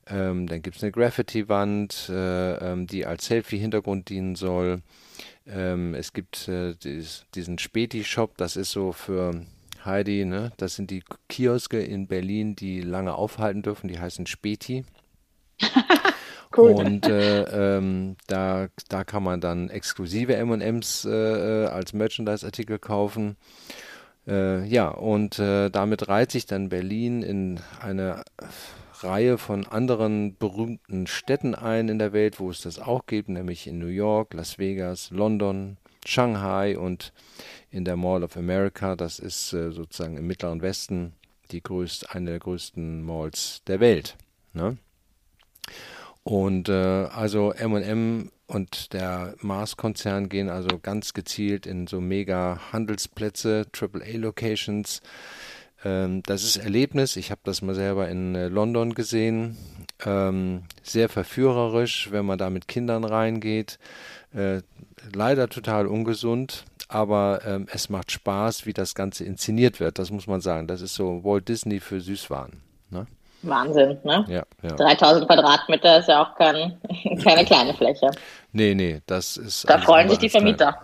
Ähm, 0.10 0.48
dann 0.48 0.62
gibt 0.62 0.78
es 0.78 0.84
eine 0.84 0.92
Graffiti-Wand, 0.92 2.10
äh, 2.10 2.56
ähm, 2.56 2.88
die 2.88 3.06
als 3.06 3.26
Selfie-Hintergrund 3.26 4.10
dienen 4.10 4.36
soll. 4.36 4.82
Ähm, 5.46 5.96
es 5.96 6.14
gibt 6.14 6.48
äh, 6.48 6.76
dies, 6.76 7.26
diesen 7.36 7.58
Späti-Shop, 7.58 8.38
das 8.38 8.56
ist 8.56 8.72
so 8.72 8.92
für 8.92 9.46
Heidi, 9.88 10.26
ne? 10.26 10.52
Das 10.58 10.76
sind 10.76 10.92
die 10.92 11.04
Kioske 11.28 11.82
in 11.82 12.08
Berlin, 12.08 12.56
die 12.56 12.82
lange 12.82 13.16
aufhalten 13.16 13.64
dürfen, 13.64 13.88
die 13.88 14.00
heißen 14.00 14.28
Späti. 14.28 14.86
cool. 16.58 16.72
Und 16.72 17.08
äh, 17.08 17.78
ähm, 17.78 18.16
da, 18.28 18.68
da 18.90 19.04
kann 19.04 19.24
man 19.24 19.42
dann 19.42 19.70
exklusive 19.70 20.36
MMs 20.36 21.06
äh, 21.06 21.10
äh, 21.10 21.68
als 21.68 21.94
Merchandise-Artikel 21.94 22.78
kaufen. 22.78 23.38
Äh, 24.28 24.66
ja, 24.68 24.90
und 24.90 25.40
äh, 25.40 25.70
damit 25.70 26.08
reiht 26.10 26.32
sich 26.32 26.46
dann 26.46 26.70
Berlin 26.70 27.24
in 27.24 27.60
eine 27.82 28.24
Reihe 29.04 29.38
von 29.38 29.66
anderen 29.66 30.38
berühmten 30.38 31.08
Städten 31.08 31.56
ein 31.56 31.88
in 31.90 32.00
der 32.00 32.14
Welt, 32.14 32.40
wo 32.40 32.50
es 32.50 32.62
das 32.62 32.80
auch 32.80 33.06
gibt, 33.06 33.30
nämlich 33.30 33.68
in 33.68 33.80
New 33.80 33.88
York, 33.88 34.34
Las 34.34 34.58
Vegas, 34.58 35.12
London, 35.12 35.78
Shanghai 36.08 36.78
und 36.78 37.12
in 37.70 37.84
der 37.86 37.98
Mall 37.98 38.24
of 38.24 38.38
America. 38.38 38.96
Das 38.96 39.20
ist 39.20 39.54
äh, 39.54 39.72
sozusagen 39.72 40.18
im 40.18 40.26
Mittleren 40.26 40.62
Westen 40.62 41.14
die 41.52 41.62
größte, 41.62 42.12
eine 42.12 42.32
der 42.32 42.40
größten 42.40 43.04
Malls 43.04 43.62
der 43.68 43.80
Welt. 43.80 44.16
Ne? 44.54 44.78
Und 46.24 46.70
äh, 46.70 46.74
also 46.74 47.52
M&M 47.52 48.32
und 48.48 48.94
der 48.94 49.36
Mars-Konzern 49.42 50.30
gehen 50.30 50.50
also 50.50 50.80
ganz 50.80 51.14
gezielt 51.14 51.66
in 51.66 51.88
so 51.88 52.00
mega 52.00 52.60
Handelsplätze, 52.72 53.68
AAA-Locations. 53.74 55.02
Ähm, 55.84 56.24
das 56.24 56.44
ist 56.44 56.58
Erlebnis. 56.58 57.16
Ich 57.18 57.32
habe 57.32 57.42
das 57.44 57.62
mal 57.62 57.76
selber 57.76 58.10
in 58.10 58.36
äh, 58.36 58.48
London 58.48 58.94
gesehen. 58.94 59.58
Ähm, 60.06 60.64
sehr 60.84 61.10
verführerisch, 61.10 62.12
wenn 62.12 62.26
man 62.26 62.38
da 62.38 62.50
mit 62.50 62.68
Kindern 62.68 63.04
reingeht. 63.04 63.80
Äh, 64.34 64.62
leider 65.14 65.48
total 65.48 65.88
ungesund, 65.88 66.66
aber 66.90 67.42
ähm, 67.46 67.68
es 67.72 67.90
macht 67.90 68.12
Spaß, 68.12 68.66
wie 68.66 68.74
das 68.74 68.96
Ganze 68.96 69.24
inszeniert 69.24 69.80
wird. 69.80 70.00
Das 70.00 70.12
muss 70.12 70.28
man 70.28 70.42
sagen. 70.42 70.68
Das 70.68 70.82
ist 70.82 70.96
so 70.96 71.24
Walt 71.24 71.48
Disney 71.48 71.80
für 71.80 72.02
Süßwaren. 72.02 72.62
Ne? 72.90 73.08
Wahnsinn, 73.44 73.98
ne? 74.04 74.26
Ja, 74.28 74.44
ja. 74.62 74.76
3000 74.76 75.28
Quadratmeter 75.28 76.00
ist 76.00 76.10
ja 76.10 76.24
auch 76.24 76.36
kein, 76.36 76.78
keine 77.24 77.46
kleine 77.46 77.74
Fläche. 77.74 78.10
Nee, 78.52 78.74
nee, 78.74 79.02
das 79.06 79.38
ist. 79.38 79.70
Da 79.70 79.78
freuen 79.78 80.10
sich 80.10 80.18
die 80.18 80.30
Vermieter. 80.30 80.76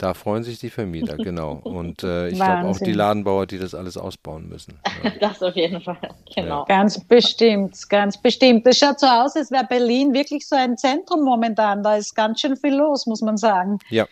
Da 0.00 0.14
freuen 0.14 0.42
sich 0.42 0.58
die 0.58 0.70
Vermieter, 0.70 1.16
genau. 1.18 1.60
Und 1.62 2.02
äh, 2.04 2.28
ich 2.28 2.36
glaube 2.36 2.68
auch 2.68 2.78
die 2.78 2.94
Ladenbauer, 2.94 3.44
die 3.46 3.58
das 3.58 3.74
alles 3.74 3.96
ausbauen 3.98 4.48
müssen. 4.48 4.78
Ja. 5.02 5.12
Das 5.18 5.42
auf 5.42 5.56
jeden 5.56 5.80
Fall, 5.80 5.96
genau. 6.34 6.60
Ja. 6.60 6.64
Ganz 6.66 7.02
bestimmt, 7.02 7.88
ganz 7.88 8.20
bestimmt. 8.20 8.66
Das 8.66 8.76
schaut 8.76 9.00
so 9.00 9.06
aus, 9.06 9.34
als 9.34 9.50
wäre 9.50 9.64
Berlin 9.64 10.12
wirklich 10.12 10.46
so 10.46 10.56
ein 10.56 10.76
Zentrum 10.76 11.24
momentan. 11.24 11.82
Da 11.82 11.96
ist 11.96 12.14
ganz 12.14 12.40
schön 12.40 12.54
viel 12.54 12.74
los, 12.74 13.06
muss 13.06 13.22
man 13.22 13.38
sagen. 13.38 13.78
Ja. 13.88 14.06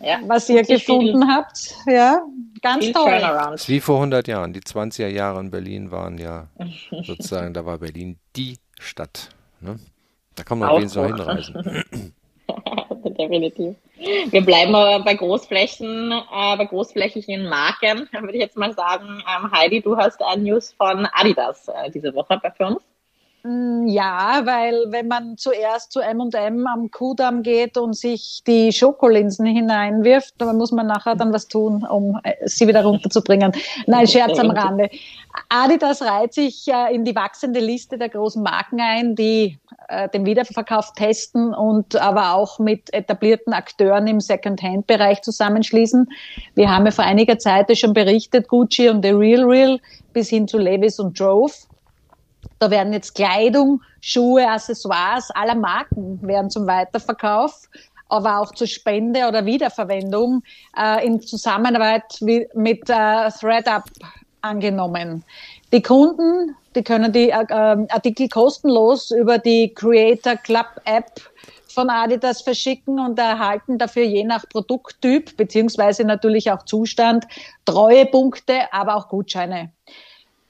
ja. 0.00 0.20
Was 0.26 0.48
ihr 0.48 0.62
gefunden 0.62 1.22
viel, 1.22 1.28
habt, 1.28 1.74
ja, 1.86 2.22
ganz 2.62 2.92
toll. 2.92 3.20
Ist 3.54 3.68
wie 3.68 3.80
vor 3.80 3.96
100 3.96 4.28
Jahren. 4.28 4.52
Die 4.52 4.60
20er 4.60 5.08
Jahre 5.08 5.40
in 5.40 5.50
Berlin 5.50 5.90
waren 5.90 6.16
ja 6.16 6.46
sozusagen, 7.02 7.52
da 7.52 7.66
war 7.66 7.78
Berlin 7.78 8.16
die 8.36 8.58
Stadt. 8.78 9.30
Ne? 9.60 9.80
Da 10.36 10.44
kann 10.44 10.60
man 10.60 10.68
auf 10.68 10.78
jeden 10.78 10.90
Fall 10.90 11.08
hinreisen. 11.08 11.84
Definitiv. 13.18 13.74
Wir 14.00 14.40
bleiben 14.40 14.74
aber 14.74 15.04
bei 15.04 15.14
Großflächen, 15.14 16.10
äh, 16.10 16.56
bei 16.56 16.64
großflächigen 16.64 17.48
Marken, 17.48 18.08
würde 18.12 18.32
ich 18.32 18.40
jetzt 18.40 18.56
mal 18.56 18.72
sagen. 18.72 19.22
Ähm, 19.28 19.50
Heidi, 19.52 19.82
du 19.82 19.96
hast 19.96 20.22
ein 20.22 20.42
News 20.42 20.72
von 20.72 21.06
Adidas 21.12 21.68
äh, 21.68 21.90
diese 21.90 22.14
Woche 22.14 22.40
bei 22.42 22.66
uns. 22.66 22.82
Mm, 23.42 23.86
ja, 23.86 24.42
weil 24.44 24.74
wenn 24.88 25.08
man 25.08 25.38
zuerst 25.38 25.92
zu 25.92 26.00
M&M 26.00 26.66
am 26.66 26.90
Kudamm 26.90 27.42
geht 27.42 27.78
und 27.78 27.96
sich 27.96 28.42
die 28.46 28.70
Schokolinsen 28.72 29.46
hineinwirft, 29.46 30.34
dann 30.38 30.58
muss 30.58 30.72
man 30.72 30.86
nachher 30.86 31.16
dann 31.16 31.32
was 31.32 31.48
tun, 31.48 31.86
um 31.88 32.18
äh, 32.22 32.34
sie 32.44 32.68
wieder 32.68 32.84
runterzubringen. 32.84 33.52
Nein, 33.86 34.06
Scherz 34.06 34.38
am 34.38 34.50
Rande. 34.50 34.90
Adidas 35.48 36.02
reiht 36.02 36.34
sich 36.34 36.68
äh, 36.68 36.94
in 36.94 37.04
die 37.04 37.14
wachsende 37.14 37.60
Liste 37.60 37.96
der 37.96 38.10
großen 38.10 38.42
Marken 38.42 38.80
ein, 38.80 39.14
die 39.14 39.58
äh, 39.88 40.08
den 40.10 40.26
Wiederverkauf 40.26 40.92
testen 40.92 41.54
und 41.54 41.96
aber 41.96 42.34
auch 42.34 42.58
mit 42.58 42.92
etablierten 42.92 43.54
Akteuren 43.54 44.06
im 44.06 44.20
Second-Hand-Bereich 44.20 45.22
zusammenschließen. 45.22 46.08
Wir 46.54 46.70
haben 46.70 46.84
ja 46.84 46.92
vor 46.92 47.04
einiger 47.04 47.38
Zeit 47.38 47.76
schon 47.78 47.94
berichtet, 47.94 48.48
Gucci 48.48 48.90
und 48.90 49.02
The 49.02 49.12
Real 49.12 49.44
Real 49.44 49.78
bis 50.12 50.28
hin 50.28 50.46
zu 50.46 50.58
Levis 50.58 50.98
und 50.98 51.18
Drove 51.18 51.52
da 52.58 52.70
werden 52.70 52.92
jetzt 52.92 53.14
Kleidung, 53.14 53.82
Schuhe, 54.00 54.46
Accessoires 54.46 55.30
aller 55.30 55.54
Marken 55.54 56.20
werden 56.22 56.50
zum 56.50 56.66
Weiterverkauf, 56.66 57.68
aber 58.08 58.40
auch 58.40 58.52
zur 58.52 58.66
Spende 58.66 59.26
oder 59.28 59.44
Wiederverwendung 59.46 60.42
äh, 60.76 61.06
in 61.06 61.20
Zusammenarbeit 61.20 62.20
mit 62.20 62.90
äh, 62.90 63.30
ThreadUp 63.30 63.84
angenommen. 64.42 65.24
Die 65.72 65.82
Kunden, 65.82 66.56
die 66.74 66.82
können 66.82 67.12
die 67.12 67.30
äh, 67.30 67.44
äh, 67.48 67.86
Artikel 67.88 68.28
kostenlos 68.28 69.10
über 69.10 69.38
die 69.38 69.72
Creator 69.74 70.36
Club 70.36 70.66
App 70.84 71.20
von 71.68 71.88
Adidas 71.88 72.42
verschicken 72.42 72.98
und 72.98 73.18
erhalten 73.18 73.78
dafür 73.78 74.02
je 74.02 74.24
nach 74.24 74.48
Produkttyp 74.48 75.36
beziehungsweise 75.36 76.04
natürlich 76.04 76.50
auch 76.50 76.64
Zustand 76.64 77.26
Treuepunkte, 77.64 78.72
aber 78.72 78.96
auch 78.96 79.08
Gutscheine. 79.08 79.72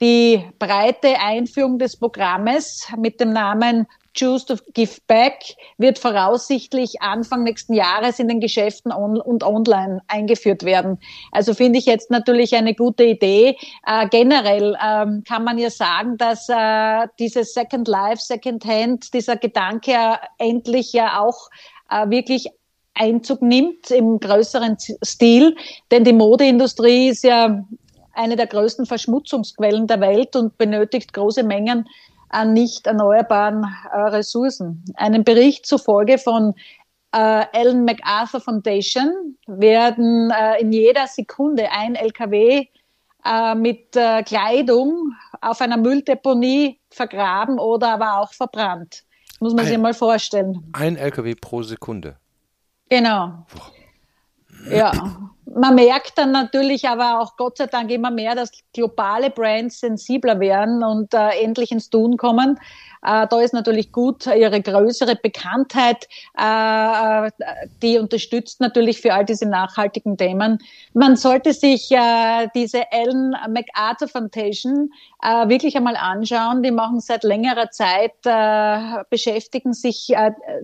Die 0.01 0.43
breite 0.57 1.19
Einführung 1.19 1.77
des 1.77 1.95
Programmes 1.95 2.87
mit 2.97 3.19
dem 3.19 3.33
Namen 3.33 3.85
Choose 4.17 4.45
to 4.45 4.55
Give 4.73 4.99
Back 5.07 5.55
wird 5.77 5.99
voraussichtlich 5.99 7.01
Anfang 7.01 7.43
nächsten 7.43 7.73
Jahres 7.73 8.19
in 8.19 8.27
den 8.27 8.39
Geschäften 8.39 8.91
on 8.91 9.21
und 9.21 9.43
online 9.43 10.01
eingeführt 10.07 10.63
werden. 10.63 10.99
Also 11.31 11.53
finde 11.53 11.79
ich 11.79 11.85
jetzt 11.85 12.09
natürlich 12.09 12.55
eine 12.55 12.73
gute 12.73 13.03
Idee. 13.03 13.57
Äh, 13.85 14.07
generell 14.09 14.75
ähm, 14.83 15.23
kann 15.25 15.43
man 15.43 15.57
ja 15.57 15.69
sagen, 15.69 16.17
dass 16.17 16.49
äh, 16.49 17.07
dieses 17.19 17.53
Second 17.53 17.87
Life, 17.87 18.21
Second 18.21 18.65
Hand, 18.65 19.13
dieser 19.13 19.37
Gedanke 19.37 19.91
äh, 19.91 20.15
endlich 20.39 20.91
ja 20.93 21.21
auch 21.21 21.49
äh, 21.89 22.09
wirklich 22.09 22.49
Einzug 22.93 23.41
nimmt 23.41 23.89
im 23.91 24.19
größeren 24.19 24.77
Stil, 25.03 25.55
denn 25.91 26.03
die 26.03 26.13
Modeindustrie 26.13 27.07
ist 27.07 27.23
ja 27.23 27.63
eine 28.13 28.35
der 28.35 28.47
größten 28.47 28.85
Verschmutzungsquellen 28.85 29.87
der 29.87 29.99
Welt 30.01 30.35
und 30.35 30.57
benötigt 30.57 31.13
große 31.13 31.43
Mengen 31.43 31.87
an 32.29 32.53
nicht 32.53 32.87
erneuerbaren 32.87 33.65
äh, 33.91 33.97
Ressourcen. 33.97 34.83
Einem 34.95 35.23
Bericht 35.23 35.65
zufolge 35.65 36.17
von 36.17 36.53
äh, 37.13 37.45
Ellen 37.51 37.83
MacArthur 37.83 38.39
Foundation 38.39 39.35
werden 39.47 40.31
äh, 40.31 40.61
in 40.61 40.71
jeder 40.71 41.07
Sekunde 41.07 41.69
ein 41.71 41.95
LKW 41.95 42.67
äh, 43.25 43.55
mit 43.55 43.95
äh, 43.95 44.23
Kleidung 44.23 45.13
auf 45.41 45.61
einer 45.61 45.77
Mülldeponie 45.77 46.79
vergraben 46.89 47.59
oder 47.59 47.93
aber 47.93 48.19
auch 48.19 48.33
verbrannt. 48.33 49.03
muss 49.39 49.53
man 49.53 49.65
ein, 49.65 49.69
sich 49.69 49.77
mal 49.77 49.93
vorstellen. 49.93 50.63
Ein 50.73 50.95
LKW 50.95 51.35
pro 51.35 51.61
Sekunde. 51.63 52.17
Genau. 52.89 53.45
Boah. 53.53 53.71
Ja, 54.69 54.91
man 55.55 55.75
merkt 55.75 56.17
dann 56.17 56.31
natürlich 56.31 56.87
aber 56.87 57.19
auch 57.19 57.35
Gott 57.37 57.57
sei 57.57 57.67
Dank 57.67 57.91
immer 57.91 58.11
mehr, 58.11 58.35
dass 58.35 58.51
globale 58.73 59.29
Brands 59.29 59.79
sensibler 59.79 60.39
werden 60.39 60.83
und 60.83 61.13
äh, 61.13 61.41
endlich 61.41 61.71
ins 61.71 61.89
Tun 61.89 62.17
kommen. 62.17 62.59
Äh, 63.03 63.27
da 63.27 63.41
ist 63.41 63.53
natürlich 63.53 63.91
gut 63.91 64.27
ihre 64.27 64.61
größere 64.61 65.15
Bekanntheit, 65.15 66.07
äh, 66.39 67.27
äh, 67.27 67.31
die 67.81 67.97
unterstützt 67.97 68.61
natürlich 68.61 69.01
für 69.01 69.13
all 69.13 69.25
diese 69.25 69.47
nachhaltigen 69.47 70.17
Themen. 70.17 70.59
Man 70.93 71.15
sollte 71.15 71.53
sich 71.53 71.91
äh, 71.91 72.47
diese 72.53 72.91
Ellen 72.91 73.35
MacArthur 73.49 74.07
Foundation 74.07 74.91
äh, 75.23 75.49
wirklich 75.49 75.75
einmal 75.75 75.95
anschauen. 75.95 76.61
Die 76.61 76.71
machen 76.71 76.99
seit 76.99 77.23
längerer 77.23 77.71
Zeit, 77.71 78.11
beschäftigen 79.09 79.73
sich 79.73 80.13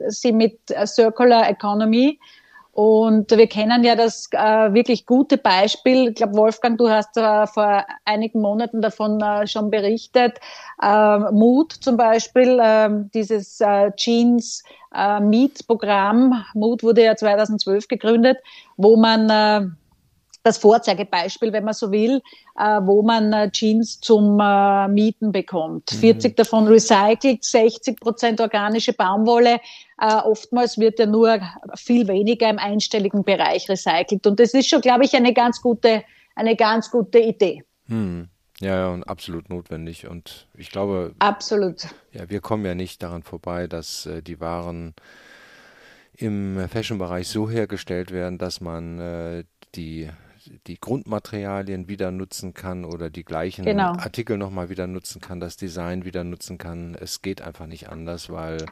sie 0.07 0.31
mit 0.31 0.59
Circular 0.85 1.49
Economy 1.49 2.19
und 2.77 3.31
wir 3.31 3.47
kennen 3.47 3.83
ja 3.83 3.95
das 3.95 4.29
äh, 4.33 4.37
wirklich 4.71 5.07
gute 5.07 5.39
Beispiel. 5.39 6.09
Ich 6.09 6.13
glaube, 6.13 6.35
Wolfgang, 6.35 6.77
du 6.77 6.87
hast 6.87 7.17
äh, 7.17 7.47
vor 7.47 7.83
einigen 8.05 8.39
Monaten 8.39 8.83
davon 8.83 9.19
äh, 9.19 9.47
schon 9.47 9.71
berichtet. 9.71 10.37
Äh, 10.79 11.17
Mood 11.31 11.73
zum 11.73 11.97
Beispiel, 11.97 12.59
äh, 12.59 12.89
dieses 13.15 13.59
äh, 13.61 13.91
Jeans 13.95 14.63
äh, 14.93 15.19
Meet 15.19 15.65
Programm. 15.65 16.45
Mood 16.53 16.83
wurde 16.83 17.03
ja 17.03 17.15
2012 17.15 17.87
gegründet, 17.87 18.37
wo 18.75 18.95
man 18.95 19.27
äh, 19.27 19.69
das 20.47 20.57
Vorzeigebeispiel, 20.57 21.51
wenn 21.51 21.65
man 21.65 21.73
so 21.73 21.91
will, 21.91 22.21
äh, 22.57 22.79
wo 22.81 23.01
man 23.01 23.33
äh, 23.33 23.51
Jeans 23.51 23.99
zum 23.99 24.39
äh, 24.39 24.87
Mieten 24.87 25.31
bekommt. 25.31 25.91
Mhm. 25.93 25.97
40 25.97 26.37
davon 26.37 26.67
recycelt, 26.67 27.43
60 27.43 27.99
Prozent 27.99 28.41
organische 28.41 28.93
Baumwolle. 28.93 29.59
Oftmals 29.99 30.77
wird 30.77 30.99
ja 30.99 31.07
nur 31.07 31.39
viel 31.75 32.07
weniger 32.07 32.47
im 32.51 32.59
einstelligen 32.59 33.23
Bereich 33.23 33.67
recycelt. 33.67 34.27
Und 34.27 34.39
das 34.39 34.53
ist 34.53 34.69
schon, 34.69 34.81
glaube 34.81 35.05
ich, 35.05 35.15
eine 35.15 35.33
ganz 35.33 35.59
gute, 35.59 36.03
eine 36.35 36.55
ganz 36.55 36.91
gute 36.91 37.17
Idee. 37.17 37.63
Mhm. 37.87 38.29
Ja, 38.59 38.77
ja, 38.77 38.87
und 38.89 39.03
absolut 39.05 39.49
notwendig. 39.49 40.07
Und 40.07 40.47
ich 40.55 40.69
glaube, 40.69 41.15
absolut. 41.17 41.87
Ja, 42.11 42.29
wir 42.29 42.41
kommen 42.41 42.63
ja 42.63 42.75
nicht 42.75 43.01
daran 43.01 43.23
vorbei, 43.23 43.65
dass 43.65 44.07
die 44.21 44.39
Waren 44.39 44.93
im 46.13 46.69
Fashion-Bereich 46.69 47.27
so 47.27 47.49
hergestellt 47.49 48.11
werden, 48.11 48.37
dass 48.37 48.61
man 48.61 48.99
äh, 48.99 49.43
die 49.73 50.09
die 50.67 50.79
Grundmaterialien 50.79 51.87
wieder 51.87 52.11
nutzen 52.11 52.53
kann 52.53 52.85
oder 52.85 53.09
die 53.09 53.23
gleichen 53.23 53.65
genau. 53.65 53.93
Artikel 53.93 54.37
nochmal 54.37 54.69
wieder 54.69 54.87
nutzen 54.87 55.21
kann, 55.21 55.39
das 55.39 55.57
Design 55.57 56.05
wieder 56.05 56.23
nutzen 56.23 56.57
kann. 56.57 56.95
Es 56.99 57.21
geht 57.21 57.41
einfach 57.41 57.67
nicht 57.67 57.89
anders, 57.89 58.29
weil 58.29 58.65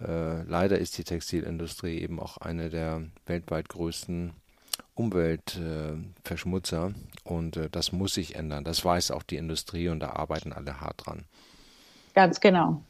äh, 0.00 0.42
leider 0.42 0.78
ist 0.78 0.98
die 0.98 1.04
Textilindustrie 1.04 1.98
eben 2.00 2.20
auch 2.20 2.38
eine 2.38 2.70
der 2.70 3.02
weltweit 3.26 3.68
größten 3.68 4.32
Umweltverschmutzer 4.94 6.88
äh, 6.88 7.28
und 7.28 7.56
äh, 7.56 7.70
das 7.70 7.92
muss 7.92 8.14
sich 8.14 8.36
ändern. 8.36 8.64
Das 8.64 8.84
weiß 8.84 9.10
auch 9.10 9.22
die 9.22 9.36
Industrie 9.36 9.88
und 9.88 10.00
da 10.00 10.10
arbeiten 10.10 10.52
alle 10.52 10.80
hart 10.80 11.06
dran. 11.06 11.24
Ganz 12.14 12.40
genau 12.40 12.82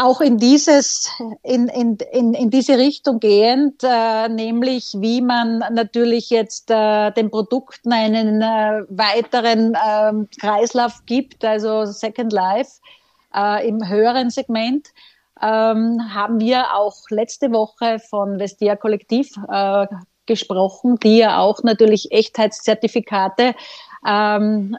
auch 0.00 0.20
in 0.20 0.38
dieses, 0.38 1.10
in, 1.42 1.68
in, 1.68 1.98
in, 2.12 2.34
in 2.34 2.50
diese 2.50 2.78
Richtung 2.78 3.20
gehend, 3.20 3.82
äh, 3.82 4.28
nämlich 4.28 4.94
wie 4.98 5.20
man 5.20 5.58
natürlich 5.58 6.30
jetzt 6.30 6.70
äh, 6.70 7.10
den 7.10 7.30
Produkten 7.30 7.92
einen 7.92 8.40
äh, 8.40 8.82
weiteren 8.88 9.74
äh, 9.74 10.26
Kreislauf 10.40 11.04
gibt, 11.06 11.44
also 11.44 11.84
Second 11.84 12.32
Life, 12.32 12.80
äh, 13.34 13.68
im 13.68 13.86
höheren 13.86 14.30
Segment. 14.30 14.88
Ähm, 15.42 16.00
haben 16.14 16.40
wir 16.40 16.74
auch 16.74 16.96
letzte 17.10 17.50
Woche 17.52 17.98
von 17.98 18.38
Vestia 18.38 18.76
Kollektiv 18.76 19.32
äh, 19.50 19.86
gesprochen, 20.26 20.98
die 20.98 21.18
ja 21.18 21.38
auch 21.38 21.62
natürlich 21.62 22.12
Echtheitszertifikate 22.12 23.54
ähm, 24.06 24.76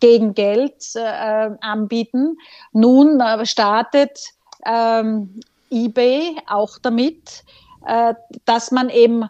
gegen 0.00 0.34
Geld 0.34 0.94
äh, 0.94 1.50
anbieten. 1.60 2.38
Nun 2.72 3.20
äh, 3.20 3.44
startet 3.46 4.35
ähm, 4.66 5.40
eBay 5.70 6.36
auch 6.48 6.78
damit, 6.78 7.44
äh, 7.86 8.14
dass 8.44 8.70
man 8.70 8.90
eben 8.90 9.24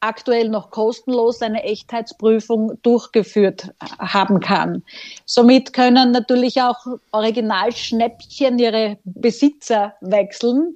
aktuell 0.00 0.48
noch 0.48 0.70
kostenlos 0.70 1.42
eine 1.42 1.64
Echtheitsprüfung 1.64 2.80
durchgeführt 2.82 3.72
haben 3.98 4.38
kann. 4.40 4.84
Somit 5.26 5.72
können 5.72 6.12
natürlich 6.12 6.62
auch 6.62 6.78
Originalschnäppchen 7.10 8.58
ihre 8.58 8.98
Besitzer 9.04 9.94
wechseln 10.00 10.74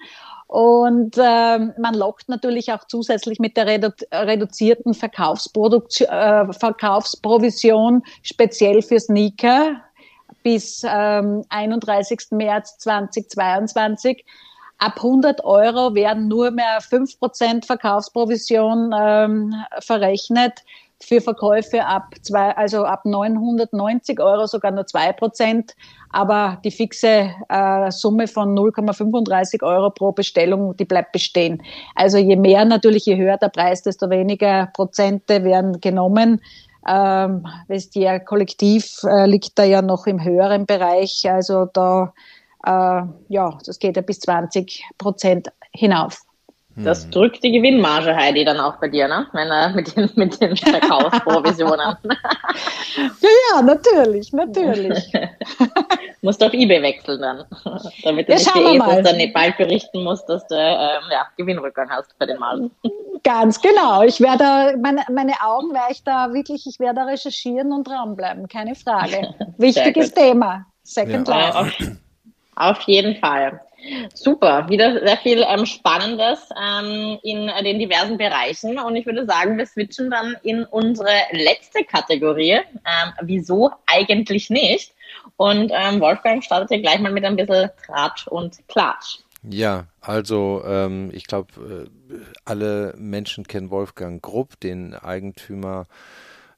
und 0.53 1.17
äh, 1.17 1.59
man 1.79 1.95
lockt 1.95 2.29
natürlich 2.29 2.73
auch 2.75 2.85
zusätzlich 2.87 3.39
mit 3.39 3.57
der 3.57 3.67
redu 3.67 3.89
reduzierten 4.13 4.93
äh, 4.93 6.53
Verkaufsprovision 6.53 8.03
speziell 8.23 8.83
für 8.83 9.01
Sneaker 9.01 9.81
bis 10.43 10.83
ähm, 10.85 11.45
31. 11.49 12.19
März 12.31 12.79
2022 12.79 14.25
ab 14.83 14.97
100 14.97 15.45
Euro 15.45 15.95
werden 15.95 16.29
nur 16.29 16.51
mehr 16.51 16.81
5% 16.81 17.65
Verkaufsprovision 17.65 18.93
ähm, 18.99 19.55
verrechnet. 19.81 20.65
Für 21.01 21.21
Verkäufe 21.21 21.85
ab 21.85 22.15
zwei, 22.23 22.57
also 22.57 22.85
ab 22.85 23.05
990 23.05 24.21
Euro 24.21 24.47
sogar 24.47 24.71
nur 24.71 24.85
2%, 24.85 25.73
aber 26.11 26.61
die 26.65 26.71
fixe 26.71 27.31
äh, 27.49 27.91
Summe 27.91 28.29
von 28.29 28.57
0,35 28.57 29.65
Euro 29.65 29.91
pro 29.91 30.13
Bestellung, 30.13 30.77
die 30.77 30.85
bleibt 30.85 31.11
bestehen. 31.11 31.61
Also 31.97 32.19
je 32.19 32.37
mehr 32.37 32.65
natürlich, 32.65 33.07
je 33.07 33.17
höher 33.17 33.37
der 33.37 33.49
Preis, 33.49 33.83
desto 33.83 34.11
weniger 34.11 34.69
Prozente 34.75 35.43
werden 35.43 35.81
genommen. 35.81 36.41
Ähm, 36.87 37.47
Vestia 37.69 38.19
Kollektiv 38.19 39.03
äh, 39.05 39.27
liegt 39.27 39.59
da 39.59 39.65
ja 39.65 39.83
noch 39.83 40.07
im 40.07 40.23
höheren 40.23 40.67
Bereich, 40.67 41.23
also 41.31 41.67
da 41.67 42.13
äh, 42.65 43.03
ja, 43.29 43.59
das 43.65 43.79
geht 43.79 43.97
ja 43.97 44.03
bis 44.03 44.21
20 44.21 44.85
Prozent 44.99 45.53
hinauf. 45.73 46.23
Das 46.77 47.05
hm. 47.05 47.11
drückt 47.11 47.45
die 47.45 47.53
Gewinnmarge, 47.53 48.17
Heidi, 48.17 48.45
dann 48.45 48.59
auch 48.59 48.77
bei 48.77 48.89
dir, 48.89 49.07
ne? 49.07 49.27
Wenn, 49.33 49.51
äh, 49.51 49.73
mit, 49.75 49.97
den, 49.97 50.11
mit 50.17 50.41
den 50.41 50.57
Verkaufsprovisionen. 50.57 51.97
ja, 53.21 53.29
ja, 53.55 53.63
natürlich, 53.63 54.33
natürlich. 54.33 55.13
musst 56.23 56.43
auf 56.43 56.53
Ebay 56.55 56.81
wechseln 56.83 57.21
dann, 57.21 57.45
damit 58.05 58.29
du 58.29 58.33
ja, 58.33 58.39
nicht 58.39 58.55
die 58.55 58.77
ESOs 58.77 59.03
dann 59.03 59.33
bald 59.33 59.57
berichten 59.57 60.05
musst, 60.05 60.29
dass 60.29 60.47
du 60.47 60.55
ähm, 60.55 61.03
ja, 61.11 61.27
Gewinnrückgang 61.37 61.91
hast 61.91 62.17
bei 62.19 62.27
den 62.27 62.39
Margen. 62.39 62.71
Ganz 63.25 63.61
genau. 63.61 64.03
Ich 64.03 64.21
werde 64.21 64.79
meine, 64.79 65.05
meine 65.13 65.35
Augen 65.43 65.73
werde 65.75 65.93
ich 65.93 66.03
da 66.05 66.33
wirklich, 66.33 66.67
ich 66.67 66.79
werde 66.79 67.07
recherchieren 67.07 67.73
und 67.73 67.87
dranbleiben, 67.87 68.49
keine 68.49 68.75
Frage. 68.75 69.35
Wichtiges 69.59 70.15
Thema. 70.15 70.67
Second 70.85 71.29
ja. 71.29 71.51
Life. 71.61 71.97
Auf 72.57 72.81
jeden 72.83 73.17
Fall. 73.17 73.61
Super, 74.15 74.69
wieder 74.69 75.05
sehr 75.05 75.17
viel 75.19 75.45
ähm, 75.47 75.67
Spannendes 75.67 76.49
ähm, 76.61 77.19
in 77.23 77.49
äh, 77.49 77.63
den 77.63 77.79
diversen 77.79 78.17
Bereichen. 78.17 78.79
Und 78.79 78.97
ich 78.97 79.07
würde 79.07 79.27
sagen, 79.27 79.59
wir 79.59 79.67
switchen 79.67 80.11
dann 80.11 80.37
in 80.43 80.65
unsere 80.65 81.11
letzte 81.33 81.85
Kategorie. 81.85 82.53
Ähm, 82.53 83.13
wieso 83.23 83.71
eigentlich 83.87 84.51
nicht? 84.51 84.93
Und 85.37 85.73
ähm, 85.75 86.01
Wolfgang 86.01 86.43
startet 86.45 86.71
hier 86.71 86.81
gleich 86.81 87.01
mal 87.01 87.13
mit 87.13 87.25
ein 87.25 87.37
bisschen 87.37 87.71
Tratsch 87.85 88.27
und 88.27 88.57
Klatsch. 88.69 89.19
Ja, 89.49 89.87
also 90.01 90.63
ähm, 90.65 91.11
ich 91.13 91.27
glaube, 91.27 91.89
äh, 92.11 92.17
alle 92.45 92.95
Menschen 92.97 93.47
kennen 93.47 93.71
Wolfgang 93.71 94.23
Grupp, 94.23 94.61
den 94.61 94.95
Eigentümer 94.95 95.87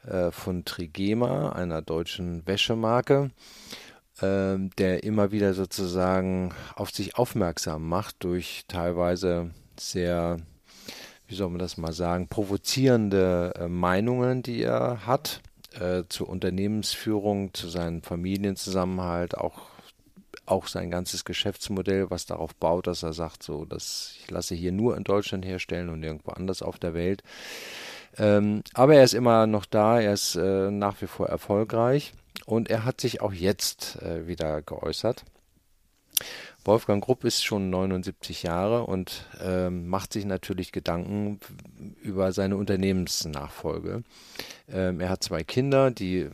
äh, 0.07 0.31
von 0.31 0.67
Trigema, 0.67 1.53
einer 1.53 1.81
deutschen 1.81 2.47
Wäschemarke 2.47 3.31
ähm, 4.22 4.70
der 4.79 5.03
immer 5.05 5.33
wieder 5.33 5.55
sozusagen 5.55 6.55
auf 6.77 6.90
sich 6.90 7.16
aufmerksam 7.16 7.88
macht 7.88 8.22
durch 8.24 8.64
teilweise 8.68 9.50
sehr, 9.79 10.37
wie 11.27 11.35
soll 11.35 11.50
man 11.50 11.59
das 11.59 11.77
mal 11.77 11.92
sagen, 11.92 12.29
provozierende 12.29 13.53
äh, 13.57 13.68
Meinungen, 13.68 14.42
die 14.42 14.62
er 14.62 15.07
hat 15.07 15.40
äh, 15.79 16.05
zur 16.09 16.29
Unternehmensführung, 16.29 17.53
zu 17.55 17.68
seinem 17.68 18.03
Familienzusammenhalt, 18.03 19.37
auch 19.37 19.74
auch 20.46 20.66
sein 20.66 20.90
ganzes 20.90 21.24
Geschäftsmodell, 21.24 22.11
was 22.11 22.27
darauf 22.27 22.55
baut, 22.55 22.87
dass 22.87 23.03
er 23.03 23.12
sagt, 23.12 23.42
so, 23.42 23.64
dass 23.64 24.14
ich 24.20 24.31
lasse 24.31 24.55
hier 24.55 24.72
nur 24.72 24.96
in 24.96 25.05
Deutschland 25.05 25.44
herstellen 25.44 25.88
und 25.88 26.03
irgendwo 26.03 26.33
anders 26.33 26.62
auf 26.62 26.79
der 26.79 26.94
Welt. 26.94 27.22
Ähm, 28.18 28.62
aber 28.74 28.94
er 28.94 29.05
ist 29.05 29.14
immer 29.14 29.46
noch 29.46 29.64
da, 29.64 30.00
er 30.00 30.12
ist 30.12 30.37
äh, 30.37 30.70
nach 30.70 31.00
wie 31.00 31.07
vor 31.07 31.29
erfolgreich. 31.29 32.12
Und 32.46 32.68
er 32.68 32.85
hat 32.85 33.00
sich 33.00 33.20
auch 33.20 33.33
jetzt 33.33 33.96
äh, 34.02 34.26
wieder 34.26 34.62
geäußert. 34.62 35.24
Wolfgang 36.64 37.04
Grupp 37.04 37.24
ist 37.24 37.44
schon 37.44 37.68
79 37.70 38.42
Jahre 38.42 38.85
und 38.85 39.26
äh, 39.40 39.68
macht 39.68 40.12
sich 40.12 40.24
natürlich 40.24 40.72
Gedanken 40.72 41.40
über 42.02 42.33
seine 42.33 42.57
Unternehmensnachfolge. 42.57 44.02
Ähm, 44.68 45.00
er 45.00 45.11
hat 45.11 45.22
zwei 45.22 45.44
Kinder, 45.44 45.90
die 45.90 46.28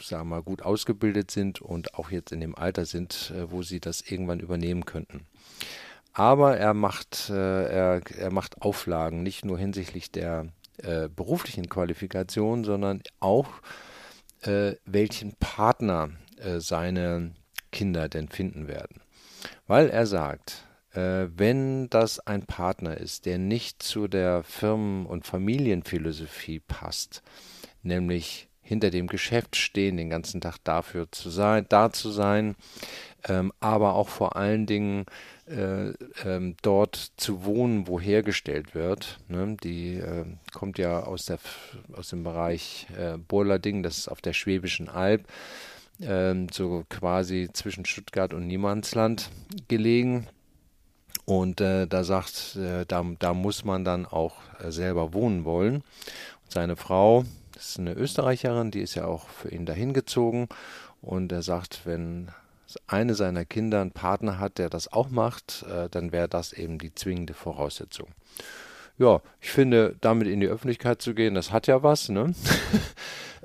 sagen 0.00 0.28
wir 0.28 0.36
mal 0.36 0.42
gut 0.42 0.62
ausgebildet 0.62 1.30
sind 1.30 1.60
und 1.60 1.94
auch 1.94 2.10
jetzt 2.10 2.32
in 2.32 2.40
dem 2.40 2.56
Alter 2.56 2.84
sind, 2.84 3.32
äh, 3.36 3.50
wo 3.50 3.62
sie 3.62 3.78
das 3.78 4.00
irgendwann 4.00 4.40
übernehmen 4.40 4.84
könnten. 4.86 5.26
Aber 6.12 6.56
er 6.56 6.74
macht, 6.74 7.30
äh, 7.30 7.66
er, 7.66 8.00
er 8.16 8.32
macht 8.32 8.62
Auflagen, 8.62 9.22
nicht 9.22 9.44
nur 9.44 9.58
hinsichtlich 9.58 10.10
der 10.10 10.46
äh, 10.78 11.08
beruflichen 11.08 11.68
Qualifikation, 11.68 12.64
sondern 12.64 13.02
auch 13.20 13.48
äh, 13.48 13.85
welchen 14.84 15.34
Partner 15.36 16.10
äh, 16.38 16.60
seine 16.60 17.32
Kinder 17.72 18.08
denn 18.08 18.28
finden 18.28 18.68
werden. 18.68 19.00
Weil 19.66 19.88
er 19.90 20.06
sagt, 20.06 20.64
äh, 20.92 21.28
wenn 21.36 21.90
das 21.90 22.20
ein 22.20 22.46
Partner 22.46 22.96
ist, 22.96 23.26
der 23.26 23.38
nicht 23.38 23.82
zu 23.82 24.08
der 24.08 24.42
Firmen- 24.42 25.06
und 25.06 25.26
Familienphilosophie 25.26 26.60
passt, 26.60 27.22
nämlich 27.82 28.48
hinter 28.62 28.90
dem 28.90 29.06
Geschäft 29.06 29.56
stehen, 29.56 29.96
den 29.96 30.10
ganzen 30.10 30.40
Tag 30.40 30.58
dafür 30.64 31.10
zu 31.12 31.30
sein, 31.30 31.66
da 31.68 31.92
zu 31.92 32.10
sein, 32.10 32.56
ähm, 33.28 33.52
aber 33.60 33.94
auch 33.94 34.08
vor 34.08 34.36
allen 34.36 34.66
Dingen 34.66 35.06
äh, 35.48 35.92
ähm, 36.24 36.56
dort 36.62 37.12
zu 37.16 37.44
wohnen, 37.44 37.86
wo 37.86 38.00
hergestellt 38.00 38.74
wird. 38.74 39.18
Ne? 39.28 39.56
Die 39.62 39.94
äh, 39.94 40.24
kommt 40.52 40.78
ja 40.78 41.04
aus, 41.04 41.26
der, 41.26 41.38
aus 41.92 42.08
dem 42.10 42.24
Bereich 42.24 42.88
äh, 42.98 43.16
Burlading, 43.16 43.82
das 43.82 43.98
ist 43.98 44.08
auf 44.08 44.20
der 44.20 44.32
Schwäbischen 44.32 44.88
Alb, 44.88 45.24
ähm, 46.00 46.48
so 46.52 46.84
quasi 46.88 47.48
zwischen 47.52 47.84
Stuttgart 47.84 48.34
und 48.34 48.46
Niemandsland 48.46 49.30
gelegen. 49.68 50.26
Und 51.24 51.60
äh, 51.60 51.86
da 51.86 52.02
sagt, 52.02 52.56
äh, 52.56 52.84
da, 52.86 53.04
da 53.18 53.34
muss 53.34 53.64
man 53.64 53.84
dann 53.84 54.06
auch 54.06 54.34
selber 54.68 55.12
wohnen 55.12 55.44
wollen. 55.44 55.76
Und 55.76 56.52
seine 56.52 56.76
Frau, 56.76 57.24
das 57.52 57.70
ist 57.70 57.78
eine 57.78 57.92
Österreicherin, 57.94 58.70
die 58.70 58.80
ist 58.80 58.96
ja 58.96 59.06
auch 59.06 59.28
für 59.28 59.50
ihn 59.50 59.64
dahin 59.64 59.92
gezogen. 59.92 60.48
Und 61.02 61.30
er 61.30 61.42
sagt, 61.42 61.82
wenn 61.84 62.30
eine 62.86 63.14
seiner 63.14 63.44
Kinder 63.44 63.80
einen 63.80 63.92
Partner 63.92 64.38
hat, 64.38 64.58
der 64.58 64.68
das 64.68 64.92
auch 64.92 65.08
macht, 65.10 65.64
äh, 65.70 65.88
dann 65.88 66.12
wäre 66.12 66.28
das 66.28 66.52
eben 66.52 66.78
die 66.78 66.94
zwingende 66.94 67.34
Voraussetzung. 67.34 68.08
Ja, 68.98 69.20
ich 69.40 69.50
finde, 69.50 69.94
damit 70.00 70.26
in 70.26 70.40
die 70.40 70.46
Öffentlichkeit 70.46 71.02
zu 71.02 71.14
gehen, 71.14 71.34
das 71.34 71.52
hat 71.52 71.66
ja 71.66 71.82
was, 71.82 72.08
ne? 72.08 72.34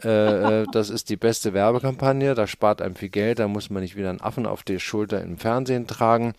Äh, 0.03 0.62
äh, 0.62 0.65
das 0.71 0.89
ist 0.89 1.10
die 1.10 1.15
beste 1.15 1.53
Werbekampagne, 1.53 2.34
da 2.34 2.47
spart 2.47 2.81
einem 2.81 2.95
viel 2.95 3.10
Geld, 3.10 3.38
da 3.38 3.47
muss 3.47 3.69
man 3.69 3.84
nicht 3.84 3.95
wieder 3.95 4.10
einen 4.10 4.21
Affen 4.21 4.47
auf 4.47 4.63
die 4.63 4.79
Schulter 4.79 5.21
im 5.21 5.38
Fernsehen 5.38 5.86
tragen. 5.86 6.34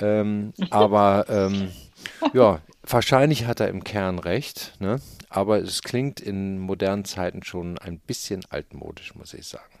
Ähm, 0.00 0.52
aber 0.70 1.24
ähm, 1.30 1.70
ja, 2.34 2.60
wahrscheinlich 2.82 3.46
hat 3.46 3.60
er 3.60 3.68
im 3.68 3.84
Kern 3.84 4.18
recht, 4.18 4.74
ne? 4.80 5.00
aber 5.30 5.58
es 5.58 5.82
klingt 5.82 6.20
in 6.20 6.58
modernen 6.58 7.06
Zeiten 7.06 7.42
schon 7.42 7.78
ein 7.78 7.98
bisschen 8.00 8.44
altmodisch, 8.50 9.14
muss 9.14 9.32
ich 9.32 9.46
sagen. 9.46 9.79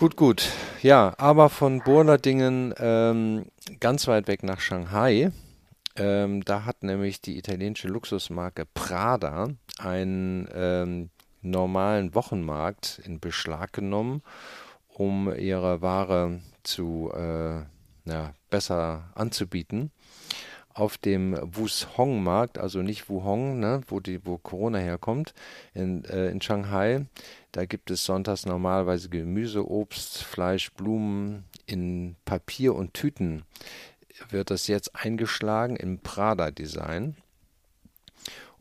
Gut, 0.00 0.16
gut. 0.16 0.48
Ja, 0.80 1.12
aber 1.18 1.50
von 1.50 1.80
Burladingen 1.80 2.72
ähm, 2.78 3.44
ganz 3.80 4.08
weit 4.08 4.28
weg 4.28 4.42
nach 4.42 4.58
Shanghai. 4.58 5.30
Ähm, 5.94 6.42
da 6.42 6.64
hat 6.64 6.82
nämlich 6.82 7.20
die 7.20 7.36
italienische 7.36 7.88
Luxusmarke 7.88 8.64
Prada 8.64 9.48
einen 9.78 10.48
ähm, 10.54 11.10
normalen 11.42 12.14
Wochenmarkt 12.14 13.02
in 13.04 13.20
Beschlag 13.20 13.74
genommen, 13.74 14.22
um 14.88 15.30
ihre 15.36 15.82
Ware 15.82 16.40
zu 16.62 17.12
äh, 17.14 17.56
ja, 18.06 18.32
besser 18.48 19.10
anzubieten. 19.14 19.90
Auf 20.72 20.96
dem 20.96 21.36
Wushong-Markt, 21.42 22.56
also 22.56 22.80
nicht 22.80 23.10
Wuhong, 23.10 23.58
ne, 23.58 23.82
wo, 23.88 24.00
die, 24.00 24.24
wo 24.24 24.38
Corona 24.38 24.78
herkommt, 24.78 25.34
in, 25.74 26.04
äh, 26.04 26.30
in 26.30 26.40
Shanghai, 26.40 27.04
da 27.52 27.64
gibt 27.64 27.90
es 27.90 28.04
sonntags 28.04 28.46
normalerweise 28.46 29.08
Gemüse, 29.08 29.68
Obst, 29.68 30.22
Fleisch, 30.22 30.72
Blumen 30.72 31.44
in 31.66 32.16
Papier 32.24 32.74
und 32.74 32.94
Tüten 32.94 33.42
wird 34.28 34.50
das 34.50 34.66
jetzt 34.66 34.94
eingeschlagen 34.94 35.76
im 35.76 35.98
Prada-Design. 35.98 37.16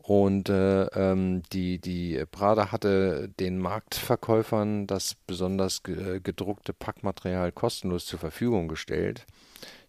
Und 0.02 0.50
äh, 0.50 0.86
ähm, 0.86 1.44
die, 1.54 1.78
die 1.78 2.24
Prada 2.32 2.72
hatte 2.72 3.30
den 3.40 3.60
Marktverkäufern 3.60 4.88
das 4.88 5.14
besonders 5.28 5.84
gedruckte 5.84 6.74
Packmaterial 6.74 7.52
kostenlos 7.52 8.08
zur 8.08 8.18
Verfügung 8.18 8.68
gestellt. 8.68 9.28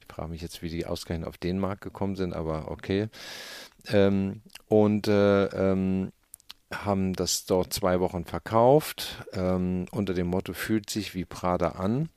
Ich 0.01 0.15
frage 0.15 0.29
mich 0.29 0.43
jetzt, 0.43 0.61
wie 0.61 0.69
die 0.69 0.85
ausgerechnet 0.85 1.27
auf 1.27 1.39
den 1.39 1.59
Markt 1.59 1.81
gekommen 1.81 2.17
sind, 2.17 2.35
aber 2.35 2.71
okay. 2.71 3.09
Ähm, 3.89 4.43
und 4.69 5.09
äh, 5.09 5.47
ähm, 5.47 6.13
haben 6.73 7.15
das 7.15 7.47
dort 7.47 7.73
zwei 7.73 8.01
Wochen 8.01 8.25
verkauft 8.25 9.25
ähm, 9.33 9.87
unter 9.91 10.15
dem 10.15 10.29
Motto 10.29 10.53
fühlt 10.53 10.89
sich 10.89 11.15
wie 11.15 11.25
Prada 11.25 11.71
an. 11.71 12.09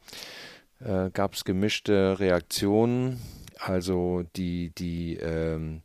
Äh, 0.79 1.09
Gab 1.11 1.33
es 1.33 1.45
gemischte 1.45 2.19
Reaktionen, 2.19 3.19
also 3.59 4.23
die, 4.35 4.71
die 4.71 5.15
ähm, 5.17 5.81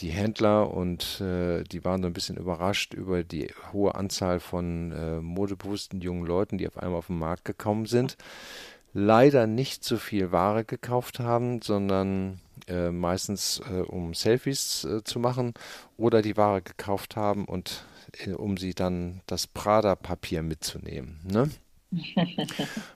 die 0.00 0.10
Händler 0.10 0.72
und 0.72 1.20
äh, 1.20 1.64
die 1.64 1.84
waren 1.84 2.02
so 2.02 2.06
ein 2.06 2.12
bisschen 2.12 2.36
überrascht 2.36 2.92
über 2.92 3.24
die 3.24 3.48
hohe 3.72 3.94
Anzahl 3.94 4.40
von 4.40 4.92
äh, 4.92 5.20
modebewussten 5.20 6.00
jungen 6.00 6.26
Leuten, 6.26 6.58
die 6.58 6.68
auf 6.68 6.76
einmal 6.76 6.98
auf 6.98 7.06
den 7.06 7.18
Markt 7.18 7.44
gekommen 7.44 7.86
sind. 7.86 8.16
Leider 8.92 9.46
nicht 9.46 9.84
so 9.84 9.96
viel 9.96 10.32
Ware 10.32 10.64
gekauft 10.64 11.18
haben, 11.18 11.62
sondern 11.62 12.40
äh, 12.68 12.90
meistens 12.90 13.60
äh, 13.70 13.80
um 13.80 14.14
Selfies 14.14 14.84
äh, 14.84 15.02
zu 15.02 15.18
machen 15.18 15.54
oder 15.96 16.20
die 16.20 16.36
Ware 16.36 16.62
gekauft 16.62 17.16
haben 17.16 17.46
und 17.46 17.84
um 18.36 18.56
sie 18.56 18.74
dann 18.74 19.20
das 19.26 19.46
Prada-Papier 19.46 20.42
mitzunehmen. 20.42 21.20
Ne? 21.24 21.50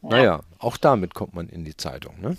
naja, 0.02 0.40
auch 0.58 0.76
damit 0.76 1.14
kommt 1.14 1.34
man 1.34 1.48
in 1.48 1.64
die 1.64 1.76
Zeitung. 1.76 2.20
Ne? 2.20 2.36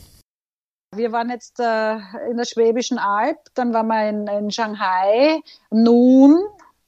Wir 0.93 1.11
waren 1.11 1.29
jetzt 1.29 1.59
äh, 1.59 1.95
in 2.29 2.37
der 2.37 2.45
Schwäbischen 2.45 2.97
Alb, 2.97 3.37
dann 3.53 3.73
waren 3.73 3.87
wir 3.87 4.09
in, 4.09 4.27
in 4.27 4.51
Shanghai, 4.51 5.41
nun 5.69 6.37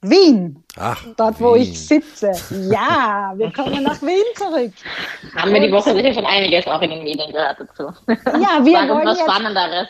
Wien. 0.02 0.63
Ach, 0.76 1.04
dort, 1.16 1.38
Wien. 1.38 1.46
wo 1.46 1.54
ich 1.54 1.86
sitze. 1.86 2.32
Ja, 2.70 3.32
wir 3.36 3.52
kommen 3.56 3.82
nach 3.84 4.00
Wien 4.02 4.24
zurück. 4.34 4.72
Haben 5.36 5.52
wir 5.52 5.60
die 5.60 5.72
Woche 5.72 5.94
sicher 5.94 6.12
schon 6.12 6.26
einiges 6.26 6.66
auch 6.66 6.82
in 6.82 6.90
den 6.90 7.04
Medien 7.04 7.32
gehört 7.32 7.60
dazu. 7.60 7.92
Ja, 8.08 8.64
wir 8.64 8.88
wollen 8.88 9.06
was 9.06 9.18
jetzt, 9.18 9.30
Spannenderes. 9.30 9.88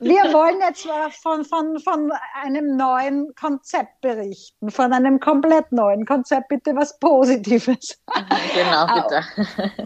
Wir 0.00 0.22
wollen 0.32 0.60
jetzt 0.60 0.86
von, 1.22 1.44
von, 1.44 1.78
von 1.80 2.12
einem 2.42 2.76
neuen 2.76 3.34
Konzept 3.34 4.00
berichten, 4.02 4.70
von 4.70 4.92
einem 4.92 5.20
komplett 5.20 5.72
neuen 5.72 6.04
Konzept, 6.04 6.48
bitte 6.48 6.74
was 6.74 6.98
Positives. 6.98 8.02
Genau, 8.54 8.86
bitte. 8.86 9.22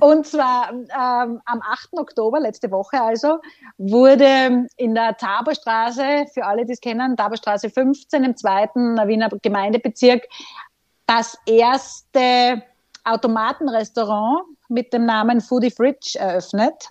Und 0.00 0.26
zwar 0.26 0.70
ähm, 0.70 1.40
am 1.44 1.60
8. 1.60 1.88
Oktober, 1.92 2.38
letzte 2.38 2.70
Woche 2.70 3.00
also, 3.00 3.40
wurde 3.78 4.66
in 4.76 4.94
der 4.94 5.16
Taberstraße, 5.16 6.26
für 6.32 6.44
alle, 6.44 6.64
die 6.64 6.72
es 6.72 6.80
kennen, 6.80 7.16
Taberstraße 7.16 7.68
15 7.68 8.22
im 8.22 8.36
zweiten 8.36 8.96
Wiener 9.08 9.28
Gemeindebezirk, 9.42 10.26
das 11.06 11.36
erste 11.46 12.62
Automatenrestaurant 13.04 14.44
mit 14.68 14.92
dem 14.92 15.06
Namen 15.06 15.40
Foodie 15.40 15.70
Fridge 15.70 16.18
eröffnet. 16.18 16.88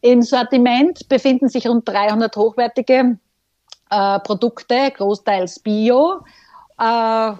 Im 0.00 0.22
Sortiment 0.22 1.08
befinden 1.08 1.48
sich 1.48 1.66
rund 1.68 1.88
300 1.88 2.34
hochwertige 2.36 3.18
äh, 3.90 4.18
Produkte, 4.20 4.90
großteils 4.90 5.60
Bio. 5.60 6.24
Äh, 6.78 7.32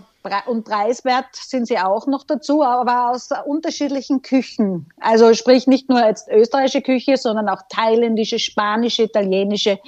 und 0.47 0.65
preiswert 0.65 1.35
sind 1.35 1.67
sie 1.67 1.79
auch 1.79 2.07
noch 2.07 2.23
dazu, 2.23 2.63
aber 2.63 3.11
aus 3.11 3.31
unterschiedlichen 3.45 4.23
Küchen. 4.23 4.89
Also 5.01 5.35
sprich 5.35 5.67
nicht 5.67 5.89
nur 5.89 6.07
jetzt 6.07 6.29
österreichische 6.29 6.83
Küche, 6.83 7.17
sondern 7.17 7.49
auch 7.49 7.63
thailändische, 7.69 8.39
spanische, 8.39 9.03
italienische, 9.03 9.81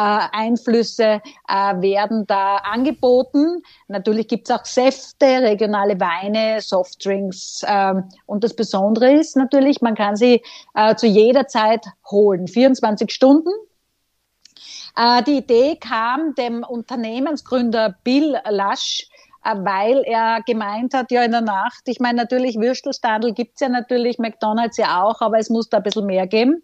Einflüsse 0.00 1.22
äh, 1.48 1.80
werden 1.80 2.26
da 2.26 2.56
angeboten. 2.56 3.62
Natürlich 3.88 4.28
gibt 4.28 4.48
es 4.48 4.54
auch 4.54 4.64
Säfte, 4.64 5.26
regionale 5.26 5.98
Weine, 5.98 6.60
Softdrinks. 6.60 7.62
Ähm, 7.66 8.04
und 8.26 8.44
das 8.44 8.54
Besondere 8.54 9.12
ist 9.12 9.36
natürlich, 9.36 9.80
man 9.80 9.94
kann 9.94 10.16
sie 10.16 10.42
äh, 10.74 10.94
zu 10.96 11.06
jeder 11.06 11.46
Zeit 11.48 11.86
holen, 12.10 12.46
24 12.46 13.10
Stunden. 13.10 13.50
Äh, 14.96 15.22
die 15.24 15.38
Idee 15.38 15.76
kam 15.76 16.34
dem 16.34 16.62
Unternehmensgründer 16.62 17.96
Bill 18.02 18.38
Lasch, 18.48 19.08
äh, 19.44 19.54
weil 19.56 20.02
er 20.04 20.40
gemeint 20.46 20.94
hat, 20.94 21.10
ja 21.10 21.22
in 21.22 21.32
der 21.32 21.42
Nacht, 21.42 21.82
ich 21.86 22.00
meine 22.00 22.18
natürlich 22.18 22.56
Würstelstandel 22.58 23.32
gibt's 23.32 23.60
ja 23.60 23.68
natürlich, 23.68 24.18
McDonalds 24.18 24.76
ja 24.76 25.02
auch, 25.02 25.20
aber 25.20 25.38
es 25.38 25.50
muss 25.50 25.68
da 25.68 25.78
ein 25.78 25.82
bisschen 25.82 26.06
mehr 26.06 26.26
geben. 26.26 26.62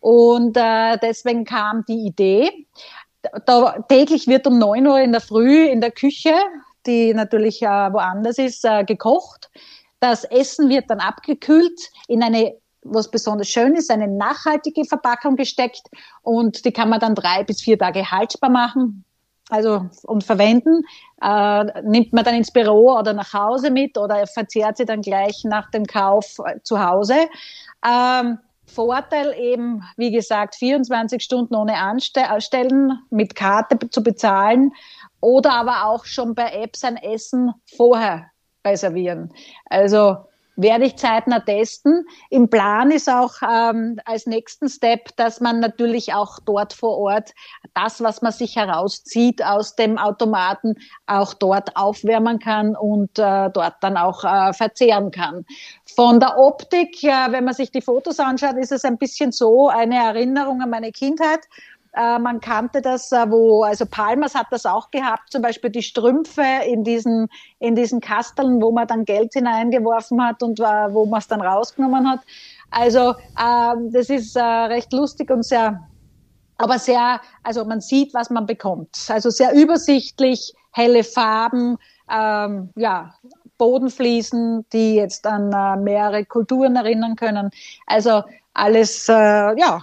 Und 0.00 0.56
äh, 0.56 0.96
deswegen 1.02 1.44
kam 1.44 1.84
die 1.88 2.06
Idee. 2.06 2.66
Da, 3.46 3.84
täglich 3.88 4.26
wird 4.26 4.46
um 4.46 4.58
neun 4.58 4.86
Uhr 4.86 5.00
in 5.00 5.12
der 5.12 5.20
Früh 5.20 5.66
in 5.66 5.80
der 5.80 5.90
Küche, 5.90 6.34
die 6.86 7.12
natürlich 7.14 7.62
äh, 7.62 7.66
woanders 7.66 8.38
ist, 8.38 8.64
äh, 8.64 8.84
gekocht. 8.84 9.50
Das 10.00 10.24
Essen 10.24 10.68
wird 10.68 10.88
dann 10.88 11.00
abgekühlt 11.00 11.90
in 12.06 12.22
eine 12.22 12.54
was 12.82 13.10
besonders 13.10 13.48
schön 13.48 13.74
ist, 13.74 13.90
eine 13.90 14.08
nachhaltige 14.08 14.84
Verpackung 14.84 15.36
gesteckt 15.36 15.82
und 16.22 16.64
die 16.64 16.72
kann 16.72 16.88
man 16.88 17.00
dann 17.00 17.14
drei 17.14 17.44
bis 17.44 17.60
vier 17.60 17.78
Tage 17.78 18.10
haltbar 18.10 18.50
machen. 18.50 19.04
Also 19.50 19.86
und 20.02 20.24
verwenden, 20.24 20.82
äh, 21.22 21.82
nimmt 21.82 22.12
man 22.12 22.24
dann 22.24 22.34
ins 22.34 22.50
Büro 22.50 22.92
oder 22.98 23.14
nach 23.14 23.32
Hause 23.32 23.70
mit 23.70 23.96
oder 23.96 24.26
verzehrt 24.26 24.76
sie 24.76 24.84
dann 24.84 25.00
gleich 25.00 25.42
nach 25.44 25.70
dem 25.70 25.86
Kauf 25.86 26.38
äh, 26.44 26.60
zu 26.62 26.84
Hause. 26.84 27.14
Ähm, 27.86 28.38
Vorteil 28.68 29.34
eben, 29.38 29.82
wie 29.96 30.10
gesagt, 30.10 30.54
24 30.56 31.22
Stunden 31.22 31.54
ohne 31.56 31.76
Anstellen 31.76 32.98
mit 33.10 33.34
Karte 33.34 33.90
zu 33.90 34.02
bezahlen 34.02 34.72
oder 35.20 35.54
aber 35.54 35.86
auch 35.86 36.04
schon 36.04 36.34
bei 36.34 36.52
Apps 36.52 36.84
ein 36.84 36.96
Essen 36.96 37.52
vorher 37.76 38.30
reservieren. 38.64 39.32
Also 39.66 40.27
werde 40.58 40.86
ich 40.86 40.96
zeitnah 40.96 41.40
testen. 41.40 42.04
Im 42.30 42.50
Plan 42.50 42.90
ist 42.90 43.08
auch 43.08 43.34
ähm, 43.48 43.98
als 44.04 44.26
nächsten 44.26 44.68
Step, 44.68 45.16
dass 45.16 45.40
man 45.40 45.60
natürlich 45.60 46.12
auch 46.14 46.40
dort 46.44 46.72
vor 46.72 46.98
Ort 46.98 47.32
das, 47.74 48.02
was 48.02 48.22
man 48.22 48.32
sich 48.32 48.56
herauszieht 48.56 49.42
aus 49.42 49.76
dem 49.76 49.98
Automaten, 49.98 50.74
auch 51.06 51.32
dort 51.32 51.76
aufwärmen 51.76 52.40
kann 52.40 52.74
und 52.74 53.18
äh, 53.18 53.50
dort 53.50 53.76
dann 53.80 53.96
auch 53.96 54.24
äh, 54.24 54.52
verzehren 54.52 55.12
kann. 55.12 55.46
Von 55.94 56.18
der 56.18 56.36
Optik, 56.36 57.04
äh, 57.04 57.30
wenn 57.30 57.44
man 57.44 57.54
sich 57.54 57.70
die 57.70 57.80
Fotos 57.80 58.18
anschaut, 58.18 58.56
ist 58.56 58.72
es 58.72 58.84
ein 58.84 58.98
bisschen 58.98 59.30
so 59.30 59.68
eine 59.68 59.96
Erinnerung 59.96 60.60
an 60.60 60.70
meine 60.70 60.90
Kindheit. 60.90 61.40
Äh, 61.94 62.18
man 62.18 62.40
kannte 62.40 62.82
das, 62.82 63.10
äh, 63.12 63.30
wo, 63.30 63.62
also 63.62 63.86
Palmas 63.86 64.34
hat 64.34 64.48
das 64.50 64.66
auch 64.66 64.90
gehabt, 64.90 65.30
zum 65.30 65.42
Beispiel 65.42 65.70
die 65.70 65.82
Strümpfe 65.82 66.44
in 66.66 66.84
diesen, 66.84 67.28
in 67.58 67.74
diesen 67.74 68.00
Kasteln, 68.00 68.60
wo 68.60 68.70
man 68.70 68.86
dann 68.86 69.04
Geld 69.04 69.32
hineingeworfen 69.32 70.22
hat 70.22 70.42
und 70.42 70.60
äh, 70.60 70.62
wo 70.62 71.06
man 71.06 71.20
es 71.20 71.28
dann 71.28 71.40
rausgenommen 71.40 72.08
hat. 72.08 72.20
Also 72.70 73.14
ähm, 73.40 73.90
das 73.92 74.10
ist 74.10 74.36
recht 74.36 74.92
lustig 74.92 75.30
und 75.30 75.42
sehr, 75.42 75.80
aber 76.58 76.78
sehr, 76.78 77.20
also 77.42 77.64
man 77.64 77.80
sieht, 77.80 78.12
was 78.12 78.28
man 78.28 78.44
bekommt. 78.44 78.96
Also 79.08 79.30
sehr 79.30 79.54
übersichtlich, 79.54 80.52
helle 80.72 81.02
Farben, 81.02 81.78
ähm, 82.10 82.70
ja, 82.76 83.14
Bodenfliesen, 83.56 84.66
die 84.72 84.96
jetzt 84.96 85.26
an 85.26 85.82
mehrere 85.82 86.24
Kulturen 86.24 86.76
erinnern 86.76 87.16
können. 87.16 87.50
Also 87.86 88.22
alles, 88.58 89.08
äh, 89.08 89.12
ja, 89.12 89.82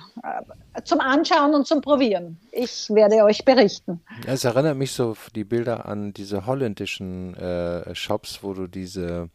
zum 0.83 0.99
Anschauen 0.99 1.53
und 1.53 1.65
zum 1.65 1.81
Probieren. 1.81 2.37
Ich 2.51 2.89
werde 2.89 3.23
euch 3.23 3.45
berichten. 3.45 4.01
Ja, 4.25 4.33
es 4.33 4.43
erinnert 4.43 4.77
mich 4.77 4.91
so 4.91 5.15
die 5.35 5.43
Bilder 5.43 5.85
an 5.85 6.13
diese 6.13 6.45
holländischen 6.45 7.35
äh, 7.35 7.95
Shops, 7.95 8.39
wo 8.41 8.53
du 8.53 8.67
diese 8.67 9.29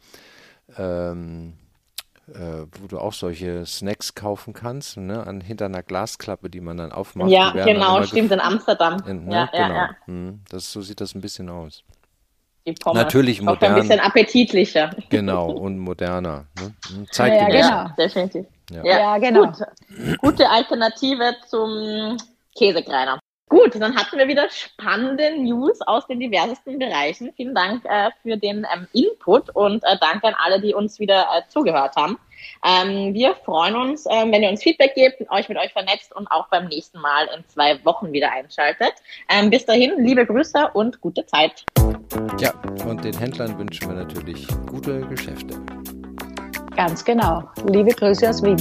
ähm, 0.76 1.55
äh, 2.34 2.66
wo 2.80 2.86
du 2.86 2.99
auch 2.99 3.12
solche 3.12 3.66
Snacks 3.66 4.14
kaufen 4.14 4.53
kannst, 4.53 4.97
ne, 4.97 5.26
an, 5.26 5.41
hinter 5.41 5.64
einer 5.66 5.82
Glasklappe, 5.82 6.49
die 6.49 6.61
man 6.61 6.76
dann 6.76 6.93
aufmacht. 6.93 7.30
Ja, 7.30 7.51
genau, 7.51 8.03
stimmt, 8.05 8.30
in 8.30 8.41
Amsterdam. 8.41 9.03
In, 9.07 9.26
ne, 9.26 9.34
ja, 9.34 9.47
genau. 9.47 9.68
Ja, 9.68 9.74
ja. 9.74 9.97
Hm, 10.05 10.41
das, 10.49 10.70
so 10.70 10.80
sieht 10.80 11.01
das 11.01 11.14
ein 11.14 11.20
bisschen 11.20 11.49
aus. 11.49 11.82
Die 12.66 12.72
Pommes. 12.72 13.03
Natürlich 13.03 13.41
modern. 13.41 13.57
Auch 13.57 13.76
ein 13.76 13.82
bisschen 13.82 14.01
appetitlicher. 14.01 14.91
Genau, 15.09 15.51
und 15.51 15.78
moderner. 15.78 16.47
Ne? 16.61 16.72
Hm, 16.88 17.07
zeitgemäß. 17.11 17.66
Ja, 17.66 17.82
genau. 17.82 17.95
definitiv. 17.97 18.47
Ja, 18.71 18.85
ja 18.85 19.18
genau. 19.18 19.47
Gut. 19.47 20.18
Gute 20.21 20.49
Alternative 20.49 21.35
zum 21.47 22.16
Käsekreiner. 22.57 23.21
Gut, 23.51 23.75
dann 23.75 23.97
hatten 23.97 24.16
wir 24.16 24.29
wieder 24.29 24.49
spannende 24.49 25.37
News 25.37 25.81
aus 25.81 26.07
den 26.07 26.21
diversesten 26.21 26.79
Bereichen. 26.79 27.33
Vielen 27.37 27.53
Dank 27.53 27.85
äh, 27.85 28.11
für 28.23 28.37
den 28.37 28.64
ähm, 28.73 28.87
Input 28.93 29.51
und 29.51 29.83
äh, 29.83 29.97
danke 30.01 30.29
an 30.29 30.37
alle, 30.39 30.61
die 30.61 30.73
uns 30.73 31.01
wieder 31.01 31.23
äh, 31.23 31.43
zugehört 31.49 31.97
haben. 31.97 32.16
Ähm, 32.64 33.12
wir 33.12 33.35
freuen 33.45 33.75
uns, 33.75 34.07
ähm, 34.09 34.31
wenn 34.31 34.45
ihr 34.45 34.51
uns 34.51 34.62
Feedback 34.62 34.95
gebt, 34.95 35.29
euch 35.33 35.49
mit 35.49 35.59
euch 35.59 35.73
vernetzt 35.73 36.14
und 36.14 36.29
auch 36.31 36.47
beim 36.47 36.68
nächsten 36.68 37.01
Mal 37.01 37.29
in 37.37 37.45
zwei 37.49 37.85
Wochen 37.85 38.12
wieder 38.12 38.31
einschaltet. 38.31 38.93
Ähm, 39.29 39.51
bis 39.51 39.66
dahin, 39.66 39.95
liebe 39.99 40.25
Grüße 40.25 40.71
und 40.73 41.01
gute 41.01 41.27
Zeit. 41.27 41.64
Ja, 42.39 42.53
und 42.87 43.05
den 43.05 43.18
Händlern 43.18 43.59
wünschen 43.59 43.89
wir 43.89 43.97
natürlich 43.97 44.47
gute 44.68 45.01
Geschäfte. 45.09 45.61
Ganz 46.77 47.05
genau. 47.05 47.45
Liebe 47.66 47.91
Grüße 47.91 48.29
aus 48.29 48.43
Wien. 48.43 48.57